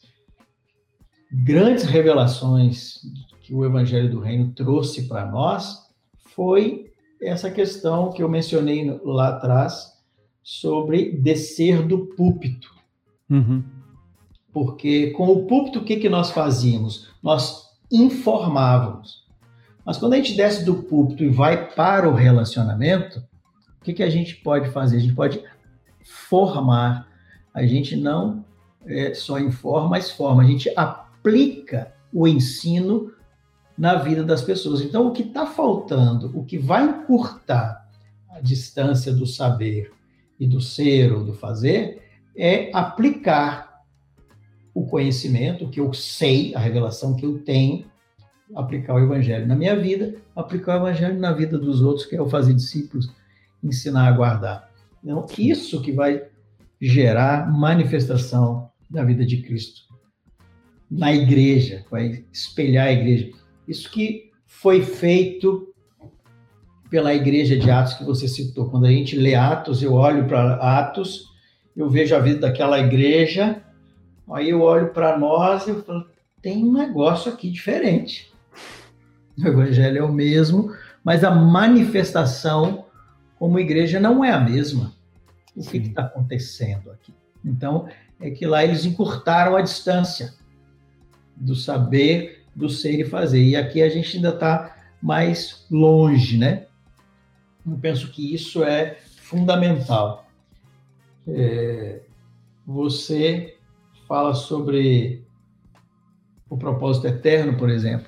[1.33, 3.01] grandes revelações
[3.41, 5.79] que o Evangelho do Reino trouxe para nós
[6.35, 6.93] foi
[7.25, 9.93] essa questão que eu mencionei lá atrás
[10.43, 12.71] sobre descer do púlpito.
[13.31, 13.65] Uhum.
[14.53, 17.09] Porque com o púlpito, o que, que nós fazíamos?
[17.23, 19.25] Nós informávamos.
[19.85, 23.19] Mas quando a gente desce do púlpito e vai para o relacionamento,
[23.81, 24.97] o que, que a gente pode fazer?
[24.97, 25.43] A gente pode
[26.05, 27.09] formar.
[27.53, 28.45] A gente não
[28.87, 30.43] é, só informa, mas forma.
[30.43, 33.13] A gente aplica o ensino
[33.77, 34.81] na vida das pessoas.
[34.81, 37.89] Então, o que está faltando, o que vai encurtar
[38.31, 39.93] a distância do saber
[40.39, 42.03] e do ser ou do fazer,
[42.37, 43.83] é aplicar
[44.75, 47.87] o conhecimento que eu sei, a revelação que eu tenho,
[48.55, 52.21] aplicar o evangelho na minha vida, aplicar o evangelho na vida dos outros, que é
[52.21, 53.11] o fazer discípulos,
[53.63, 54.71] ensinar a guardar.
[55.03, 56.25] Então, isso que vai
[56.81, 59.85] gerar manifestação da vida de Cristo
[60.91, 63.33] na igreja, vai espelhar a igreja.
[63.67, 65.75] Isso que foi feito
[66.91, 68.71] pela igreja de Atos que você citou.
[68.71, 71.33] Quando a gente lê Atos, eu olho para Atos,
[71.77, 73.63] eu vejo a vida daquela igreja,
[74.31, 76.07] aí eu olho para nós e eu falo,
[76.41, 78.33] tem um negócio aqui diferente.
[79.37, 80.73] O evangelho é o mesmo,
[81.03, 82.85] mas a manifestação
[83.37, 84.93] como igreja não é a mesma.
[85.57, 85.71] O Sim.
[85.71, 87.13] que está acontecendo aqui?
[87.45, 87.89] Então,
[88.21, 90.35] é que lá eles encurtaram a distância
[91.37, 93.43] do saber do ser e fazer.
[93.43, 96.67] E aqui a gente ainda está mais longe, né?
[97.67, 100.27] Eu penso que isso é fundamental.
[101.27, 102.01] É,
[102.67, 103.57] você
[104.07, 105.25] fala sobre
[106.49, 108.07] o propósito eterno, por exemplo.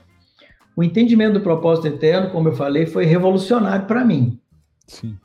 [0.76, 4.38] O entendimento do propósito eterno, como eu falei, foi revolucionário para mim.
[4.86, 5.16] Sim.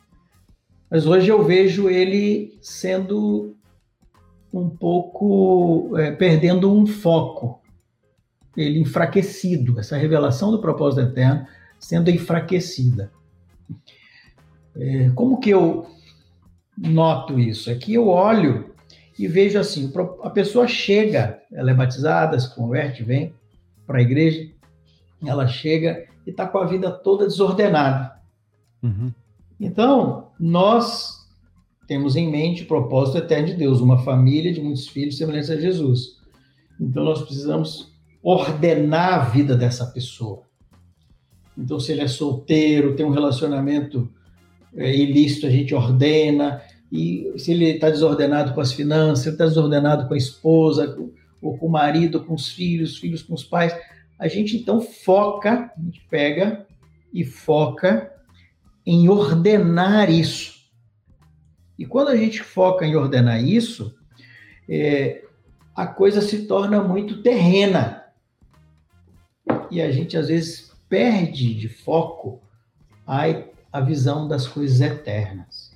[0.89, 3.55] Mas hoje eu vejo ele sendo
[4.53, 7.60] um pouco é, perdendo um foco
[8.55, 11.45] ele enfraquecido, essa revelação do propósito eterno
[11.79, 13.11] sendo enfraquecida.
[14.75, 15.87] É, como que eu
[16.77, 17.69] noto isso?
[17.69, 18.73] É que eu olho
[19.17, 19.91] e vejo assim,
[20.23, 23.33] a pessoa chega, ela é batizada, se converte, vem
[23.85, 24.49] para a igreja,
[25.25, 28.19] ela chega e está com a vida toda desordenada.
[28.81, 29.11] Uhum.
[29.59, 31.27] Então, nós
[31.87, 35.57] temos em mente o propósito eterno de Deus, uma família de muitos filhos semelhantes a
[35.57, 36.19] Jesus.
[36.79, 37.90] Então, nós precisamos
[38.23, 40.43] ordenar a vida dessa pessoa.
[41.57, 44.09] Então, se ele é solteiro, tem um relacionamento
[44.75, 46.61] é, ilícito, a gente ordena.
[46.91, 50.97] E se ele está desordenado com as finanças, ele está desordenado com a esposa,
[51.41, 53.75] ou com o marido, com os filhos, filhos com os pais,
[54.19, 56.65] a gente então foca, a gente pega
[57.11, 58.13] e foca
[58.85, 60.61] em ordenar isso.
[61.77, 63.95] E quando a gente foca em ordenar isso,
[64.69, 65.23] é,
[65.75, 68.00] a coisa se torna muito terrena
[69.71, 72.41] e a gente às vezes perde de foco
[73.07, 73.23] a,
[73.71, 75.71] a visão das coisas eternas.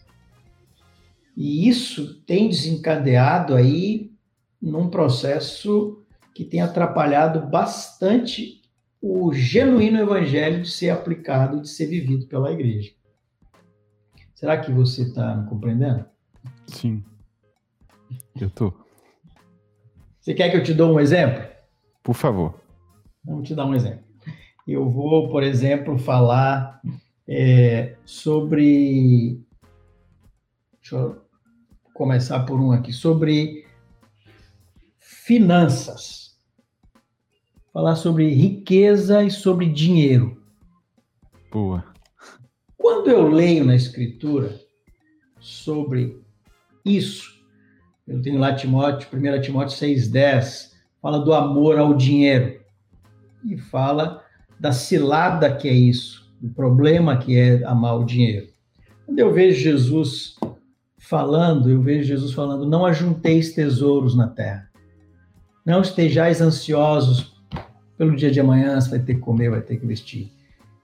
[1.35, 4.11] E isso tem desencadeado aí
[4.61, 6.03] num processo
[6.33, 8.61] que tem atrapalhado bastante
[9.01, 12.91] o genuíno evangelho de ser aplicado, de ser vivido pela igreja.
[14.33, 16.05] Será que você está me compreendendo?
[16.67, 17.03] Sim.
[18.39, 18.73] Eu tô.
[20.19, 21.45] Você quer que eu te dou um exemplo?
[22.03, 22.64] Por favor.
[23.25, 24.03] Vamos te dar um exemplo.
[24.67, 26.79] Eu vou, por exemplo, falar
[27.27, 29.41] é, sobre.
[30.79, 31.21] Deixa eu
[31.93, 33.65] começar por um aqui, sobre
[34.99, 36.37] finanças.
[37.73, 40.41] Falar sobre riqueza e sobre dinheiro.
[41.51, 41.83] Boa.
[42.77, 44.59] Quando eu leio na Escritura
[45.39, 46.21] sobre
[46.83, 47.43] isso,
[48.07, 50.71] eu tenho lá Timóteo, 1 Timóteo 6,10,
[51.01, 52.64] fala do amor ao dinheiro
[53.45, 54.23] e fala
[54.59, 58.47] da cilada que é isso, do problema que é amar o dinheiro.
[59.05, 60.35] Quando eu vejo Jesus
[60.97, 64.69] falando, eu vejo Jesus falando: não ajunteis tesouros na terra,
[65.65, 67.35] não estejais ansiosos
[67.97, 70.31] pelo dia de amanhã, você vai ter que comer, vai ter que vestir.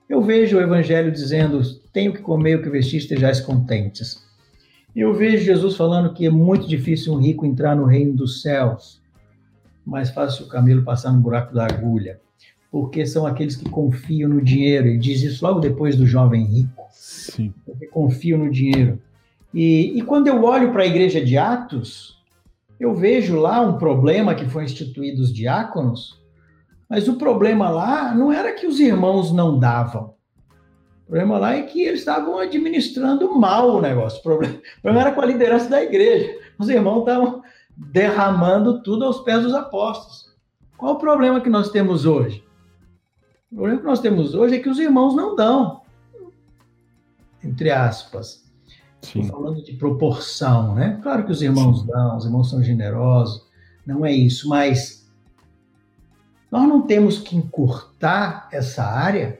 [0.07, 1.61] Eu vejo o Evangelho dizendo:
[1.91, 4.29] tenho que comer o que vestir, estejais contentes.
[4.93, 9.01] Eu vejo Jesus falando que é muito difícil um rico entrar no reino dos céus,
[9.85, 12.19] mais fácil o camelo passar no buraco da agulha
[12.71, 14.87] porque são aqueles que confiam no dinheiro.
[14.87, 16.87] Ele diz isso logo depois do jovem rico.
[16.89, 17.53] Sim.
[17.65, 18.99] Porque confiam no dinheiro.
[19.53, 22.17] E, e quando eu olho para a igreja de Atos,
[22.79, 26.19] eu vejo lá um problema que foi instituído os diáconos,
[26.89, 30.13] mas o problema lá não era que os irmãos não davam.
[31.03, 34.19] O problema lá é que eles estavam administrando mal o negócio.
[34.19, 36.33] O problema, o problema era com a liderança da igreja.
[36.57, 37.41] Os irmãos estavam
[37.75, 40.33] derramando tudo aos pés dos apóstolos.
[40.77, 42.41] Qual o problema que nós temos hoje?
[43.51, 45.81] O problema que nós temos hoje é que os irmãos não dão.
[47.43, 48.41] Entre aspas.
[49.01, 50.99] Estou falando de proporção, né?
[51.01, 51.87] Claro que os irmãos Sim.
[51.87, 53.45] dão, os irmãos são generosos,
[53.85, 55.09] não é isso, mas
[56.51, 59.39] nós não temos que encurtar essa área.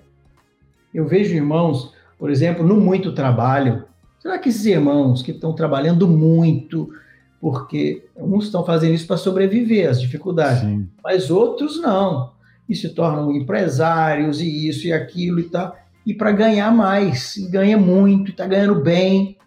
[0.93, 3.85] Eu vejo irmãos, por exemplo, no muito trabalho.
[4.19, 6.91] Será que esses irmãos que estão trabalhando muito,
[7.39, 10.89] porque uns estão fazendo isso para sobreviver às dificuldades, Sim.
[11.03, 12.33] mas outros não,
[12.71, 15.75] e se tornam empresários e isso e aquilo e tal,
[16.05, 19.37] e para ganhar mais, e ganha muito, está ganhando bem.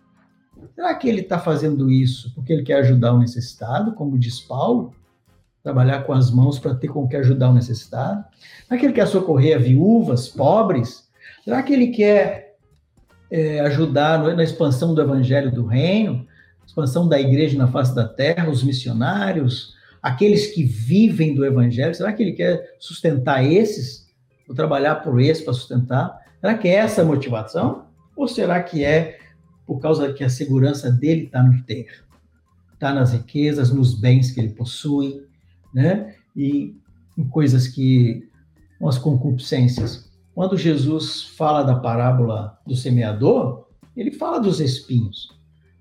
[0.75, 4.95] Será que ele está fazendo isso porque ele quer ajudar o necessitado, como diz Paulo?
[5.63, 8.23] Trabalhar com as mãos para ter com que ajudar o necessitado?
[8.69, 11.09] Será que ele quer socorrer a viúvas, pobres?
[11.43, 12.57] Será que ele quer
[13.31, 16.27] é, ajudar na expansão do evangelho do reino?
[16.67, 19.74] expansão da igreja na face da terra, os missionários,
[20.05, 24.07] aqueles que vivem do evangelho, será que ele quer sustentar esses?
[24.47, 26.21] Ou trabalhar por esses para sustentar?
[26.39, 27.87] Será que é essa a motivação?
[28.15, 29.19] Ou será que é
[29.67, 32.05] por causa que a segurança dele está no ter?
[32.75, 35.27] Está nas riquezas, nos bens que ele possui,
[35.73, 36.15] né?
[36.37, 36.77] E
[37.17, 38.29] em coisas que,
[38.87, 40.11] as concupiscências.
[40.35, 43.67] Quando Jesus fala da parábola do semeador,
[43.97, 45.33] ele fala dos espinhos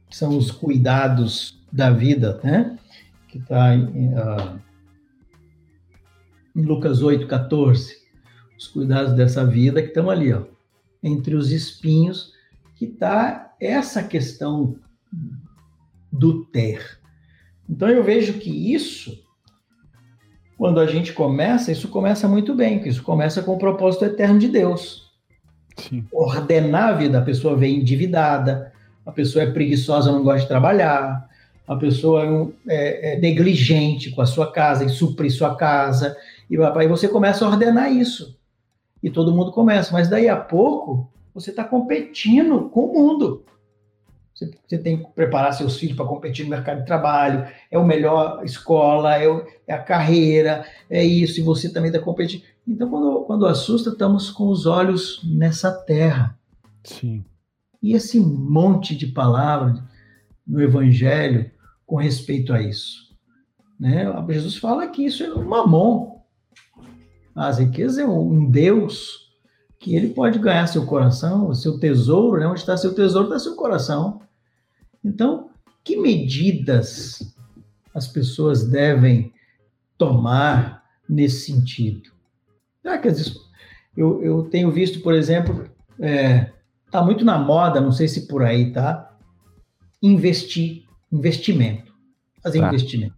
[0.10, 2.78] que são os cuidados da vida, né?
[3.34, 4.62] Que está em, uh,
[6.56, 7.98] em Lucas 8, 14.
[8.56, 10.44] Os cuidados dessa vida que estão ali, ó,
[11.02, 12.32] entre os espinhos,
[12.76, 14.76] que está essa questão
[16.12, 17.00] do ter.
[17.68, 19.20] Então eu vejo que isso,
[20.56, 24.38] quando a gente começa, isso começa muito bem, porque isso começa com o propósito eterno
[24.38, 25.12] de Deus.
[25.76, 26.06] Sim.
[26.12, 28.72] Ordenar a vida, a pessoa vem endividada,
[29.04, 31.33] a pessoa é preguiçosa, não gosta de trabalhar,
[31.68, 36.18] a pessoa é, um, é, é negligente com a sua casa, e suprir sua casa,
[36.50, 38.38] e aí você começa a ordenar isso.
[39.02, 43.44] E todo mundo começa, mas daí a pouco você está competindo com o mundo.
[44.34, 47.86] Você, você, tem que preparar seus filhos para competir no mercado de trabalho, é o
[47.86, 52.44] melhor escola, é, o, é a carreira, é isso, e você também está competindo.
[52.68, 56.38] Então, quando, quando assusta, estamos com os olhos nessa terra.
[56.84, 57.24] Sim.
[57.82, 59.80] E esse monte de palavras
[60.48, 61.52] no Evangelho
[61.94, 63.14] com respeito a isso.
[63.80, 64.06] Né?
[64.30, 66.24] Jesus fala que isso é um mamon.
[67.36, 69.32] As riquezas é um Deus
[69.78, 72.48] que ele pode ganhar seu coração, seu tesouro, né?
[72.48, 74.24] onde está seu tesouro, está seu coração.
[75.06, 75.52] Então,
[75.84, 77.36] que medidas
[77.94, 79.32] as pessoas devem
[79.96, 82.10] tomar nesse sentido?
[83.96, 86.52] Eu, eu tenho visto, por exemplo, é,
[86.88, 89.16] Está muito na moda, não sei se por aí tá,
[90.00, 90.84] investir,
[91.14, 91.94] investimento,
[92.42, 92.68] fazer tá.
[92.68, 93.14] investimento.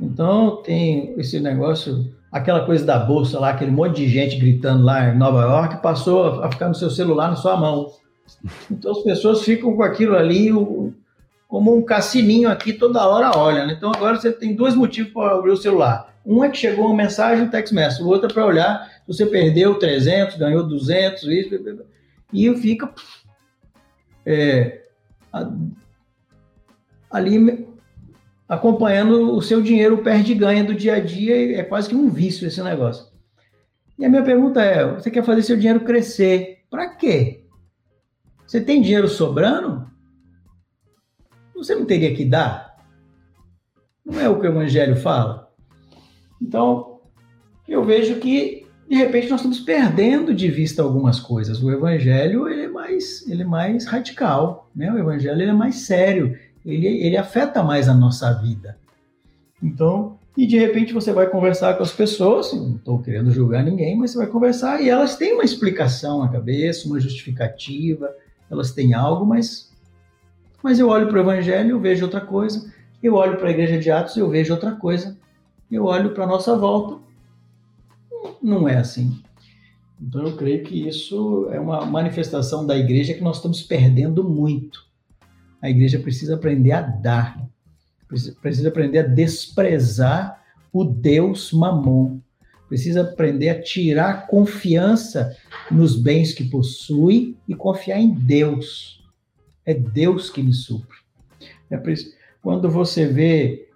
[0.00, 5.08] Então tem esse negócio, aquela coisa da bolsa lá, aquele monte de gente gritando lá
[5.08, 7.88] em Nova York, passou a ficar no seu celular na sua mão.
[8.70, 10.50] Então as pessoas ficam com aquilo ali
[11.48, 13.66] como um cassininho aqui, toda hora olha.
[13.66, 13.74] Né?
[13.76, 16.14] Então agora você tem dois motivos para abrir o celular.
[16.24, 18.02] Um é que chegou uma mensagem, um text message.
[18.02, 21.54] O outro é para olhar se você perdeu 300, ganhou 200, isso
[22.32, 22.92] e fica
[24.26, 24.82] é,
[27.10, 27.66] ali
[28.48, 32.46] acompanhando o seu dinheiro perde ganha do dia a dia, é quase que um vício
[32.46, 33.06] esse negócio.
[33.98, 36.60] E a minha pergunta é: você quer fazer seu dinheiro crescer?
[36.70, 37.44] Para quê?
[38.46, 39.86] Você tem dinheiro sobrando?
[41.54, 42.76] Você não teria que dar?
[44.04, 45.52] Não é o que o Evangelho fala?
[46.40, 47.00] Então,
[47.66, 51.62] eu vejo que de repente nós estamos perdendo de vista algumas coisas.
[51.62, 54.90] O evangelho ele é mais, ele é mais radical, né?
[54.90, 56.38] O evangelho ele é mais sério,
[56.72, 58.78] ele, ele afeta mais a nossa vida.
[59.62, 63.96] Então, e de repente você vai conversar com as pessoas, não estou querendo julgar ninguém,
[63.96, 68.14] mas você vai conversar e elas têm uma explicação na cabeça, uma justificativa,
[68.50, 69.72] elas têm algo, mas,
[70.62, 72.72] mas eu olho para o evangelho e eu vejo outra coisa,
[73.02, 75.16] eu olho para a igreja de Atos e eu vejo outra coisa,
[75.70, 77.08] eu olho para a nossa volta
[78.42, 79.20] não é assim.
[80.00, 84.86] Então eu creio que isso é uma manifestação da igreja que nós estamos perdendo muito.
[85.60, 87.40] A igreja precisa aprender a dar,
[88.40, 92.20] precisa aprender a desprezar o Deus mamon,
[92.68, 95.36] precisa aprender a tirar confiança
[95.70, 99.04] nos bens que possui e confiar em Deus.
[99.66, 100.96] É Deus que me supre.
[101.70, 101.80] É
[102.42, 103.68] quando você vê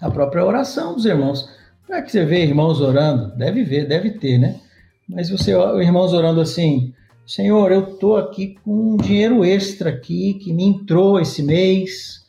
[0.00, 1.48] a própria oração dos irmãos,
[1.86, 3.36] como é que você vê irmãos orando?
[3.36, 4.60] Deve ver, deve ter, né?
[5.08, 6.91] Mas você, irmãos orando assim,
[7.34, 12.26] Senhor, eu estou aqui com um dinheiro extra aqui que me entrou esse mês,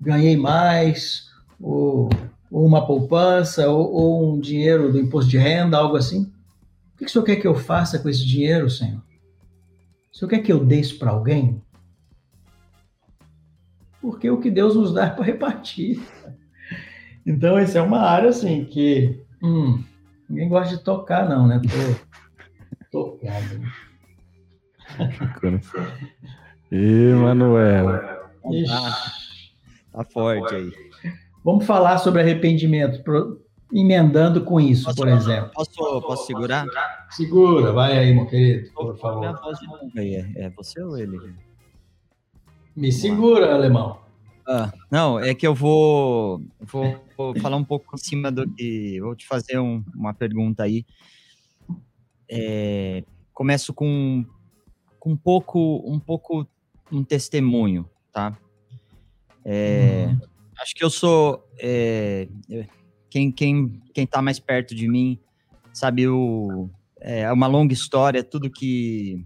[0.00, 1.28] ganhei mais,
[1.60, 2.08] ou,
[2.50, 6.32] ou uma poupança, ou, ou, um dinheiro do imposto de renda, algo assim.
[6.94, 9.02] O que o Senhor quer que eu faça com esse dinheiro, Senhor?
[10.10, 11.60] O Senhor quer que eu dê isso para alguém?
[14.00, 16.00] Porque o que Deus nos dá é para repartir.
[17.26, 19.84] Então, essa é uma área assim que hum,
[20.26, 21.60] ninguém gosta de tocar, não, né?
[22.90, 23.89] Tô tocado.
[26.72, 28.00] Ih, Manuel.
[28.66, 29.12] Tá,
[29.92, 30.72] tá forte aí.
[31.44, 33.02] Vamos falar sobre arrependimento,
[33.72, 35.50] emendando com isso, posso, por exemplo.
[35.54, 36.66] Posso, posso segurar?
[37.10, 39.38] Segura, vai aí, meu querido, por favor.
[39.96, 41.18] É, é você ou ele?
[42.76, 43.98] Me segura, alemão.
[44.46, 49.00] Ah, não, é que eu vou, vou, vou, falar um pouco em cima do que.
[49.00, 50.84] Vou te fazer um, uma pergunta aí.
[52.28, 54.24] É, começo com,
[55.00, 56.46] com um pouco, um pouco
[56.92, 58.36] um testemunho, tá?
[59.44, 60.20] É, uhum.
[60.60, 62.28] Acho que eu sou é,
[63.08, 65.18] quem quem quem está mais perto de mim
[65.72, 66.68] sabe o
[67.00, 69.24] é uma longa história, tudo que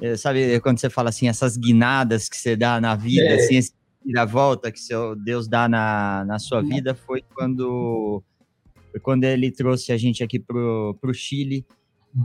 [0.00, 3.34] é, sabe quando você fala assim essas guinadas que você dá na vida, é.
[3.34, 3.72] assim, esse
[4.26, 6.68] volta que seu Deus dá na, na sua uhum.
[6.68, 8.22] vida foi quando
[8.90, 11.66] foi quando ele trouxe a gente aqui pro, pro Chile,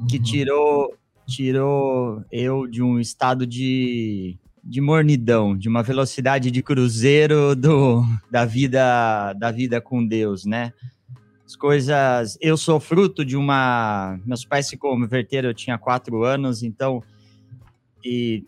[0.07, 0.23] que uhum.
[0.23, 8.03] tirou tirou eu de um estado de, de mornidão, de uma velocidade de cruzeiro do,
[8.29, 10.73] da vida da vida com Deus, né?
[11.45, 12.37] As coisas.
[12.39, 14.19] Eu sou fruto de uma.
[14.25, 17.03] Meus pais se converteram, eu tinha quatro anos, então.
[18.03, 18.45] E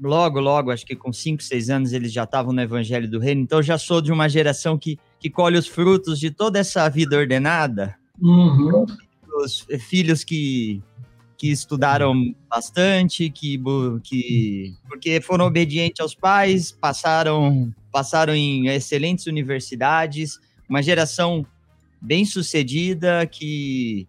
[0.00, 3.40] logo, logo, acho que com cinco, seis anos, eles já estavam no Evangelho do Reino.
[3.40, 6.88] Então, eu já sou de uma geração que, que colhe os frutos de toda essa
[6.88, 7.96] vida ordenada.
[8.20, 8.84] Uhum.
[9.42, 10.82] Os filhos que
[11.42, 13.60] que estudaram bastante, que,
[14.04, 20.38] que porque foram obedientes aos pais, passaram passaram em excelentes universidades,
[20.68, 21.44] uma geração
[22.00, 24.06] bem sucedida que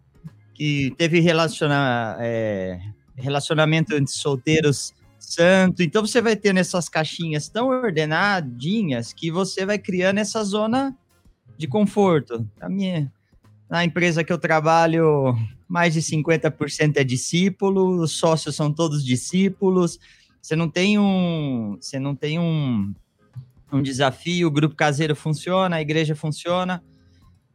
[0.54, 2.80] que teve relaciona, é,
[3.16, 5.82] relacionamento entre solteiros santo.
[5.82, 10.96] Então você vai ter nessas caixinhas tão ordenadinhas que você vai criando essa zona
[11.58, 12.48] de conforto.
[12.62, 13.12] A minha
[13.74, 15.36] na empresa que eu trabalho,
[15.68, 20.00] mais de 50% é discípulo, os sócios são todos discípulos.
[20.40, 22.94] Você não tem um, você não tem um,
[23.72, 26.84] um desafio, o grupo caseiro funciona, a igreja funciona,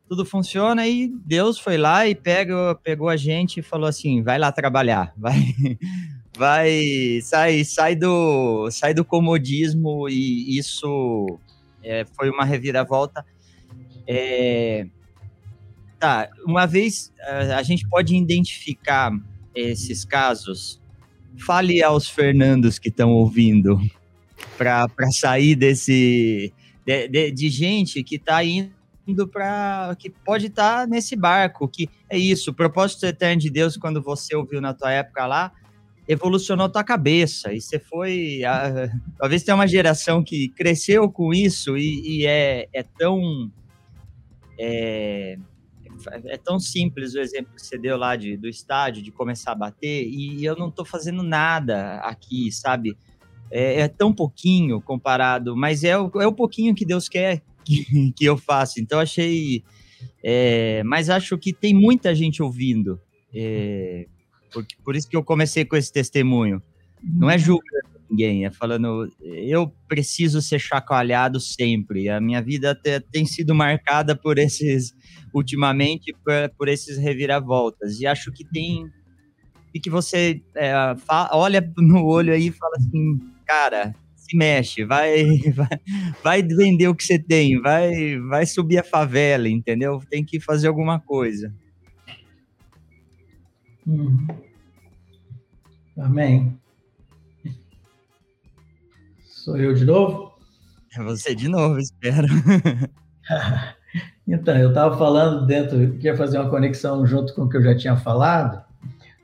[0.08, 4.40] tudo funciona e Deus foi lá e pega, pegou a gente e falou assim: vai
[4.40, 5.54] lá trabalhar, vai,
[6.36, 11.38] vai, sai, sai do, sai do comodismo e isso
[11.80, 13.24] é, foi uma reviravolta.
[14.04, 14.88] É,
[15.98, 17.12] Tá, uma vez
[17.56, 19.10] a gente pode identificar
[19.54, 20.80] esses casos,
[21.44, 23.80] fale aos Fernandos que estão ouvindo
[24.56, 26.52] para sair desse
[26.86, 31.88] de, de, de gente que está indo para que pode estar tá nesse barco, que
[32.08, 35.52] é isso, o propósito eterno de Deus quando você ouviu na tua época lá,
[36.06, 41.76] evolucionou tua cabeça e você foi, a, talvez tenha uma geração que cresceu com isso
[41.76, 43.50] e, e é, é tão
[44.58, 45.38] é,
[46.24, 49.54] é tão simples o exemplo que você deu lá de, do estádio, de começar a
[49.54, 52.96] bater, e eu não estou fazendo nada aqui, sabe?
[53.50, 58.12] É, é, tão pouquinho comparado, mas é o, é o pouquinho que Deus quer que,
[58.16, 58.80] que eu faça.
[58.80, 59.62] Então achei.
[60.22, 63.00] É, mas acho que tem muita gente ouvindo.
[63.34, 64.06] É,
[64.52, 66.62] por, por isso que eu comecei com esse testemunho.
[67.02, 72.08] Não é julgando ninguém, é falando, eu preciso ser chacoalhado sempre.
[72.08, 74.94] A minha vida até tem sido marcada por esses,
[75.34, 78.00] ultimamente, por, por esses reviravoltas.
[78.00, 78.86] E acho que tem.
[79.74, 80.72] E que você é,
[81.06, 85.24] fala, olha no olho aí e fala assim, cara, se mexe, vai,
[85.54, 85.68] vai,
[86.22, 90.00] vai vender o que você tem, vai, vai subir a favela, entendeu?
[90.08, 91.54] Tem que fazer alguma coisa.
[93.86, 94.26] Uhum.
[95.98, 96.58] Amém.
[99.48, 100.34] Sou eu de novo?
[100.94, 102.26] É você de novo, espero.
[104.28, 107.74] então, eu estava falando dentro, queria fazer uma conexão junto com o que eu já
[107.74, 108.62] tinha falado,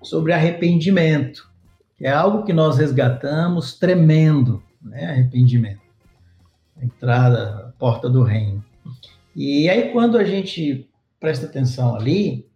[0.03, 1.47] sobre arrependimento,
[1.99, 5.11] que é algo que nós resgatamos tremendo, né?
[5.11, 5.83] Arrependimento.
[6.81, 8.65] Entrada, porta do reino.
[9.37, 10.89] E aí, quando a gente
[11.21, 12.49] presta atenção ali,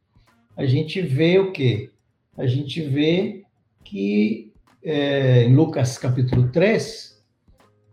[0.57, 1.91] a gente vê o quê?
[2.35, 3.43] A gente vê
[3.85, 7.08] que é, em Lucas capítulo 3,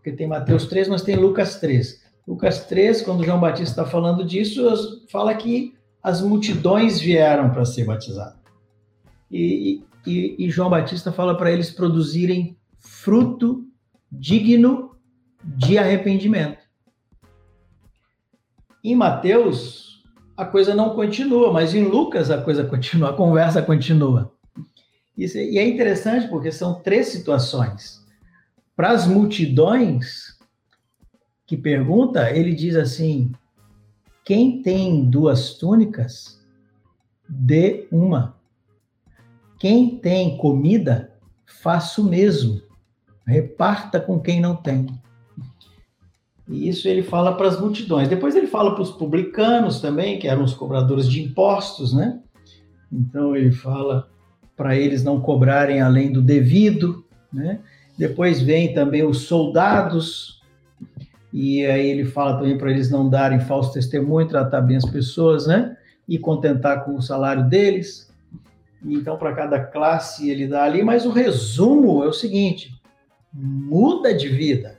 [0.06, 2.00] porque tem Mateus 3, mas tem Lucas 3.
[2.28, 7.84] Lucas 3, quando João Batista está falando disso, fala que as multidões vieram para ser
[7.84, 8.38] batizadas.
[9.28, 13.66] E, e, e João Batista fala para eles produzirem fruto
[14.12, 14.92] digno
[15.42, 16.64] de arrependimento.
[18.84, 20.04] Em Mateus,
[20.36, 24.32] a coisa não continua, mas em Lucas a coisa continua, a conversa continua.
[25.18, 28.05] Isso, e é interessante porque são três situações.
[28.76, 30.36] Para as multidões
[31.46, 33.32] que pergunta, ele diz assim:
[34.24, 36.38] quem tem duas túnicas,
[37.28, 38.36] dê uma.
[39.58, 41.12] Quem tem comida,
[41.46, 42.60] faça o mesmo.
[43.26, 44.86] Reparta com quem não tem.
[46.48, 48.08] E isso ele fala para as multidões.
[48.08, 52.20] Depois ele fala para os publicanos também, que eram os cobradores de impostos, né?
[52.92, 54.08] Então ele fala
[54.56, 57.60] para eles não cobrarem além do devido, né?
[57.98, 60.42] Depois vem também os soldados,
[61.32, 65.46] e aí ele fala também para eles não darem falso testemunho, tratar bem as pessoas,
[65.46, 65.76] né?
[66.08, 68.12] E contentar com o salário deles.
[68.84, 72.70] Então, para cada classe ele dá ali, mas o resumo é o seguinte:
[73.32, 74.78] muda de vida.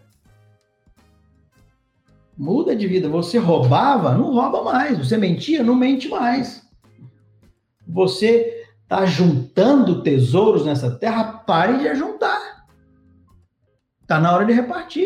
[2.38, 3.10] Muda de vida.
[3.10, 4.98] Você roubava, não rouba mais.
[4.98, 6.64] Você mentia, não mente mais.
[7.88, 12.47] Você está juntando tesouros nessa terra, pare de juntar.
[14.08, 15.06] Está na hora de repartir.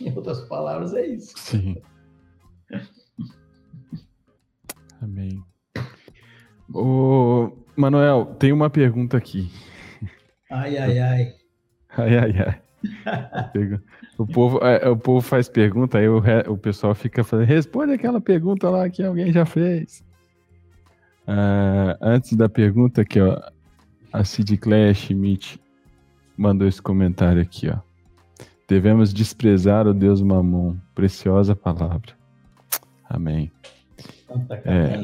[0.00, 1.34] Em outras palavras, é isso.
[1.36, 1.76] Sim.
[5.02, 5.44] Amém.
[6.72, 9.52] Ô, Manuel, tem uma pergunta aqui.
[10.50, 11.34] Ai, ai, ai.
[11.90, 13.80] Ai, ai, ai.
[14.16, 18.18] O povo, é, o povo faz pergunta, aí o, o pessoal fica falando, responde aquela
[18.18, 20.02] pergunta lá que alguém já fez.
[21.28, 23.38] Uh, antes da pergunta aqui, ó,
[24.10, 25.60] a Sid Clay Schmidt
[26.36, 27.78] mandou esse comentário aqui, ó.
[28.68, 32.12] Devemos desprezar o Deus Mamon, preciosa palavra.
[33.08, 33.50] Amém.
[34.64, 35.00] É,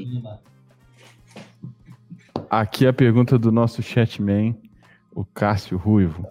[2.50, 4.56] aqui a pergunta do nosso chatman,
[5.14, 6.26] o Cássio Ruivo.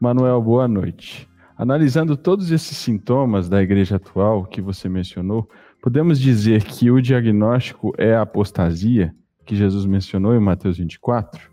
[0.00, 1.28] Manuel, boa noite.
[1.58, 5.48] Analisando todos esses sintomas da igreja atual que você mencionou,
[5.82, 9.14] Podemos dizer que o diagnóstico é a apostasia
[9.46, 11.50] que Jesus mencionou em Mateus 24?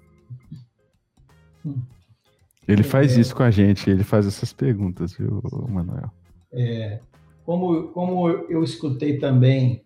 [2.68, 6.12] Ele faz é, isso com a gente, ele faz essas perguntas, viu, Manuel?
[6.52, 7.00] É,
[7.46, 9.86] como, como eu escutei também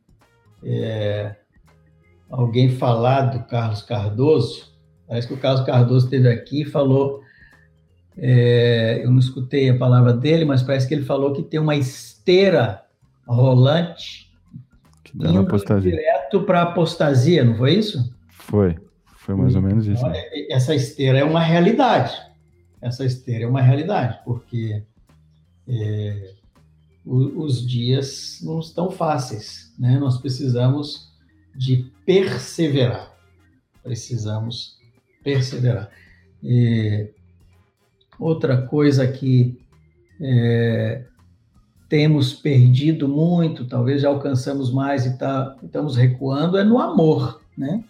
[0.63, 1.35] é,
[2.29, 4.73] alguém falar do Carlos Cardoso,
[5.07, 7.21] parece que o Carlos Cardoso esteve aqui e falou,
[8.17, 11.75] é, eu não escutei a palavra dele, mas parece que ele falou que tem uma
[11.75, 12.83] esteira
[13.27, 14.31] rolante
[15.13, 18.13] Indo direto para apostasia, não foi isso?
[18.29, 18.77] Foi,
[19.21, 20.01] foi mais ou menos isso.
[20.01, 22.11] Então, é, essa esteira é uma realidade.
[22.81, 24.83] Essa esteira é uma realidade, porque
[25.67, 26.33] é,
[27.05, 29.99] os dias não estão fáceis, né?
[29.99, 31.13] Nós precisamos
[31.55, 33.15] de perseverar.
[33.83, 34.79] Precisamos
[35.23, 35.91] perseverar.
[36.43, 37.11] E
[38.17, 39.61] outra coisa que
[40.19, 41.05] é,
[41.87, 47.83] temos perdido muito, talvez já alcançamos mais e tá, estamos recuando, é no amor, né?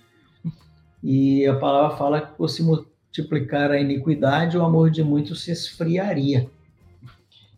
[1.03, 5.51] E a palavra fala que por se multiplicar a iniquidade, o amor de muitos se
[5.51, 6.49] esfriaria.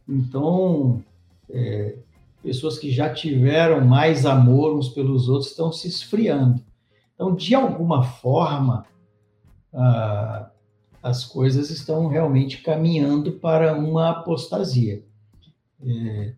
[0.07, 1.03] Então,
[1.49, 1.95] é,
[2.41, 6.61] pessoas que já tiveram mais amor uns pelos outros estão se esfriando.
[7.15, 8.85] Então, de alguma forma,
[9.73, 10.49] ah,
[11.01, 15.03] as coisas estão realmente caminhando para uma apostasia.
[15.85, 16.33] É,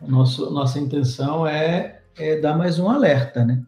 [0.00, 3.64] nosso, nossa intenção é, é dar mais um alerta, né?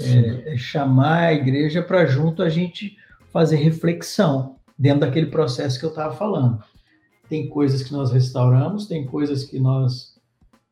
[0.00, 2.96] É, é chamar a igreja para junto a gente
[3.32, 6.62] fazer reflexão dentro daquele processo que eu estava falando.
[7.28, 10.16] Tem coisas que nós restauramos, tem coisas que nós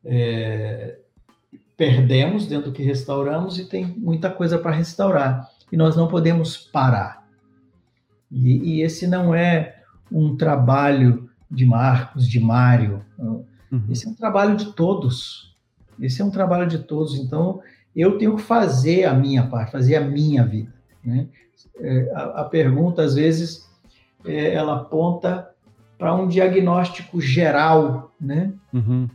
[0.03, 0.97] é,
[1.75, 5.49] perdemos dentro do que restauramos e tem muita coisa para restaurar.
[5.71, 7.27] E nós não podemos parar.
[8.31, 13.05] E, e esse não é um trabalho de Marcos, de Mário.
[13.17, 13.43] Uhum.
[13.89, 15.55] Esse é um trabalho de todos.
[15.99, 17.15] Esse é um trabalho de todos.
[17.15, 17.61] Então,
[17.97, 20.71] eu tenho que fazer a minha parte, fazer a minha vida.
[21.03, 21.27] Né?
[21.79, 23.67] É, a, a, pergunta, às vezes,
[24.23, 25.49] é, ela aponta
[25.97, 28.53] para um diagnóstico geral, né?
[28.71, 29.09] Uhum.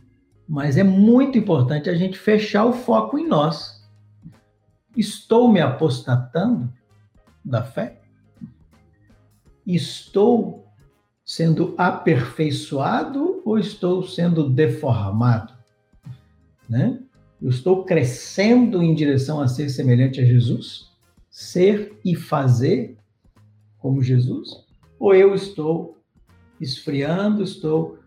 [0.47, 3.81] Mas é muito importante a gente fechar o foco em nós.
[4.97, 6.71] Estou me apostatando
[7.43, 8.01] da fé?
[9.65, 10.67] Estou
[11.23, 15.53] sendo aperfeiçoado ou estou sendo deformado?
[16.67, 16.99] Né?
[17.43, 20.89] Eu estou crescendo em direção a ser semelhante a Jesus?
[21.29, 22.97] Ser e fazer
[23.79, 24.65] como Jesus?
[24.97, 25.97] Ou eu estou
[26.61, 27.99] esfriando, estou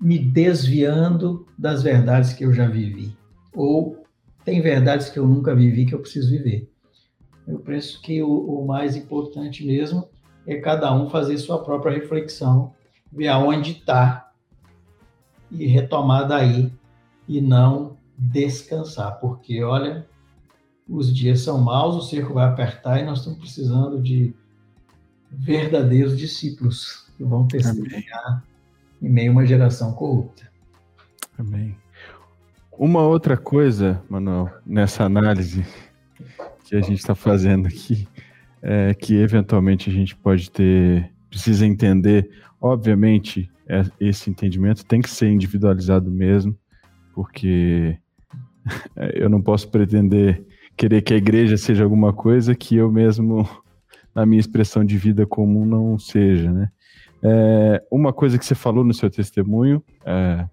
[0.00, 3.12] me desviando das verdades que eu já vivi?
[3.52, 4.04] Ou
[4.44, 6.70] tem verdades que eu nunca vivi que eu preciso viver?
[7.44, 10.08] Eu penso que o, o mais importante mesmo
[10.46, 12.72] é cada um fazer sua própria reflexão,
[13.12, 14.32] ver aonde está
[15.50, 16.70] e retomar daí
[17.26, 17.91] e não
[18.30, 20.06] descansar, porque olha,
[20.88, 24.34] os dias são maus, o cerco vai apertar e nós estamos precisando de
[25.30, 28.44] verdadeiros discípulos que vão testemunhar
[29.00, 30.50] em meio a uma geração corrupta.
[31.38, 31.76] Amém.
[32.70, 35.66] Uma outra coisa, Manuel, nessa análise
[36.64, 38.06] que a gente está fazendo aqui,
[38.62, 42.30] é que eventualmente a gente pode ter, precisa entender,
[42.60, 46.56] obviamente, é, esse entendimento tem que ser individualizado mesmo,
[47.14, 47.98] porque
[49.14, 50.44] eu não posso pretender
[50.76, 53.48] querer que a igreja seja alguma coisa que eu mesmo,
[54.14, 56.70] na minha expressão de vida comum, não seja, né?
[57.24, 60.44] É, uma coisa que você falou no seu testemunho é,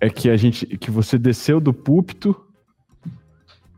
[0.00, 2.34] é que a gente, que você desceu do púlpito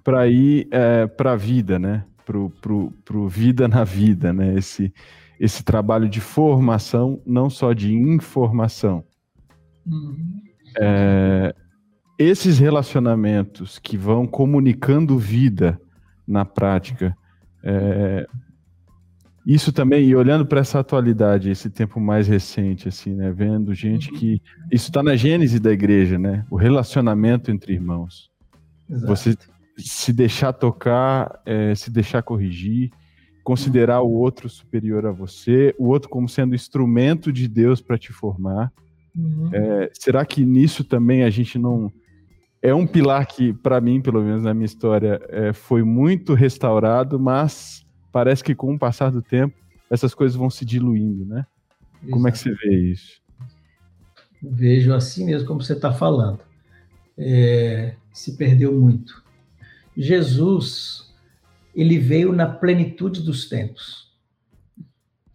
[0.02, 2.04] para ir é, para a vida, né?
[2.24, 4.54] Pro, pro, pro vida na vida, né?
[4.54, 4.92] Esse,
[5.38, 9.04] esse trabalho de formação, não só de informação.
[9.86, 10.42] Uhum.
[10.80, 11.54] É,
[12.18, 15.80] esses relacionamentos que vão comunicando vida
[16.26, 17.16] na prática,
[17.62, 18.26] é,
[19.46, 24.10] isso também, e olhando para essa atualidade, esse tempo mais recente, assim, né, vendo gente
[24.10, 24.42] que.
[24.70, 26.44] Isso está na gênese da igreja, né?
[26.50, 28.30] O relacionamento entre irmãos.
[28.90, 29.06] Exato.
[29.06, 29.36] Você
[29.78, 32.90] se deixar tocar, é, se deixar corrigir,
[33.42, 38.12] considerar o outro superior a você, o outro como sendo instrumento de Deus para te
[38.12, 38.70] formar.
[39.16, 39.48] Uhum.
[39.52, 41.90] É, será que nisso também a gente não
[42.60, 47.18] é um pilar que, para mim, pelo menos na minha história, é, foi muito restaurado,
[47.18, 49.54] mas parece que com o passar do tempo
[49.90, 51.46] essas coisas vão se diluindo, né?
[52.02, 52.10] Exato.
[52.10, 53.20] Como é que você vê isso?
[54.42, 56.40] Vejo assim mesmo como você está falando.
[57.16, 59.24] É, se perdeu muito.
[59.96, 61.12] Jesus,
[61.74, 64.12] ele veio na plenitude dos tempos.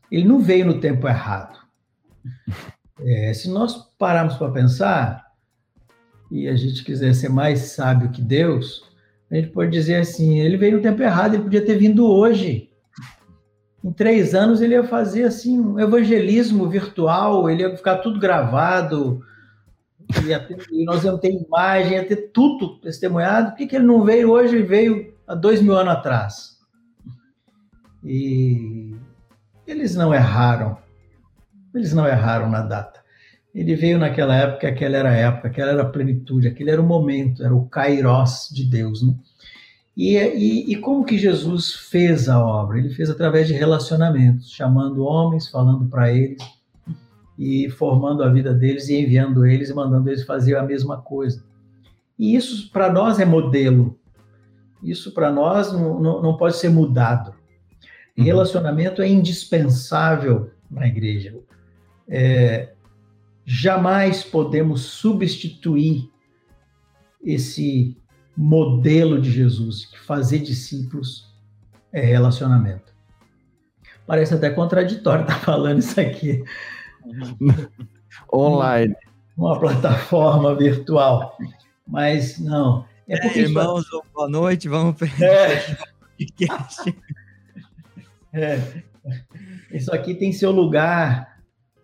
[0.09, 1.59] Ele não veio no tempo errado.
[2.99, 5.22] É, se nós pararmos para pensar,
[6.31, 8.83] e a gente quiser ser mais sábio que Deus,
[9.31, 12.69] a gente pode dizer assim: ele veio no tempo errado, ele podia ter vindo hoje.
[13.83, 19.21] Em três anos ele ia fazer assim um evangelismo virtual, ele ia ficar tudo gravado,
[20.07, 23.49] ter, nós íamos ter imagem, ia ter tudo testemunhado.
[23.49, 24.55] Por que, que ele não veio hoje?
[24.55, 26.59] Ele veio há dois mil anos atrás.
[28.03, 28.95] E
[29.65, 30.77] eles não erraram.
[31.73, 33.02] Eles não erraram na data.
[33.53, 36.85] Ele veio naquela época, aquela era a época, aquela era a plenitude, aquele era o
[36.85, 39.03] momento, era o kairos de Deus.
[39.03, 39.13] Né?
[39.95, 42.79] E, e, e, como que Jesus fez a obra?
[42.79, 46.41] Ele fez através de relacionamentos, chamando homens, falando para eles,
[47.37, 51.43] e formando a vida deles e enviando eles e mandando eles fazer a mesma coisa.
[52.17, 53.99] E isso para nós é modelo.
[54.81, 57.33] Isso para nós não, não, pode ser mudado.
[58.17, 58.23] Uhum.
[58.23, 61.35] Relacionamento é indispensável na igreja.
[62.07, 62.73] É,
[63.45, 66.09] jamais podemos substituir
[67.23, 67.97] esse
[68.35, 71.31] modelo de Jesus, que fazer discípulos
[71.91, 72.93] é relacionamento.
[74.05, 76.43] Parece até contraditório estar falando isso aqui.
[78.33, 78.95] Online.
[79.37, 81.37] Uma plataforma virtual.
[81.87, 82.85] Mas não.
[83.07, 85.77] É porque é, irmãos, boa noite, vamos é.
[88.33, 88.83] é.
[89.71, 91.32] Isso aqui tem seu lugar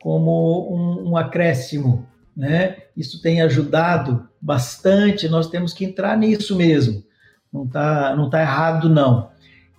[0.02, 2.78] como um, um acréscimo, né?
[2.96, 7.04] Isso tem ajudado bastante, nós temos que entrar nisso mesmo.
[7.52, 9.30] Não está não tá errado, não.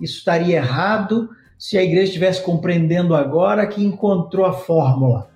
[0.01, 5.31] Isso estaria errado se a igreja estivesse compreendendo agora que encontrou a fórmula.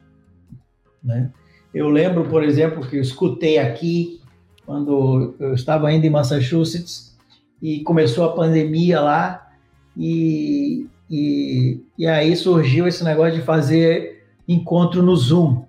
[1.02, 1.30] Né?
[1.72, 4.20] Eu lembro, por exemplo, que eu escutei aqui,
[4.64, 7.14] quando eu estava ainda em Massachusetts,
[7.60, 9.50] e começou a pandemia lá,
[9.96, 14.13] e, e, e aí surgiu esse negócio de fazer
[14.46, 15.64] encontro no Zoom.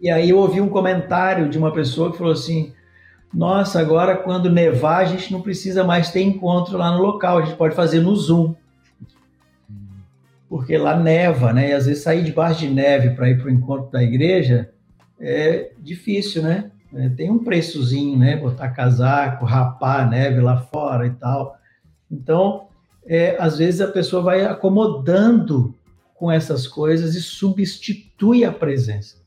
[0.00, 2.72] E aí eu ouvi um comentário de uma pessoa que falou assim:
[3.32, 7.42] Nossa, agora quando nevar, a gente não precisa mais ter encontro lá no local, a
[7.44, 8.54] gente pode fazer no Zoom.
[10.48, 11.70] Porque lá neva, né?
[11.70, 14.70] E às vezes sair debaixo de neve para ir para o encontro da igreja
[15.20, 16.70] é difícil, né?
[16.94, 18.36] É, tem um preçozinho, né?
[18.36, 21.58] Botar casaco, rapar a neve lá fora e tal.
[22.10, 22.68] Então,
[23.06, 25.74] é, às vezes a pessoa vai acomodando
[26.18, 29.18] com essas coisas e substitui a presença.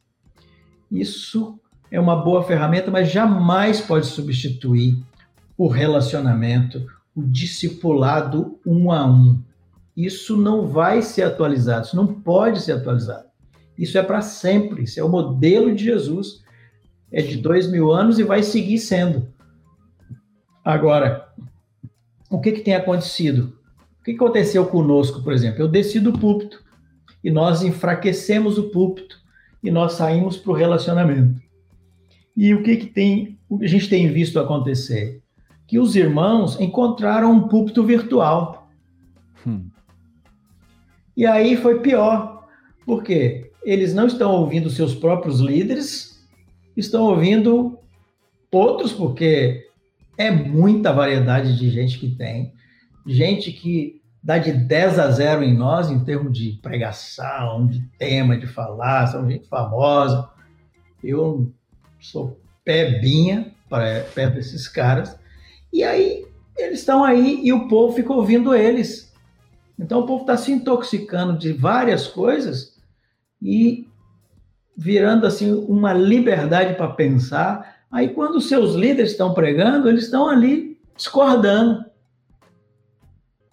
[0.92, 1.58] Isso
[1.90, 5.02] é uma boa ferramenta, mas jamais pode substituir
[5.58, 6.86] o relacionamento,
[7.16, 9.42] o discipulado um a um.
[9.96, 13.30] Isso não vai ser atualizado, isso não pode ser atualizado.
[13.78, 16.44] Isso é para sempre, isso é o modelo de Jesus,
[17.12, 19.28] é de dois mil anos e vai seguir sendo.
[20.64, 21.30] Agora,
[22.30, 23.58] o que, que tem acontecido?
[24.00, 25.62] O que aconteceu conosco, por exemplo?
[25.62, 26.61] Eu desci do púlpito,
[27.24, 29.20] e nós enfraquecemos o púlpito
[29.64, 31.42] e nós saímos para o relacionamento.
[32.36, 35.22] E o que, que tem, a gente tem visto acontecer?
[35.68, 38.70] Que os irmãos encontraram um púlpito virtual.
[39.46, 39.70] Hum.
[41.16, 42.48] E aí foi pior,
[42.86, 46.12] porque eles não estão ouvindo seus próprios líderes
[46.76, 47.78] estão ouvindo
[48.52, 49.68] outros, porque
[50.18, 52.54] é muita variedade de gente que tem.
[53.06, 58.38] Gente que dá de 10 a 0 em nós em termos de pregação, de tema,
[58.38, 60.30] de falar, são gente famosa.
[61.04, 61.52] Eu
[62.00, 65.18] sou pebinha para perto desses caras.
[65.74, 66.26] E aí
[66.58, 69.12] eles estão aí e o povo fica ouvindo eles.
[69.80, 72.80] Então o povo está se intoxicando de várias coisas
[73.42, 73.88] e
[74.78, 77.78] virando assim uma liberdade para pensar.
[77.92, 81.91] Aí quando seus líderes estão pregando, eles estão ali discordando.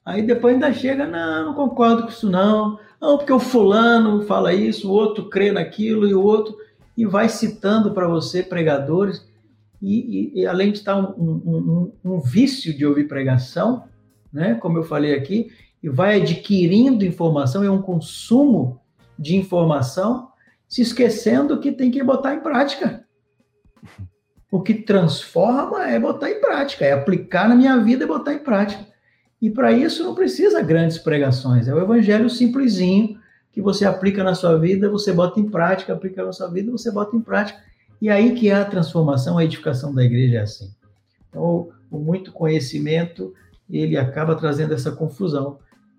[0.08, 2.78] Aí depois ainda chega, não, não concordo com isso não.
[2.98, 6.56] Não, porque o fulano fala isso, o outro crê naquilo e o outro
[6.96, 9.28] e vai citando para você pregadores
[9.82, 13.84] e, e, e, além de estar um, um, um, um vício de ouvir pregação,
[14.32, 15.52] né, como eu falei aqui,
[15.82, 18.80] e vai adquirindo informação, é um consumo
[19.18, 20.30] de informação,
[20.66, 23.04] se esquecendo que tem que botar em prática.
[24.50, 28.38] O que transforma é botar em prática, é aplicar na minha vida e botar em
[28.38, 28.87] prática.
[29.40, 33.18] E para isso não precisa grandes pregações, é o evangelho simplesinho
[33.52, 36.90] que você aplica na sua vida, você bota em prática, aplica na sua vida, você
[36.90, 37.58] bota em prática.
[38.00, 40.70] E aí que é a transformação, a edificação da igreja é assim.
[41.28, 43.34] Então, o muito conhecimento,
[43.68, 45.58] ele acaba trazendo essa confusão.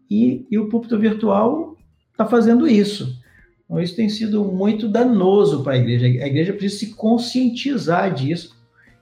[0.10, 1.78] E, e o púlpito virtual
[2.12, 3.20] está fazendo isso.
[3.66, 6.06] Então, isso tem sido muito danoso para a igreja.
[6.06, 8.58] A igreja precisa se conscientizar disso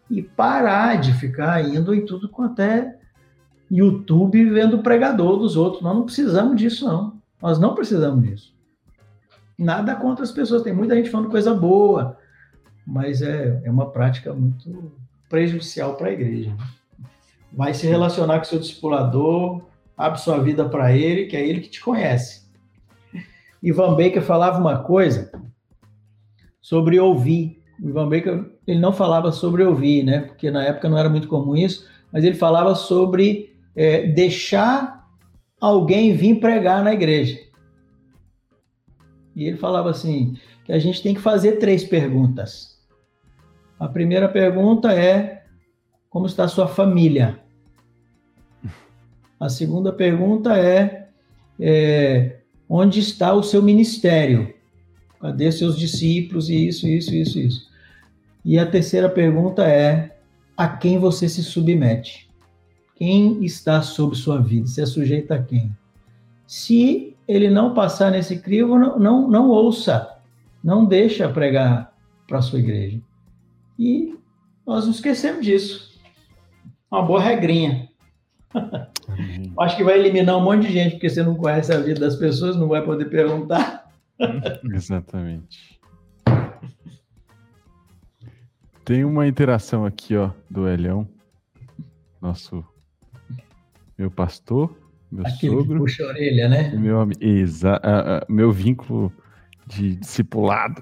[0.09, 2.97] e parar de ficar indo em tudo quanto é
[3.69, 5.81] YouTube vendo pregador dos outros.
[5.81, 7.17] Nós não precisamos disso, não.
[7.41, 8.55] Nós não precisamos disso.
[9.57, 10.63] Nada contra as pessoas.
[10.63, 12.17] Tem muita gente falando coisa boa,
[12.85, 14.91] mas é, é uma prática muito
[15.29, 16.55] prejudicial para a igreja.
[17.51, 19.61] Vai se relacionar com seu discipulador,
[19.97, 22.47] abre sua vida para ele, que é ele que te conhece.
[23.61, 25.31] Ivan Baker falava uma coisa
[26.61, 27.61] sobre ouvir.
[27.79, 30.21] Ivan Baker ele não falava sobre ouvir, né?
[30.21, 35.07] Porque na época não era muito comum isso, mas ele falava sobre é, deixar
[35.61, 37.39] alguém vir pregar na igreja.
[39.35, 40.35] E ele falava assim
[40.65, 42.75] que a gente tem que fazer três perguntas.
[43.79, 45.43] A primeira pergunta é
[46.09, 47.39] como está a sua família?
[49.39, 51.09] A segunda pergunta é,
[51.59, 54.51] é onde está o seu ministério?
[55.21, 57.71] Cadê seus discípulos e isso, isso, isso, isso?
[58.43, 60.17] E a terceira pergunta é
[60.55, 62.26] a quem você se submete?
[62.97, 64.65] Quem está sob sua vida?
[64.65, 65.71] Você é sujeito a quem?
[66.47, 70.17] Se ele não passar nesse crivo, não, não, não ouça,
[70.63, 71.93] não deixa pregar
[72.27, 72.99] para a sua igreja.
[73.77, 74.17] E
[74.65, 75.95] nós não esquecemos disso.
[76.89, 77.87] Uma boa regrinha.
[79.59, 82.15] Acho que vai eliminar um monte de gente, porque você não conhece a vida das
[82.15, 83.91] pessoas, não vai poder perguntar.
[84.73, 85.79] Exatamente.
[88.83, 91.07] Tem uma interação aqui, ó, do Elhão,
[92.19, 92.65] nosso
[93.97, 94.77] meu pastor,
[95.11, 95.73] meu Aquele sogro.
[95.73, 96.69] Que puxa a orelha, né?
[96.75, 97.79] Meu, exa,
[98.29, 99.11] meu vínculo
[99.65, 100.81] de discipulado.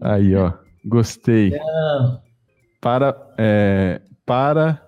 [0.00, 0.52] Aí, ó,
[0.84, 1.52] gostei.
[2.80, 4.82] Para, é, para,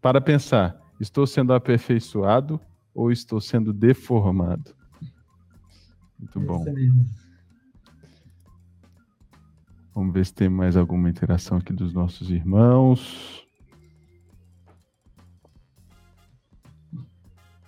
[0.00, 2.60] para pensar Estou sendo aperfeiçoado
[2.94, 4.74] ou estou sendo deformado?
[6.18, 6.64] Muito bom.
[9.94, 13.43] Vamos ver se tem mais alguma interação aqui dos nossos irmãos.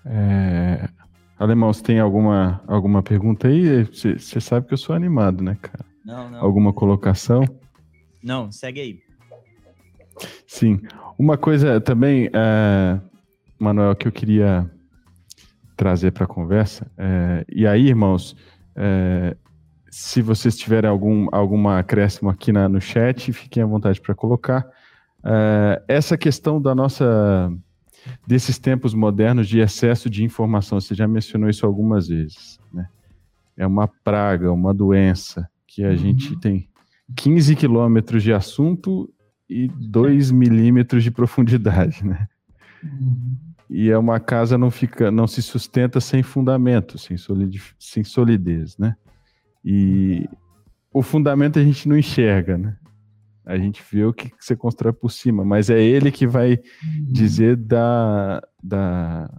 [0.06, 0.88] É...
[1.38, 3.84] Alemão, você tem alguma, alguma pergunta aí?
[3.84, 5.84] Você sabe que eu sou animado, né, cara?
[6.04, 6.40] Não, não.
[6.42, 7.44] Alguma colocação?
[8.22, 8.98] Não, segue aí.
[10.46, 10.80] Sim.
[11.18, 12.98] Uma coisa também, é,
[13.58, 14.70] Manuel, que eu queria
[15.76, 16.90] trazer para a conversa.
[16.96, 18.34] É, e aí, irmãos,
[18.74, 19.36] é,
[19.90, 24.66] se vocês tiverem algum alguma acréscimo aqui na, no chat, fiquem à vontade para colocar.
[25.24, 27.52] É, essa questão da nossa
[28.26, 32.88] desses tempos modernos de excesso de informação, você já mencionou isso algumas vezes, né?
[33.56, 35.96] É uma praga, uma doença que a uhum.
[35.96, 36.68] gente tem
[37.16, 39.12] 15 quilômetros de assunto
[39.48, 42.28] e 2 milímetros de profundidade, né?
[42.82, 48.04] Uhum e é uma casa não fica, não se sustenta sem fundamento, sem, solid, sem
[48.04, 48.96] solidez, né?
[49.64, 50.28] E
[50.92, 52.76] o fundamento a gente não enxerga, né?
[53.46, 57.06] A gente vê o que você constrói por cima, mas é ele que vai uhum.
[57.12, 59.30] dizer da, da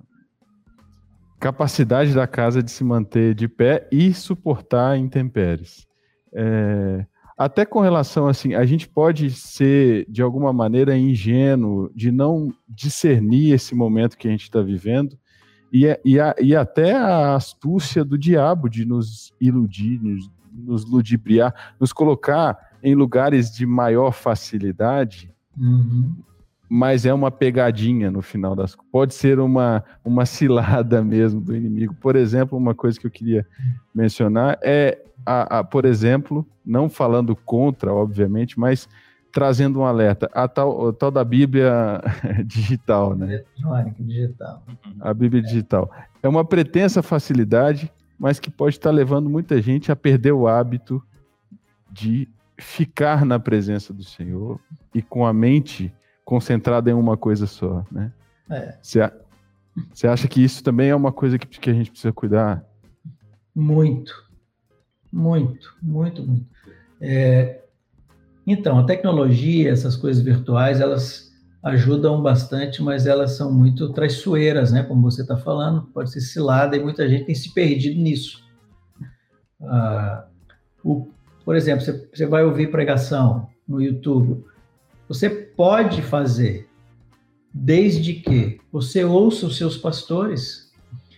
[1.39, 5.85] capacidade da casa de se manter de pé e suportar intempéries.
[6.33, 7.05] É,
[7.37, 13.53] até com relação assim, a gente pode ser de alguma maneira ingênuo de não discernir
[13.53, 15.17] esse momento que a gente está vivendo
[15.71, 21.75] e, e, a, e, até a astúcia do diabo de nos iludir, nos, nos ludibriar,
[21.79, 22.57] nos colocar
[22.87, 26.15] em lugares de maior facilidade, uhum.
[26.69, 31.93] mas é uma pegadinha no final das Pode ser uma, uma cilada mesmo do inimigo.
[31.95, 33.45] Por exemplo, uma coisa que eu queria
[33.93, 38.87] mencionar é, a, a por exemplo, não falando contra, obviamente, mas
[39.33, 40.29] trazendo um alerta.
[40.33, 42.01] A tal, a tal da Bíblia
[42.45, 43.33] digital, né?
[43.33, 44.63] Eletrônica, digital.
[45.01, 45.91] A Bíblia digital.
[46.23, 51.03] É uma pretensa facilidade, mas que pode estar levando muita gente a perder o hábito
[51.91, 54.59] de ficar na presença do Senhor
[54.93, 55.93] e com a mente
[56.25, 58.11] concentrada em uma coisa só, né?
[58.81, 60.09] Você é.
[60.09, 62.65] acha que isso também é uma coisa que, que a gente precisa cuidar?
[63.55, 64.13] Muito,
[65.11, 66.47] muito, muito, muito.
[66.99, 67.61] É,
[68.45, 71.27] então, a tecnologia, essas coisas virtuais, elas
[71.61, 74.83] ajudam bastante, mas elas são muito traiçoeiras, né?
[74.83, 78.43] Como você está falando, pode ser cilada e muita gente tem se perdido nisso.
[79.61, 80.27] Ah,
[80.83, 81.11] o,
[81.47, 84.43] por exemplo, você, você vai ouvir pregação no YouTube,
[85.07, 86.67] você pode fazer,
[87.53, 90.73] desde que você ouça os seus pastores,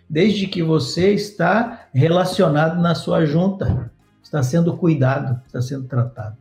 [0.07, 3.91] desde que você está relacionado na sua junta,
[4.21, 6.37] está sendo cuidado, está sendo tratado.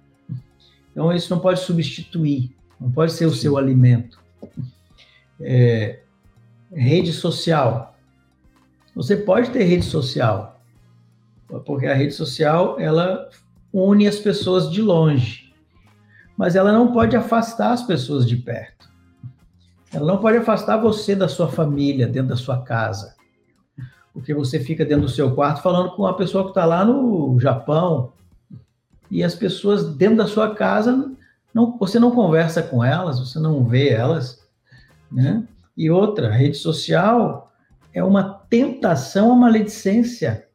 [0.92, 4.20] Então, isso não pode substituir, não pode ser o seu alimento.
[5.40, 6.00] É,
[6.70, 7.96] rede social.
[8.94, 10.60] Você pode ter rede social,
[11.64, 13.30] porque a rede social ela
[13.72, 15.52] une as pessoas de longe,
[16.36, 18.88] mas ela não pode afastar as pessoas de perto.
[19.92, 23.16] Ela não pode afastar você da sua família, dentro da sua casa,
[24.12, 27.38] porque você fica dentro do seu quarto falando com uma pessoa que está lá no
[27.40, 28.12] Japão,
[29.10, 31.10] e as pessoas dentro da sua casa,
[31.54, 34.46] não, você não conversa com elas, você não vê elas,
[35.10, 35.42] né?
[35.76, 37.52] E outra, rede social
[37.92, 40.47] é uma tentação à maledicência.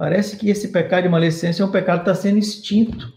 [0.00, 3.12] Parece que esse pecado de maledicência é um pecado que está sendo extinto.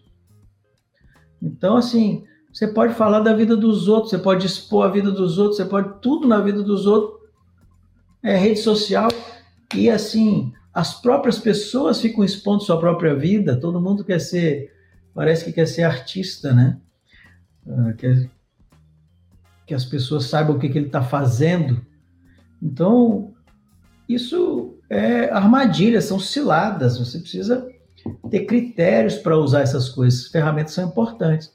[1.41, 5.37] Então, assim, você pode falar da vida dos outros, você pode expor a vida dos
[5.37, 7.21] outros, você pode tudo na vida dos outros.
[8.21, 9.07] É rede social
[9.73, 14.69] e assim, as próprias pessoas ficam expondo sua própria vida, todo mundo quer ser,
[15.15, 16.81] parece que quer ser artista, né?
[17.65, 18.29] Uh, quer
[19.65, 21.81] que as pessoas saibam o que, que ele está fazendo.
[22.61, 23.33] Então,
[24.09, 26.97] isso é armadilha, são ciladas.
[26.97, 27.67] Você precisa
[28.29, 30.25] ter critérios para usar essas coisas.
[30.25, 31.51] As ferramentas são importantes.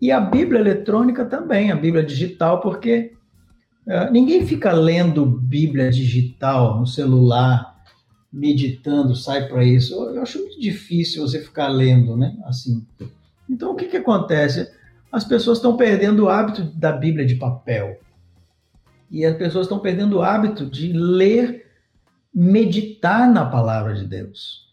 [0.00, 3.12] E a Bíblia eletrônica também, a Bíblia digital, porque
[3.86, 7.76] uh, ninguém fica lendo Bíblia digital no celular
[8.32, 9.94] meditando, sai para isso.
[9.94, 12.36] Eu acho muito difícil você ficar lendo, né?
[12.44, 12.86] Assim.
[13.48, 14.70] Então, o que, que acontece?
[15.10, 17.98] As pessoas estão perdendo o hábito da Bíblia de papel.
[19.10, 21.66] E as pessoas estão perdendo o hábito de ler,
[22.34, 24.68] meditar na palavra de Deus.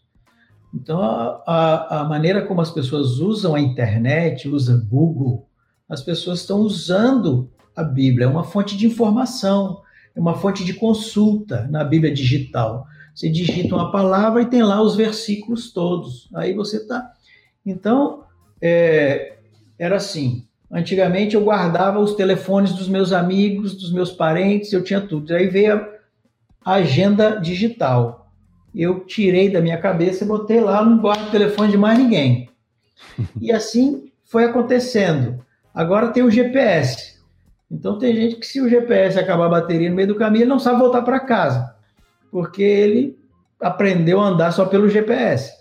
[0.74, 5.48] Então, a, a, maneira como as pessoas usam a internet, usam Google,
[5.88, 9.80] as pessoas estão usando a Bíblia, é uma fonte de informação,
[10.14, 12.86] é uma fonte de consulta na Bíblia digital.
[13.14, 16.28] Você digita uma palavra e tem lá os versículos todos.
[16.34, 17.10] Aí você está.
[17.64, 18.24] Então,
[18.60, 19.38] é,
[19.78, 20.46] era assim.
[20.70, 25.34] Antigamente eu guardava os telefones dos meus amigos, dos meus parentes, eu tinha tudo.
[25.34, 25.95] Aí veio a
[26.74, 28.30] agenda digital.
[28.74, 32.50] Eu tirei da minha cabeça e botei lá, não guardo o telefone de mais ninguém.
[33.40, 35.44] E assim foi acontecendo.
[35.74, 37.16] Agora tem o GPS.
[37.70, 40.50] Então tem gente que se o GPS acabar a bateria no meio do caminho, ele
[40.50, 41.76] não sabe voltar para casa
[42.36, 43.18] porque ele
[43.58, 45.52] aprendeu a andar só pelo GPS.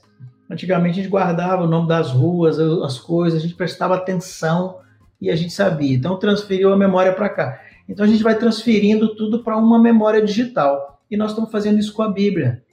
[0.50, 4.80] Antigamente a gente guardava o nome das ruas, as coisas, a gente prestava atenção
[5.22, 5.96] e a gente sabia.
[5.96, 7.62] Então transferiu a memória para cá.
[7.88, 10.95] Então a gente vai transferindo tudo para uma memória digital.
[11.10, 12.64] E nós estamos fazendo isso com a Bíblia.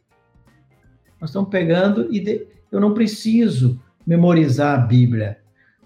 [1.21, 2.47] Nós estamos pegando e de...
[2.71, 5.39] eu não preciso memorizar a Bíblia,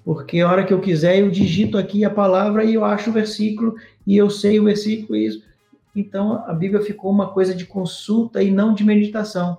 [0.04, 3.12] porque a hora que eu quiser eu digito aqui a palavra e eu acho o
[3.12, 3.74] versículo
[4.06, 5.44] e eu sei o versículo e isso.
[5.94, 9.58] Então a Bíblia ficou uma coisa de consulta e não de meditação.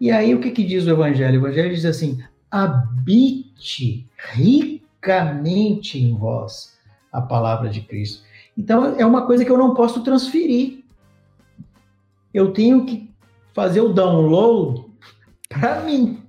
[0.00, 1.40] E aí o que, que diz o Evangelho?
[1.40, 6.78] O Evangelho diz assim: habite ricamente em vós
[7.12, 8.22] a palavra de Cristo.
[8.56, 10.79] Então é uma coisa que eu não posso transferir.
[12.32, 13.10] Eu tenho que
[13.52, 14.84] fazer o download
[15.48, 16.22] para mim.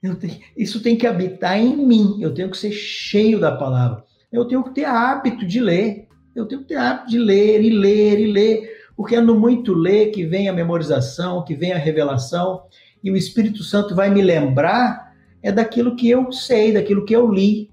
[0.00, 2.18] Tenho, isso tem que habitar em mim.
[2.20, 4.04] Eu tenho que ser cheio da palavra.
[4.30, 6.08] Eu tenho que ter hábito de ler.
[6.34, 9.72] Eu tenho que ter hábito de ler e ler e ler, porque é no muito
[9.72, 12.64] ler que vem a memorização, que vem a revelação,
[13.02, 17.30] e o Espírito Santo vai me lembrar é daquilo que eu sei, daquilo que eu
[17.30, 17.70] li.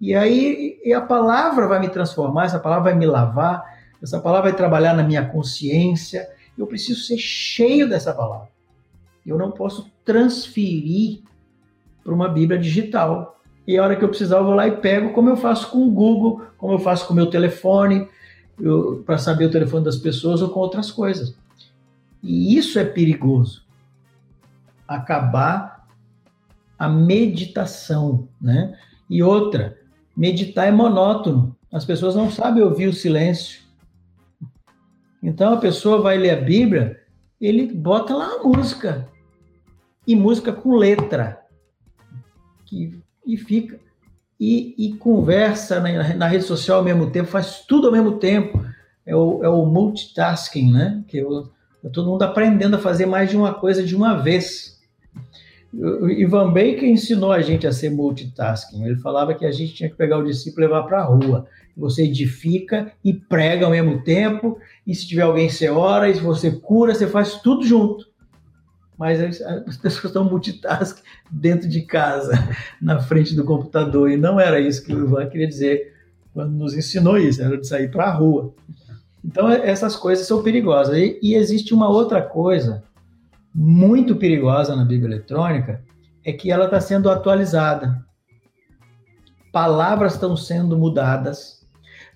[0.00, 3.64] E aí e a palavra vai me transformar, essa palavra vai me lavar,
[4.00, 6.26] essa palavra vai trabalhar na minha consciência.
[6.58, 8.48] Eu preciso ser cheio dessa palavra.
[9.24, 11.20] Eu não posso transferir
[12.02, 13.40] para uma Bíblia digital.
[13.66, 15.86] E a hora que eu precisar, eu vou lá e pego, como eu faço com
[15.86, 18.08] o Google, como eu faço com o meu telefone,
[19.06, 21.36] para saber o telefone das pessoas ou com outras coisas.
[22.22, 23.64] E isso é perigoso.
[24.86, 25.86] Acabar
[26.78, 28.76] a meditação, né?
[29.08, 29.78] E outra,
[30.16, 31.54] meditar é monótono.
[31.70, 33.67] As pessoas não sabem ouvir o silêncio.
[35.22, 37.00] Então a pessoa vai ler a Bíblia,
[37.40, 39.08] ele bota lá a música.
[40.06, 41.40] E música com letra.
[42.64, 43.78] Que, e fica.
[44.40, 48.64] E, e conversa na, na, rede social ao mesmo tempo, faz tudo ao mesmo tempo.
[49.04, 51.04] É o, é o multitasking, né?
[51.08, 51.50] Que eu,
[51.92, 54.77] todo mundo aprendendo a fazer mais de uma coisa de uma vez.
[55.72, 58.84] O Ivan Baker ensinou a gente a ser multitasking.
[58.84, 61.46] Ele falava que a gente tinha que pegar o discípulo e levar para a rua.
[61.76, 66.20] Você edifica e prega ao mesmo tempo, e se tiver alguém, você ora, e se
[66.20, 68.08] você cura, você faz tudo junto.
[68.98, 72.32] Mas as pessoas estão multitasking dentro de casa,
[72.82, 75.94] na frente do computador, e não era isso que o Ivan queria dizer
[76.32, 78.54] quando nos ensinou isso, era de sair para a rua.
[79.24, 80.96] Então, essas coisas são perigosas.
[80.96, 82.82] E, e existe uma outra coisa
[83.60, 85.82] muito perigosa na Bíblia eletrônica,
[86.24, 88.06] é que ela está sendo atualizada.
[89.50, 91.66] Palavras estão sendo mudadas,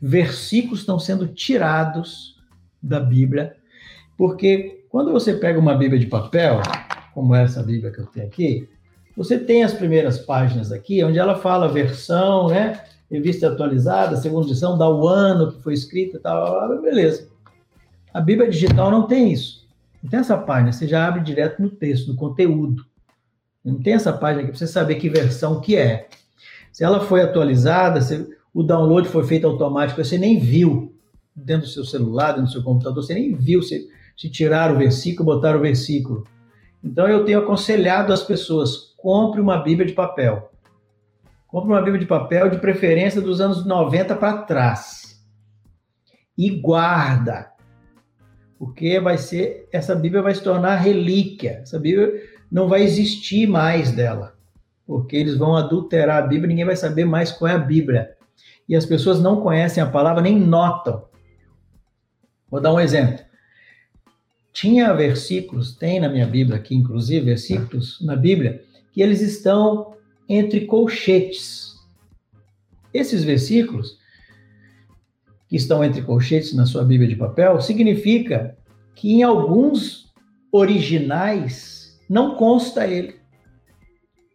[0.01, 2.36] versículos estão sendo tirados
[2.81, 3.56] da Bíblia,
[4.16, 6.60] porque quando você pega uma Bíblia de papel,
[7.12, 8.69] como essa Bíblia que eu tenho aqui,
[9.16, 12.85] você tem as primeiras páginas aqui, onde ela fala versão, né?
[13.10, 17.28] Revista atualizada, segunda edição, dá o ano que foi escrita, tal, beleza.
[18.14, 19.61] A Bíblia digital não tem isso.
[20.03, 22.85] Não tem essa página, você já abre direto no texto, no conteúdo.
[23.65, 26.09] Não tem essa página aqui para você saber que versão que é.
[26.73, 30.93] Se ela foi atualizada, se o download foi feito automático, você nem viu
[31.35, 34.79] dentro do seu celular, dentro do seu computador, você nem viu se, se tiraram o
[34.79, 36.27] versículo, botaram o versículo.
[36.83, 40.51] Então eu tenho aconselhado as pessoas, compre uma Bíblia de papel.
[41.47, 45.23] Compre uma Bíblia de papel, de preferência dos anos 90 para trás.
[46.37, 47.52] E guarda
[48.62, 51.59] porque vai ser essa Bíblia vai se tornar relíquia.
[51.62, 52.12] Essa Bíblia
[52.48, 54.39] não vai existir mais dela,
[54.86, 58.12] porque eles vão adulterar a Bíblia, ninguém vai saber mais qual é a Bíblia.
[58.68, 61.05] E as pessoas não conhecem a palavra nem notam.
[62.48, 63.24] Vou dar um exemplo.
[64.52, 68.62] Tinha versículos, tem na minha Bíblia aqui, inclusive, versículos na Bíblia,
[68.93, 69.97] que eles estão
[70.28, 71.80] entre colchetes.
[72.94, 73.98] Esses versículos
[75.53, 78.57] que estão entre colchetes na sua Bíblia de papel, significa
[78.95, 80.11] que em alguns
[80.51, 83.16] originais não consta ele.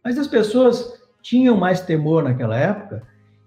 [0.04, 3.02] Mas as pessoas tinham mais temor naquela época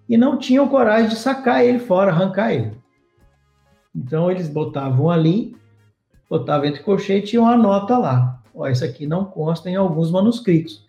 [0.06, 2.76] e não tinham coragem de sacar ele fora, arrancar ele.
[3.96, 5.56] Então eles botavam ali,
[6.28, 8.42] botavam entre colchetes e uma nota lá.
[8.54, 10.86] Ó, isso aqui não consta em alguns manuscritos.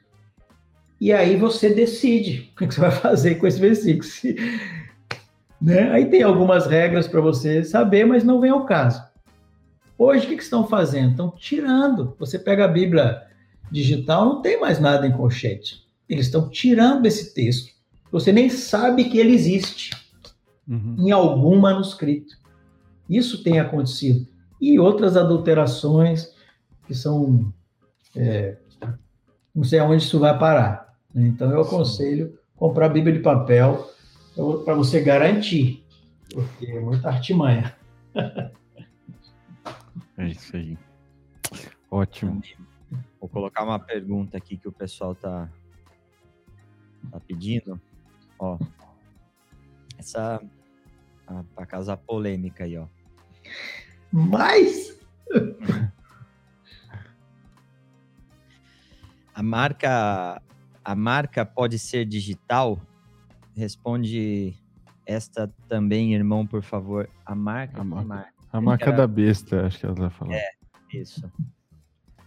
[0.99, 4.03] E aí você decide o que você vai fazer com esse versículo.
[5.63, 5.89] Né?
[5.91, 9.01] Aí tem algumas regras para você saber, mas não vem ao caso.
[9.97, 11.11] Hoje, o que, que estão fazendo?
[11.11, 12.13] Estão tirando.
[12.19, 13.21] Você pega a Bíblia
[13.71, 15.81] digital, não tem mais nada em colchete.
[16.09, 17.71] Eles estão tirando esse texto.
[18.11, 19.91] Você nem sabe que ele existe
[20.67, 20.97] uhum.
[20.99, 22.35] em algum manuscrito.
[23.09, 24.27] Isso tem acontecido.
[24.59, 26.33] E outras adulterações
[26.85, 27.53] que são.
[28.17, 28.57] É,
[29.55, 30.93] não sei aonde isso vai parar.
[31.15, 31.25] Né?
[31.27, 33.92] Então, eu aconselho comprar a Bíblia de papel
[34.65, 35.85] para você garantir,
[36.31, 37.75] porque é muita artimanha.
[40.17, 40.77] É isso aí.
[41.89, 42.41] Ótimo.
[43.19, 45.49] Vou colocar uma pergunta aqui que o pessoal tá,
[47.11, 47.79] tá pedindo.
[48.39, 48.57] Ó,
[49.97, 50.41] essa
[51.55, 52.85] para causar polêmica aí, ó.
[54.11, 54.99] Mas
[59.33, 60.41] a marca
[60.83, 62.79] a marca pode ser digital?
[63.55, 64.55] Responde
[65.05, 67.09] esta também, irmão, por favor.
[67.25, 67.81] A marca.
[67.81, 68.33] A marca, marca?
[68.51, 70.35] A marca da besta, acho que ela vai falar.
[70.35, 70.49] É,
[70.93, 71.31] isso.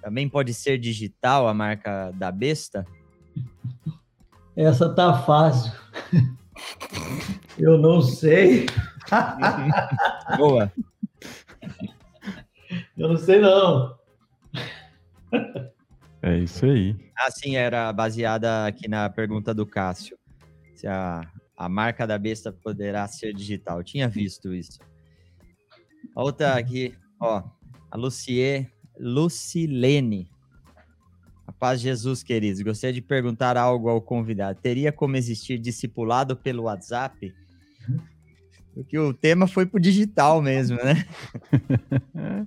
[0.02, 2.86] Também pode ser digital a marca da besta?
[4.54, 5.72] Essa tá fácil.
[7.58, 8.66] Eu não sei.
[10.36, 10.72] Boa.
[12.96, 13.96] Eu não sei, não.
[16.22, 16.96] É isso aí.
[17.16, 20.16] Ah, sim, era baseada aqui na pergunta do Cássio
[20.76, 21.22] se a,
[21.56, 23.78] a marca da besta poderá ser digital.
[23.78, 24.78] Eu tinha visto isso.
[26.14, 27.42] outra aqui, ó,
[27.90, 30.30] a Lucie, Lucilene.
[31.46, 32.60] A paz Jesus, queridos.
[32.60, 34.60] Gostaria de perguntar algo ao convidado.
[34.60, 37.32] Teria como existir discipulado pelo WhatsApp?
[38.74, 41.06] Porque o tema foi pro digital mesmo, né?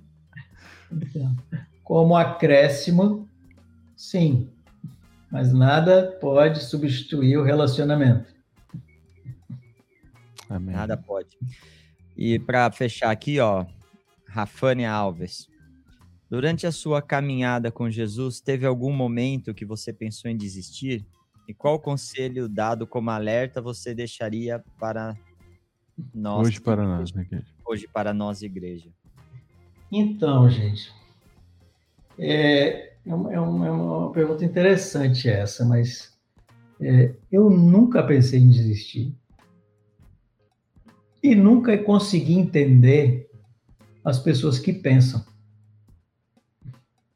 [1.82, 3.28] Como acréscimo,
[3.96, 4.48] sim.
[5.30, 8.34] Mas nada pode substituir o relacionamento.
[10.48, 10.74] Amém.
[10.74, 11.38] Nada pode.
[12.16, 13.64] E para fechar aqui, ó,
[14.26, 15.48] Rafânia Alves.
[16.28, 21.06] Durante a sua caminhada com Jesus, teve algum momento que você pensou em desistir?
[21.48, 25.16] E qual conselho dado como alerta você deixaria para
[26.14, 26.46] nós?
[26.46, 27.26] Hoje para nós, né,
[27.64, 28.90] Hoje para nós, igreja.
[29.90, 30.92] Então, gente,
[32.16, 33.32] é, é, uma,
[33.66, 36.16] é uma pergunta interessante essa, mas
[36.80, 39.14] é, eu nunca pensei em desistir
[41.22, 43.28] e nunca consegui entender
[44.04, 45.22] as pessoas que pensam.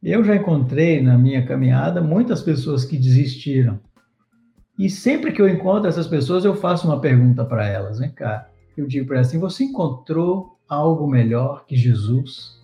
[0.02, 3.80] Eu já encontrei na minha caminhada muitas pessoas que desistiram.
[4.78, 8.50] E sempre que eu encontro essas pessoas, eu faço uma pergunta para elas, vem cá.
[8.76, 12.63] Eu digo para elas assim: você encontrou algo melhor que Jesus?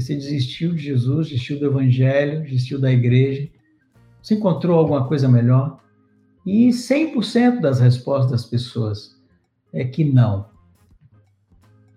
[0.00, 3.48] Você desistiu de Jesus, desistiu do Evangelho, desistiu da igreja?
[4.22, 5.80] Você encontrou alguma coisa melhor?
[6.44, 9.16] E 100% das respostas das pessoas
[9.72, 10.48] é que não.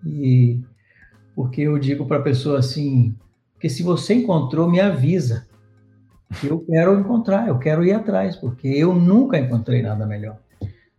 [0.04, 0.60] E
[1.34, 3.14] porque eu digo para a pessoa assim:
[3.60, 5.46] porque se você encontrou, me avisa.
[6.42, 10.38] Eu quero encontrar, eu quero ir atrás, porque eu nunca encontrei nada melhor.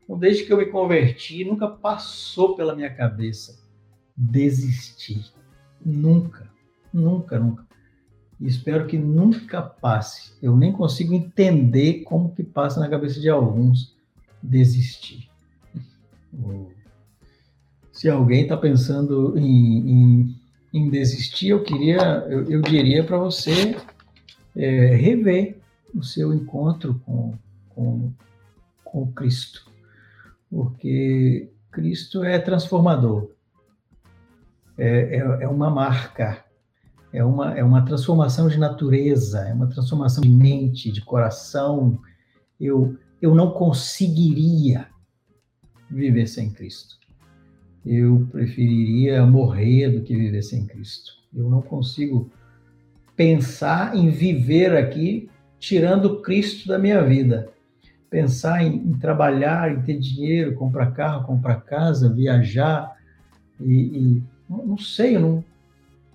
[0.03, 3.59] Então, desde que eu me converti, nunca passou pela minha cabeça
[4.15, 5.25] desistir.
[5.83, 6.50] Nunca,
[6.93, 7.65] nunca, nunca.
[8.39, 10.34] E espero que nunca passe.
[10.41, 13.95] Eu nem consigo entender como que passa na cabeça de alguns
[14.41, 15.30] desistir.
[17.91, 20.41] Se alguém está pensando em, em
[20.73, 23.76] em desistir, eu queria, eu, eu diria para você
[24.55, 25.57] é, rever
[25.93, 27.34] o seu encontro com,
[27.69, 28.11] com,
[28.84, 29.69] com Cristo,
[30.49, 33.30] porque Cristo é transformador,
[34.77, 36.43] é, é, é uma marca,
[37.13, 41.99] é uma, é uma transformação de natureza, é uma transformação de mente, de coração.
[42.59, 44.88] Eu, eu não conseguiria
[45.89, 47.01] viver sem Cristo
[47.85, 51.13] eu preferiria morrer do que viver sem Cristo.
[51.33, 52.29] Eu não consigo
[53.15, 55.29] pensar em viver aqui
[55.59, 57.49] tirando Cristo da minha vida.
[58.09, 62.95] Pensar em, em trabalhar, em ter dinheiro, comprar carro, comprar casa, viajar
[63.59, 65.43] e, e não sei, não,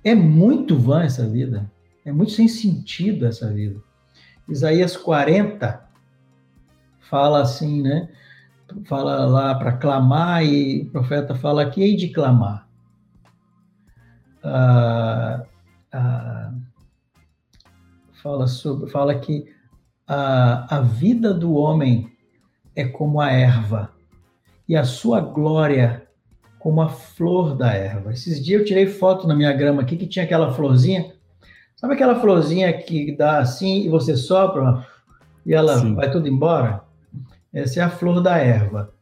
[0.06, 1.68] é muito vã essa vida.
[2.04, 3.80] É muito sem sentido essa vida.
[4.48, 5.84] Isaías 40
[7.00, 8.08] fala assim, né?
[8.84, 12.68] fala lá para clamar e o profeta fala que hei de clamar.
[14.44, 15.44] Ah,
[15.92, 16.52] ah,
[18.22, 19.52] fala sobre, fala que
[20.06, 22.12] a, a vida do homem
[22.76, 23.92] é como a erva
[24.68, 26.05] e a sua glória
[26.66, 28.12] como a flor da erva.
[28.12, 31.12] Esses dias eu tirei foto na minha grama aqui que tinha aquela florzinha.
[31.76, 34.84] Sabe aquela florzinha que dá assim e você sopra
[35.46, 35.94] e ela Sim.
[35.94, 36.82] vai tudo embora?
[37.54, 38.92] Essa é a flor da erva.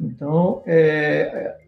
[0.00, 1.58] Então, é,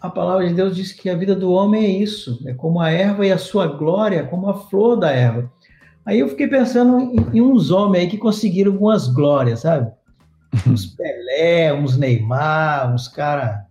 [0.00, 2.90] a palavra de Deus diz que a vida do homem é isso, é como a
[2.90, 5.52] erva e a sua glória como a flor da erva.
[6.06, 9.92] Aí eu fiquei pensando em, em uns homens aí que conseguiram algumas glórias, sabe?
[10.66, 13.67] Uns Pelé, uns Neymar, uns caras.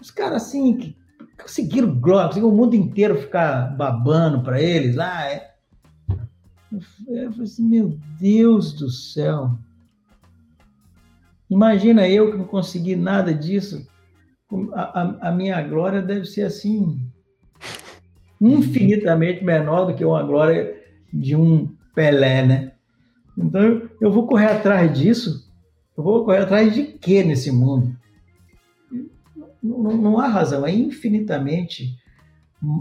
[0.00, 0.96] Uns caras assim que
[1.40, 4.98] conseguiram glória, conseguiram o mundo inteiro ficar babando para eles.
[4.98, 5.48] Ah, é.
[7.08, 9.58] Eu falei assim, meu Deus do céu.
[11.48, 13.86] Imagina eu que não consegui nada disso.
[14.72, 17.00] A, a, a, minha glória deve ser assim,
[18.40, 20.74] infinitamente menor do que uma glória
[21.12, 22.72] de um Pelé, né?
[23.36, 25.50] Então eu vou correr atrás disso.
[25.96, 27.97] Eu vou correr atrás de quê nesse mundo?
[29.68, 31.98] Não, não, há razão, é infinitamente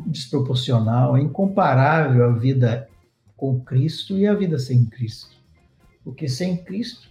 [0.06, 2.90] desproporcional, é incomparável a vida
[3.36, 5.36] com Cristo e a vida sem Cristo.
[6.04, 7.10] Porque sem Cristo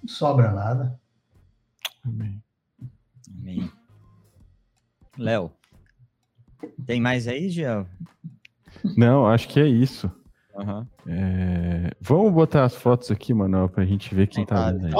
[0.00, 0.98] não sobra nada.
[2.04, 2.40] Amém.
[3.36, 3.70] Amém.
[5.18, 5.50] Léo,
[6.86, 7.86] tem mais aí, Giel?
[8.96, 10.08] Não, acho que é isso.
[10.54, 10.86] Uhum.
[11.08, 11.90] É...
[12.00, 14.92] Vamos botar as fotos aqui, Manuel, pra gente ver quem tá vendo aí.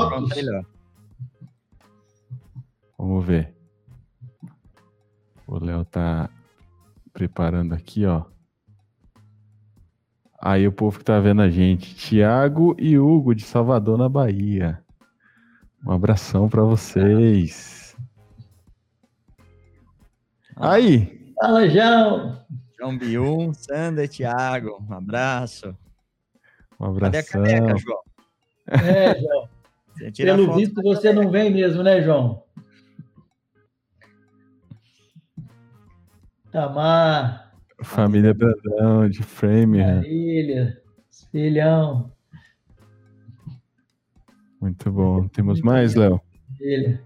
[2.99, 3.58] Vamos ver.
[5.49, 6.29] O Léo tá
[7.11, 8.23] preparando aqui, ó.
[10.39, 14.79] Aí o povo que tá vendo a gente, Tiago e Hugo de Salvador, na Bahia.
[15.85, 17.97] Um abração para vocês.
[20.55, 21.33] Aí.
[21.41, 22.45] Fala, João.
[22.79, 24.85] João Bium, Sandra e Thiago.
[24.87, 25.75] Um abraço.
[26.79, 27.11] Um abração.
[27.11, 28.01] Cadê a caneca, João?
[28.67, 29.49] É, João.
[30.15, 32.43] Pelo visto, você não vem mesmo, né, João?
[36.59, 37.53] Tamar.
[37.85, 39.79] Família Brandão, de Frame.
[39.79, 40.83] Marília,
[41.31, 42.11] Filhão.
[44.61, 45.29] Muito bom.
[45.29, 46.21] Temos mais, Léo?
[46.57, 47.01] Filha.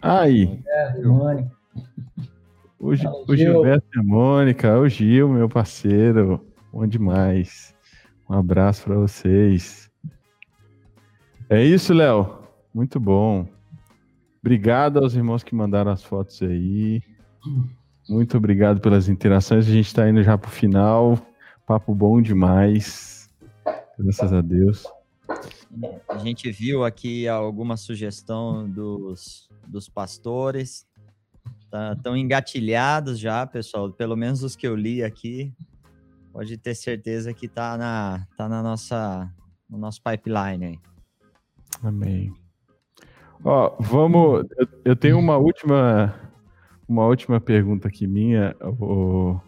[0.00, 0.58] Aí.
[0.66, 1.54] É, Mônica.
[2.80, 6.42] O, o Gilberto e a Mônica, o Gil, meu parceiro.
[6.72, 7.74] Bom demais.
[8.30, 9.90] Um abraço para vocês.
[11.50, 12.38] É isso, Léo.
[12.72, 13.46] Muito bom.
[14.40, 17.02] Obrigado aos irmãos que mandaram as fotos aí.
[18.08, 19.66] Muito obrigado pelas interações.
[19.66, 21.18] A gente está indo já para o final.
[21.66, 23.30] Papo bom demais.
[23.98, 24.84] Graças a Deus.
[26.08, 30.86] A gente viu aqui alguma sugestão dos, dos pastores.
[31.64, 33.90] Estão tá, engatilhados já, pessoal.
[33.90, 35.52] Pelo menos os que eu li aqui.
[36.32, 39.32] Pode ter certeza que tá na, tá na nossa,
[39.68, 40.78] no nosso pipeline aí.
[41.82, 42.32] Amém.
[43.44, 44.44] Ó, vamos.
[44.56, 46.14] Eu, eu tenho uma última,
[46.88, 49.38] uma última pergunta aqui minha, o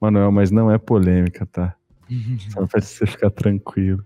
[0.00, 1.74] Manuel, mas não é polêmica, tá?
[2.50, 4.04] Só para você ficar tranquilo.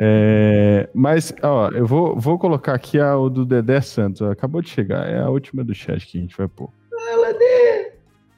[0.00, 4.22] É, mas, ó, eu vou, vou colocar aqui a, o do Dedé Santos.
[4.22, 6.70] Acabou de chegar, é a última do chat que a gente vai pôr.
[6.90, 7.34] Fala,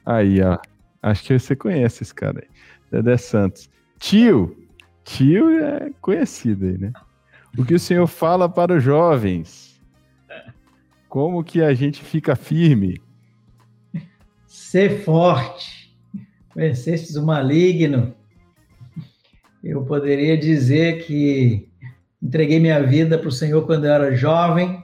[0.05, 0.57] Aí, ó.
[1.03, 2.47] Acho que você conhece esse cara aí.
[2.91, 3.69] Dedé Santos.
[3.99, 4.57] Tio.
[5.03, 6.91] Tio é conhecido aí, né?
[7.57, 9.79] O que o senhor fala para os jovens?
[11.09, 13.01] Como que a gente fica firme?
[14.71, 15.93] Ser forte.
[16.55, 18.15] Vencestes o maligno
[19.61, 21.69] eu poderia dizer que
[22.23, 24.81] entreguei minha vida para o Senhor quando eu era jovem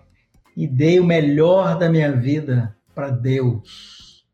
[0.58, 4.26] e dei o melhor da minha vida para Deus.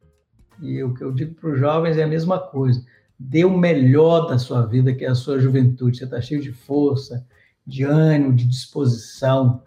[0.60, 2.84] E o que eu digo para os jovens é a mesma coisa.
[3.20, 6.00] Dê o melhor da sua vida, que é a sua juventude.
[6.00, 7.24] Você está cheio de força,
[7.64, 9.62] de ânimo, de disposição.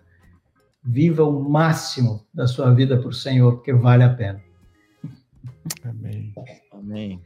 [0.83, 4.46] Viva o máximo da sua vida para o Senhor, porque vale a pena.
[5.85, 6.35] Amém.
[6.73, 7.21] Amém.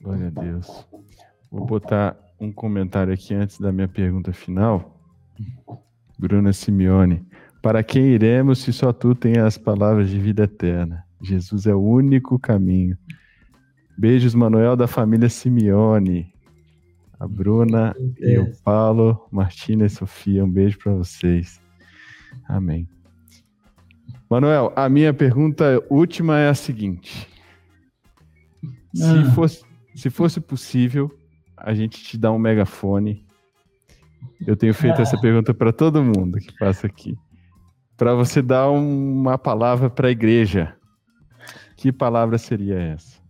[0.00, 0.86] Glória a Deus.
[1.50, 4.98] Vou botar um comentário aqui antes da minha pergunta final.
[6.18, 7.26] Bruna Simeone.
[7.60, 11.04] Para quem iremos se só tu tem as palavras de vida eterna?
[11.20, 12.98] Jesus é o único caminho.
[13.96, 16.32] Beijos, Manuel, da família Simeone.
[17.20, 20.44] A Bruna e o Paulo, Martina e Sofia.
[20.44, 21.60] Um beijo para vocês.
[22.48, 22.88] Amém.
[24.28, 27.28] Manuel, a minha pergunta última é a seguinte:
[28.94, 29.30] se, ah.
[29.32, 29.64] fosse,
[29.94, 31.10] se fosse possível,
[31.56, 33.26] a gente te dá um megafone.
[34.46, 37.16] Eu tenho feito essa pergunta para todo mundo que passa aqui.
[37.96, 40.76] Para você dar uma palavra para a igreja.
[41.76, 43.20] Que palavra seria essa?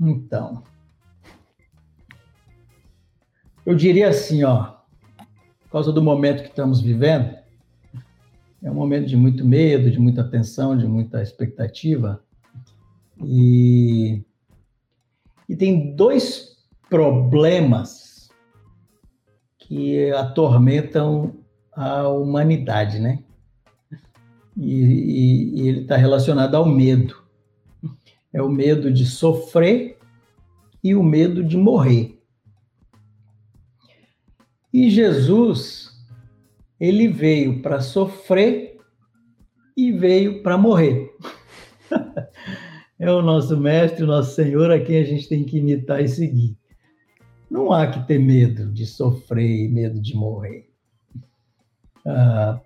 [0.00, 0.62] Então.
[3.64, 4.74] Eu diria assim, ó,
[5.62, 7.36] por causa do momento que estamos vivendo,
[8.62, 12.22] é um momento de muito medo, de muita tensão, de muita expectativa.
[13.22, 14.24] E
[15.48, 16.56] e tem dois
[16.88, 18.28] problemas
[19.58, 21.34] que atormentam
[21.72, 23.22] a humanidade, né?
[24.56, 27.22] E, e, e ele está relacionado ao medo.
[28.32, 29.98] É o medo de sofrer
[30.82, 32.20] e o medo de morrer.
[34.72, 35.90] E Jesus,
[36.80, 38.78] ele veio para sofrer
[39.76, 41.12] e veio para morrer.
[43.04, 46.08] é o nosso mestre, o nosso Senhor, a quem a gente tem que imitar e
[46.08, 46.56] seguir.
[47.50, 50.66] Não há que ter medo de sofrer medo de morrer.
[52.06, 52.60] a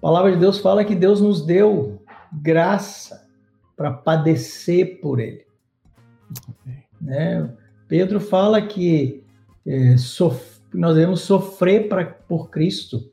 [0.00, 2.00] palavra de Deus fala que Deus nos deu
[2.32, 3.28] graça
[3.76, 5.44] para padecer por Ele.
[7.00, 7.52] Né?
[7.88, 9.24] Pedro fala que
[9.66, 13.10] é, sof nós devemos sofrer pra, por Cristo.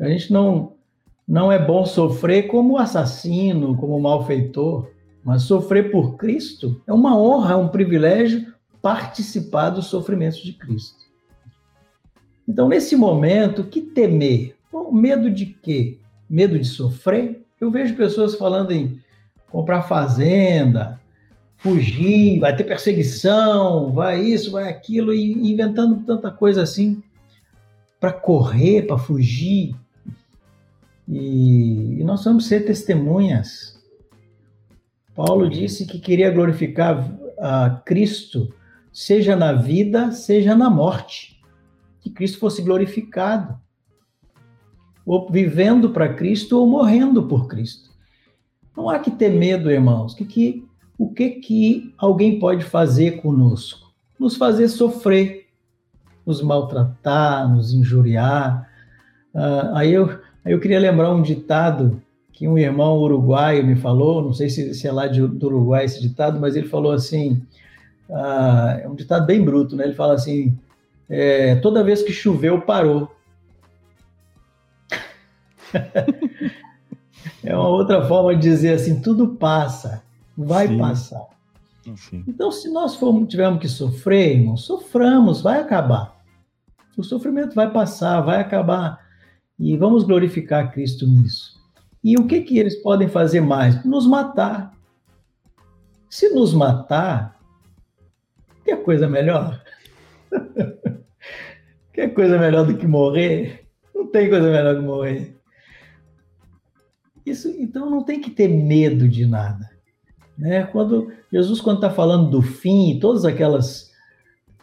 [0.00, 0.74] A gente não,
[1.26, 4.93] não é bom sofrer como assassino, como malfeitor.
[5.24, 8.52] Mas sofrer por Cristo é uma honra, é um privilégio
[8.82, 11.04] participar dos sofrimentos de Cristo.
[12.46, 14.54] Então, nesse momento, que temer?
[14.70, 15.98] Bom, medo de quê?
[16.28, 17.42] Medo de sofrer?
[17.58, 19.00] Eu vejo pessoas falando em
[19.50, 21.00] comprar fazenda,
[21.56, 27.02] fugir, vai ter perseguição, vai isso, vai aquilo, e inventando tanta coisa assim
[27.98, 29.74] para correr, para fugir.
[31.08, 33.73] E, e nós vamos ser testemunhas
[35.14, 37.08] Paulo disse que queria glorificar
[37.38, 38.52] a Cristo,
[38.92, 41.40] seja na vida, seja na morte.
[42.00, 43.58] Que Cristo fosse glorificado.
[45.06, 47.90] Ou vivendo para Cristo ou morrendo por Cristo.
[48.76, 50.14] Não há que ter medo, irmãos.
[50.14, 50.66] Que, que,
[50.98, 53.92] o que, que alguém pode fazer conosco?
[54.18, 55.46] Nos fazer sofrer,
[56.26, 58.68] nos maltratar, nos injuriar.
[59.32, 60.08] Uh, aí, eu,
[60.44, 62.02] aí eu queria lembrar um ditado
[62.34, 65.84] que um irmão uruguaio me falou, não sei se, se é lá de, do Uruguai
[65.84, 67.40] esse ditado, mas ele falou assim:
[68.10, 69.84] ah, é um ditado bem bruto, né?
[69.84, 70.58] Ele fala assim:
[71.08, 73.08] é, toda vez que choveu, parou.
[77.44, 80.02] é uma outra forma de dizer assim: tudo passa,
[80.36, 80.78] vai Sim.
[80.78, 81.26] passar.
[81.96, 82.24] Sim.
[82.26, 86.20] Então, se nós formos, tivermos que sofrer, irmão, soframos, vai acabar.
[86.96, 88.98] O sofrimento vai passar, vai acabar.
[89.56, 91.62] E vamos glorificar Cristo nisso.
[92.04, 93.82] E o que, que eles podem fazer mais?
[93.82, 94.76] Nos matar.
[96.10, 97.40] Se nos matar,
[98.62, 99.58] quer coisa melhor?
[101.94, 103.66] quer coisa melhor do que morrer?
[103.94, 105.34] Não tem coisa melhor que morrer.
[107.24, 109.70] Isso, então não tem que ter medo de nada.
[110.36, 110.64] Né?
[110.64, 113.90] Quando Jesus, quando está falando do fim, todas aquelas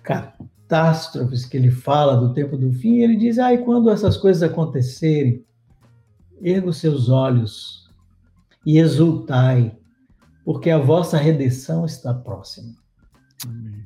[0.03, 4.43] catástrofes que ele fala do tempo do fim, ele diz: ah, e quando essas coisas
[4.43, 5.43] acontecerem,
[6.43, 7.89] erga os seus olhos
[8.65, 9.77] e exultai,
[10.43, 12.73] porque a vossa redenção está próxima.
[13.45, 13.81] Amém.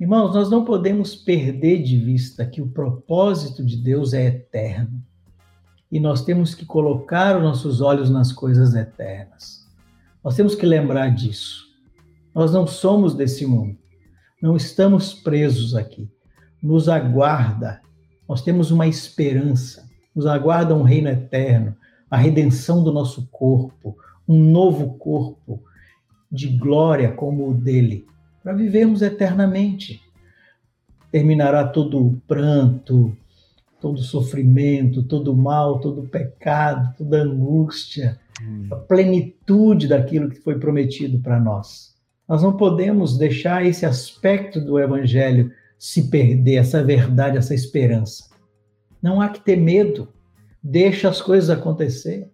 [0.00, 5.02] Irmãos, nós não podemos perder de vista que o propósito de Deus é eterno.
[5.90, 9.66] E nós temos que colocar os nossos olhos nas coisas eternas.
[10.22, 11.66] Nós temos que lembrar disso.
[12.32, 13.76] Nós não somos desse mundo.
[14.40, 16.08] Não estamos presos aqui.
[16.62, 17.80] Nos aguarda.
[18.28, 19.88] Nós temos uma esperança.
[20.14, 21.76] Nos aguarda um reino eterno,
[22.10, 25.62] a redenção do nosso corpo, um novo corpo
[26.30, 28.06] de glória como o dele,
[28.42, 30.00] para vivermos eternamente.
[31.10, 33.16] Terminará todo o pranto,
[33.80, 38.18] todo o sofrimento, todo o mal, todo o pecado, toda a angústia,
[38.70, 41.94] a plenitude daquilo que foi prometido para nós.
[42.28, 48.28] Nós não podemos deixar esse aspecto do evangelho se perder, essa verdade, essa esperança.
[49.00, 50.08] Não há que ter medo.
[50.62, 52.30] Deixa as coisas acontecer.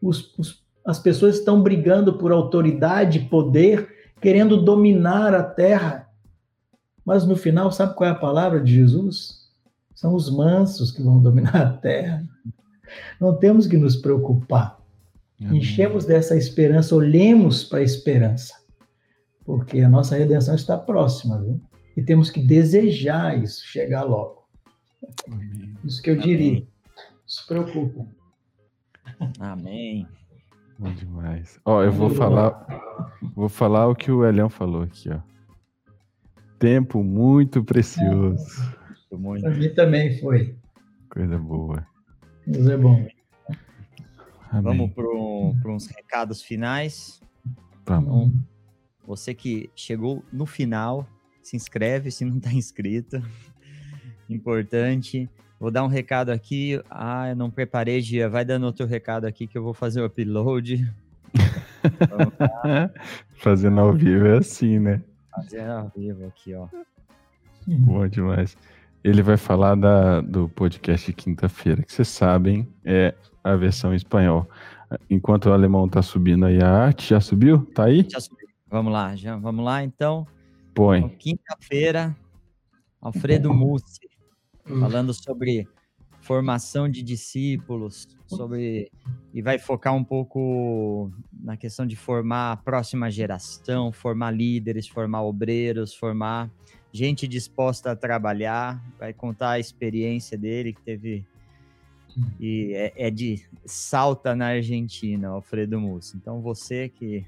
[0.00, 3.88] Os, os, as pessoas estão brigando por autoridade, poder,
[4.20, 6.08] querendo dominar a terra.
[7.04, 9.46] Mas no final, sabe qual é a palavra de Jesus?
[9.94, 12.24] São os mansos que vão dominar a terra.
[13.20, 14.78] Não temos que nos preocupar.
[15.40, 15.58] Amém.
[15.58, 18.54] Enchemos dessa esperança, olhemos para a esperança,
[19.44, 21.60] porque a nossa redenção está próxima, viu?
[21.96, 24.44] E temos que desejar isso, chegar logo.
[25.26, 25.74] Amém.
[25.84, 26.58] Isso que eu diria.
[26.58, 26.68] Amém.
[27.46, 28.08] Se preocupem.
[29.38, 30.04] Amém.
[30.76, 31.60] Bom demais.
[31.64, 32.66] Ó, eu vou falar,
[33.36, 35.20] vou falar o que o Elião falou aqui, ó.
[36.58, 38.44] Tempo muito precioso.
[39.12, 39.42] Muito.
[39.42, 40.58] Para mim também foi.
[41.08, 41.86] Coisa boa.
[42.48, 43.06] Isso é bom.
[44.50, 44.62] Amém.
[44.62, 47.22] Vamos para uns recados finais.
[47.86, 48.32] Vamos.
[49.06, 51.06] Você que chegou no final,
[51.44, 53.22] se inscreve se não está inscrito.
[54.28, 55.30] Importante.
[55.58, 56.80] Vou dar um recado aqui.
[56.90, 58.28] Ah, eu não preparei, Gia.
[58.28, 60.92] Vai dando outro recado aqui que eu vou fazer o upload.
[63.36, 65.02] Fazendo ao vivo é assim, né?
[65.34, 66.68] Fazendo ao vivo aqui, ó.
[67.66, 68.56] Bom demais.
[69.02, 73.96] Ele vai falar da, do podcast de quinta-feira, que vocês sabem, é a versão em
[73.96, 74.48] espanhol.
[75.08, 77.64] Enquanto o alemão tá subindo aí a arte, já subiu?
[77.74, 78.06] Tá aí?
[78.08, 78.46] Já subiu.
[78.68, 80.26] Vamos lá, já, vamos lá então.
[80.74, 80.98] Põe.
[80.98, 82.14] Então, quinta-feira,
[83.00, 84.05] Alfredo Mussi
[84.68, 84.80] Hum.
[84.80, 85.68] falando sobre
[86.20, 88.90] formação de discípulos, sobre
[89.32, 95.22] e vai focar um pouco na questão de formar a próxima geração, formar líderes, formar
[95.22, 96.50] obreiros, formar
[96.92, 101.24] gente disposta a trabalhar, vai contar a experiência dele que teve
[102.40, 106.16] e é, é de Salta na Argentina, Alfredo Mussi.
[106.16, 107.26] Então você que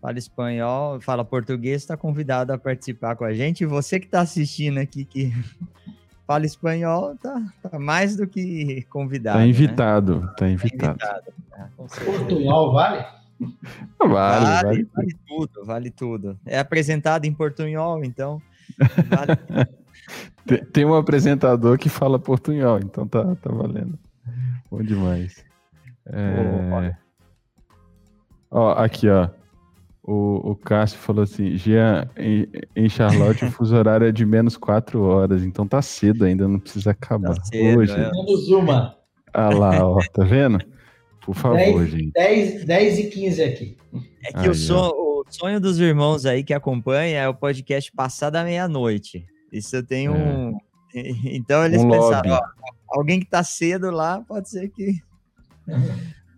[0.00, 3.62] fala espanhol, fala português, está convidado a participar com a gente.
[3.64, 5.32] E você que está assistindo aqui que
[6.28, 9.38] fala espanhol, tá, tá mais do que convidado.
[9.38, 10.34] Tá invitado, né?
[10.36, 10.98] tá invitado.
[10.98, 12.04] Tá invitado.
[12.04, 13.06] Portunhol vale?
[13.98, 16.38] Vale, vale, vale, vale, tudo, vale tudo.
[16.44, 18.42] É apresentado em portunhol, então
[19.08, 19.68] vale.
[20.44, 23.98] tem, tem, um apresentador que fala portunhol, então tá, tá valendo.
[24.70, 25.42] Bom demais.
[26.04, 26.94] É...
[28.50, 29.30] Ó, aqui, ó.
[30.10, 34.56] O, o Cássio falou assim: Jean, em, em Charlotte o fuso horário é de menos
[34.56, 37.34] 4 horas, então tá cedo ainda, não precisa acabar.
[37.34, 37.92] Tá cedo, Hoje.
[37.92, 38.10] É.
[38.10, 38.96] Menos uma.
[39.34, 40.64] Ah lá, ó, tá vendo?
[41.20, 42.12] Por favor, 10, gente.
[42.12, 43.76] 10, 10 e 15 aqui.
[44.24, 47.92] É que aí, o, sonho, o, sonho dos irmãos aí que acompanha é o podcast
[47.92, 49.26] passar da meia-noite.
[49.52, 50.16] Isso eu tenho é.
[50.16, 50.58] um.
[51.26, 52.40] Então eles um pensaram: ó,
[52.88, 55.02] alguém que tá cedo lá, pode ser que.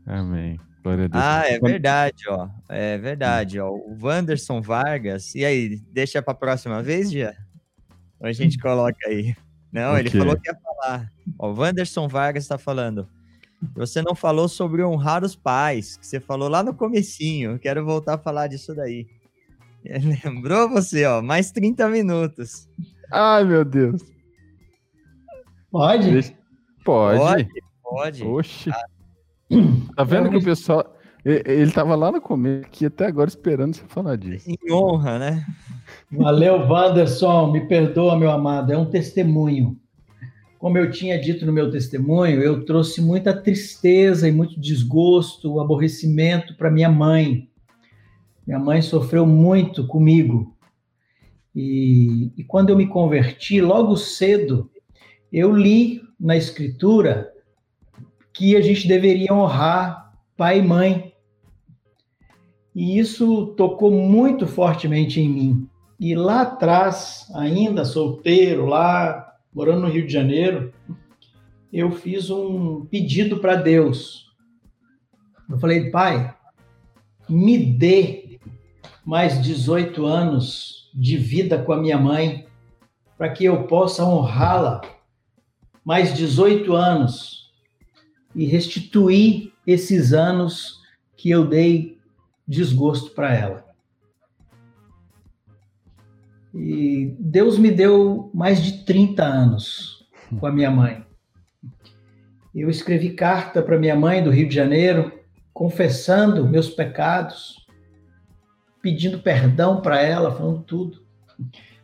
[0.04, 0.58] Amém.
[0.82, 1.24] Glória a Deus.
[1.24, 2.48] Ah, é verdade, ó.
[2.68, 3.70] É verdade, ó.
[3.70, 5.34] O Wanderson Vargas.
[5.34, 7.34] E aí, deixa para a próxima vez, já?
[8.18, 9.34] Ou a gente coloca aí?
[9.72, 10.00] Não, okay.
[10.00, 11.10] ele falou que ia falar.
[11.38, 13.08] Ó, o Wanderson Vargas está falando.
[13.74, 17.58] Você não falou sobre honrar os pais, que você falou lá no comecinho.
[17.58, 19.06] Quero voltar a falar disso daí.
[20.24, 22.68] Lembrou você, ó, mais 30 minutos.
[23.12, 24.02] Ai, meu Deus.
[25.70, 26.34] Pode?
[26.84, 27.18] Pode.
[27.18, 27.48] Pode,
[27.82, 28.24] pode.
[28.24, 28.70] Oxe.
[28.70, 28.99] Ah.
[29.96, 30.96] Tá vendo que o pessoal.
[31.22, 34.48] Ele tava lá no começo, aqui até agora esperando você falar disso.
[34.48, 35.46] Em honra, né?
[36.10, 37.52] Valeu, Wanderson.
[37.52, 38.72] Me perdoa, meu amado.
[38.72, 39.78] É um testemunho.
[40.58, 46.56] Como eu tinha dito no meu testemunho, eu trouxe muita tristeza e muito desgosto, aborrecimento
[46.56, 47.48] para minha mãe.
[48.46, 50.56] Minha mãe sofreu muito comigo.
[51.54, 54.70] E, e quando eu me converti, logo cedo,
[55.32, 57.30] eu li na Escritura
[58.40, 61.12] que a gente deveria honrar pai e mãe.
[62.74, 65.68] E isso tocou muito fortemente em mim.
[66.00, 70.72] E lá atrás, ainda solteiro, lá morando no Rio de Janeiro,
[71.70, 74.34] eu fiz um pedido para Deus.
[75.46, 76.34] Eu falei, pai,
[77.28, 78.40] me dê
[79.04, 82.46] mais 18 anos de vida com a minha mãe,
[83.18, 84.80] para que eu possa honrá-la.
[85.84, 87.39] Mais 18 anos
[88.34, 90.80] e restituir esses anos
[91.16, 91.98] que eu dei
[92.46, 93.70] desgosto para ela.
[96.54, 100.08] E Deus me deu mais de 30 anos
[100.38, 101.04] com a minha mãe.
[102.54, 105.12] Eu escrevi carta para minha mãe do Rio de Janeiro,
[105.52, 107.64] confessando meus pecados,
[108.82, 111.02] pedindo perdão para ela, falando tudo.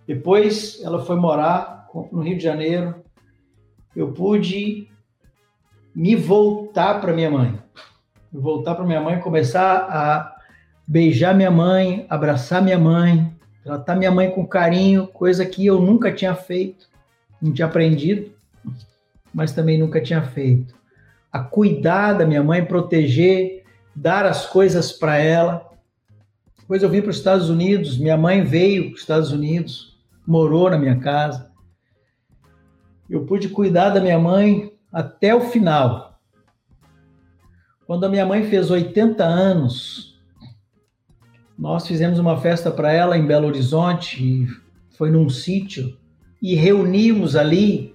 [0.07, 2.97] Depois ela foi morar no Rio de Janeiro.
[3.95, 4.89] Eu pude
[5.97, 7.59] me voltar para minha mãe.
[8.33, 10.37] Voltar para minha mãe, começar a
[10.87, 13.37] beijar minha mãe, abraçar minha mãe,
[13.67, 16.89] Tratar minha mãe com carinho, coisa que eu nunca tinha feito,
[17.43, 18.31] não tinha aprendido,
[19.35, 20.73] mas também nunca tinha feito.
[21.33, 25.69] A cuidar da minha mãe, proteger, dar as coisas para ela.
[26.61, 30.71] Depois eu vim para os Estados Unidos, minha mãe veio para os Estados Unidos, morou
[30.71, 31.51] na minha casa.
[33.11, 36.21] Eu pude cuidar da minha mãe até o final.
[37.87, 40.21] Quando a minha mãe fez 80 anos,
[41.59, 44.47] nós fizemos uma festa para ela em Belo Horizonte,
[44.91, 45.97] foi num sítio,
[46.43, 47.95] e reunimos ali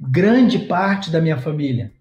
[0.00, 1.92] grande parte da minha família.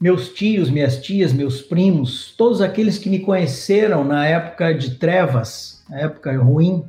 [0.00, 5.84] Meus tios, minhas tias, meus primos, todos aqueles que me conheceram na época de trevas,
[5.90, 6.84] época ruim,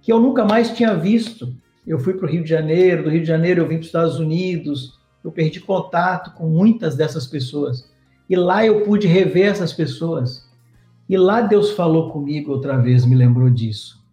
[0.00, 1.54] que eu nunca mais tinha visto.
[1.88, 3.86] Eu fui para o Rio de Janeiro, do Rio de Janeiro eu vim para os
[3.86, 7.90] Estados Unidos, eu perdi contato com muitas dessas pessoas.
[8.28, 10.46] E lá eu pude rever essas pessoas
[11.08, 14.04] e lá Deus falou comigo outra vez, me lembrou disso.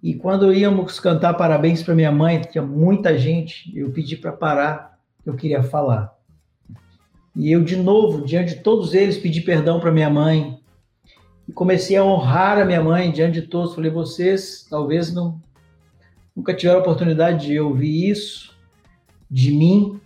[0.00, 4.96] E quando íamos cantar parabéns para minha mãe, tinha muita gente, eu pedi para parar,
[5.26, 6.14] eu queria falar.
[7.34, 10.60] E eu, de novo, diante de todos eles, pedi perdão para minha mãe.
[11.48, 13.74] E comecei a honrar a minha mãe diante de todos.
[13.74, 15.42] Falei, vocês talvez não
[16.34, 18.54] nunca tiveram a oportunidade de ouvir isso
[19.30, 20.00] de mim,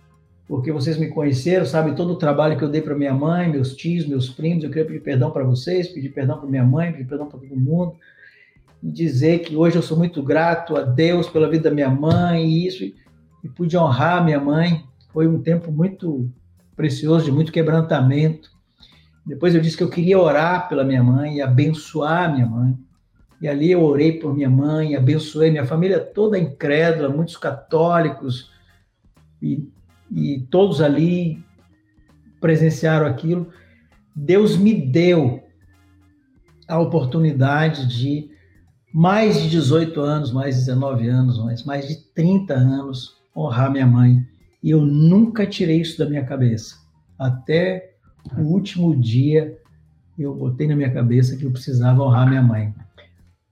[0.47, 3.75] porque vocês me conheceram, sabem todo o trabalho que eu dei para minha mãe, meus
[3.75, 4.63] tios, meus primos.
[4.63, 7.55] Eu queria pedir perdão para vocês, pedir perdão para minha mãe, pedir perdão para todo
[7.55, 7.95] mundo
[8.81, 12.47] e dizer que hoje eu sou muito grato a Deus pela vida da minha mãe
[12.47, 12.95] e isso e,
[13.43, 14.83] e pude honrar minha mãe.
[15.11, 16.29] Foi um tempo muito
[16.75, 18.49] precioso, de muito quebrantamento.
[19.25, 22.77] Depois eu disse que eu queria orar pela minha mãe e abençoar minha mãe.
[23.41, 28.51] E ali eu orei por minha mãe, abençoei minha família toda incrédula, muitos católicos
[29.41, 29.67] e
[30.11, 31.43] e todos ali
[32.41, 33.47] presenciaram aquilo.
[34.15, 35.43] Deus me deu
[36.67, 38.29] a oportunidade de
[38.93, 43.85] mais de 18 anos, mais de 19 anos, mais, mais de 30 anos honrar minha
[43.85, 44.25] mãe.
[44.63, 46.75] E eu nunca tirei isso da minha cabeça.
[47.17, 47.93] Até
[48.37, 49.57] o último dia
[50.17, 52.73] eu botei na minha cabeça que eu precisava honrar minha mãe.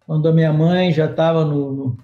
[0.08, 1.98] Quando a minha mãe já estava no, no,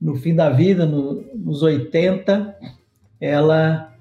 [0.00, 2.58] no, fim da vida, no, nos 80,
[3.20, 3.94] ela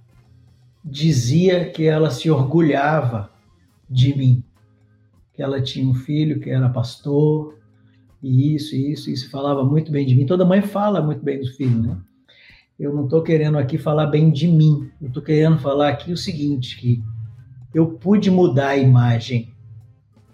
[0.83, 3.30] dizia que ela se orgulhava
[3.88, 4.43] de mim,
[5.35, 7.59] que ela tinha um filho que era pastor,
[8.24, 10.25] e isso, isso, isso, falava muito bem de mim.
[10.25, 11.98] Toda mãe fala muito bem do filho, né?
[12.80, 16.17] Eu não estou querendo aqui falar bem de mim, eu estou querendo falar aqui o
[16.17, 17.03] seguinte, que
[17.72, 19.53] eu pude mudar a imagem.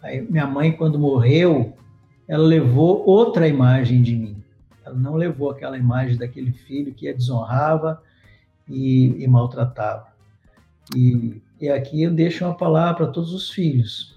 [0.01, 1.76] Aí, minha mãe, quando morreu,
[2.27, 4.43] ela levou outra imagem de mim.
[4.85, 8.01] Ela não levou aquela imagem daquele filho que a desonrava,
[8.69, 10.07] e, e maltratava.
[10.95, 14.15] E, e aqui eu deixo uma palavra para todos os filhos.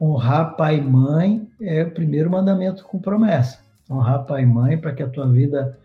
[0.00, 3.60] Honrar pai e mãe é o primeiro mandamento com promessa.
[3.90, 5.78] Honrar pai e mãe para que a tua vida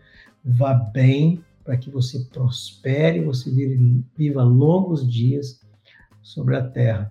[0.44, 3.50] vá bem, para que você prospere, você
[4.16, 5.60] viva longos dias
[6.20, 7.10] sobre a terra.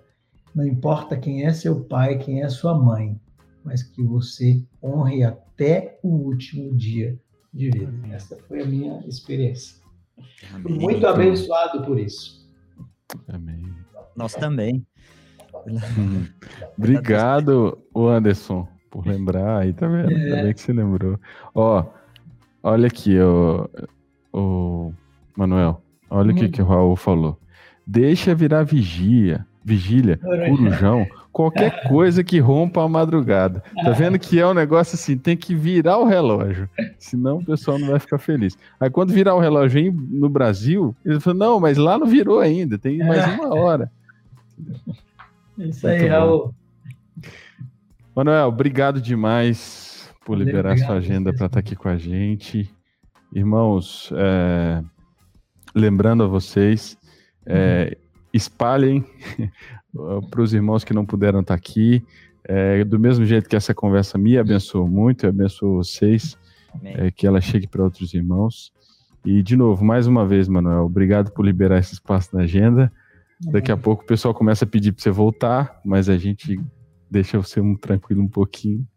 [0.53, 3.19] Não importa quem é seu pai, quem é sua mãe.
[3.63, 7.17] Mas que você honre até o último dia
[7.53, 7.93] de vida.
[8.11, 9.81] Essa foi a minha experiência.
[10.53, 10.79] Amém.
[10.79, 12.49] Muito abençoado por isso.
[13.27, 13.63] Amém.
[14.15, 14.85] Nós também.
[16.77, 20.11] Obrigado, o Anderson, por lembrar aí, tá vendo?
[20.11, 20.15] É.
[20.15, 21.19] Ainda bem que você lembrou.
[21.53, 21.85] Ó,
[22.63, 23.69] olha aqui, o,
[24.33, 24.93] o
[25.35, 26.51] Manuel, olha o que, hum.
[26.51, 27.37] que o Raul falou.
[27.85, 33.63] Deixa virar vigia, vigília, corujão, qualquer coisa que rompa a madrugada.
[33.83, 37.79] Tá vendo que é um negócio assim, tem que virar o relógio, senão o pessoal
[37.79, 38.57] não vai ficar feliz.
[38.79, 42.77] Aí quando virar o relógio no Brasil, ele falou, não, mas lá não virou ainda,
[42.77, 43.91] tem mais uma hora.
[45.57, 46.53] Isso aí, Raul.
[48.15, 52.69] Manuel, obrigado demais por liberar obrigado, sua agenda para estar tá aqui com a gente.
[53.33, 54.83] Irmãos, é,
[55.73, 56.97] lembrando a vocês,
[57.45, 57.97] é,
[58.33, 59.05] espalhem
[60.29, 62.03] para os irmãos que não puderam estar tá aqui.
[62.43, 66.37] É, do mesmo jeito que essa conversa me abençoou muito, eu abençoo vocês,
[66.83, 68.73] é, que ela chegue para outros irmãos.
[69.23, 72.91] E, de novo, mais uma vez, Manuel, obrigado por liberar esse espaço na agenda.
[73.39, 76.59] Daqui a pouco o pessoal começa a pedir para você voltar, mas a gente
[77.09, 78.87] deixa você um, tranquilo um pouquinho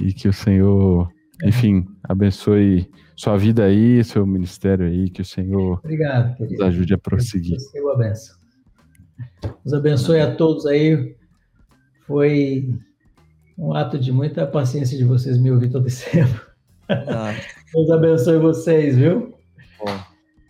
[0.00, 1.10] e que o Senhor,
[1.44, 6.98] enfim, abençoe sua vida aí, seu ministério aí, que o Senhor Obrigado, nos ajude a
[6.98, 7.58] prosseguir.
[7.60, 8.41] Seu abençoe.
[9.64, 11.16] Nos abençoe a todos aí.
[12.06, 12.68] Foi
[13.56, 16.40] um ato de muita paciência de vocês me ouvir todo esse tempo.
[16.88, 17.34] Ah.
[17.72, 19.34] Deus abençoe vocês, viu?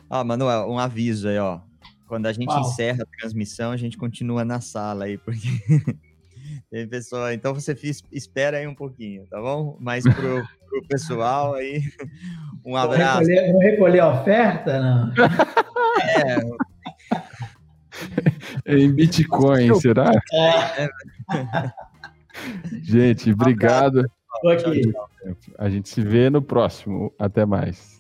[0.09, 1.61] Ah, Manuel, um aviso aí, ó.
[2.07, 2.61] Quando a gente Uau.
[2.61, 5.49] encerra a transmissão, a gente continua na sala aí, porque
[6.71, 7.33] tem pessoa.
[7.33, 7.75] Então você
[8.13, 9.79] espera aí um pouquinho, tá bom?
[9.81, 11.83] Mas pro, pro pessoal aí,
[12.65, 13.25] um abraço.
[13.25, 14.81] Vou recolher, vou recolher a oferta?
[14.81, 15.13] Não.
[16.03, 16.37] É.
[18.67, 20.13] em Bitcoin, será?
[20.33, 20.89] É.
[22.83, 24.05] Gente, obrigado.
[25.59, 27.13] A gente se vê no próximo.
[27.19, 27.92] Até mais.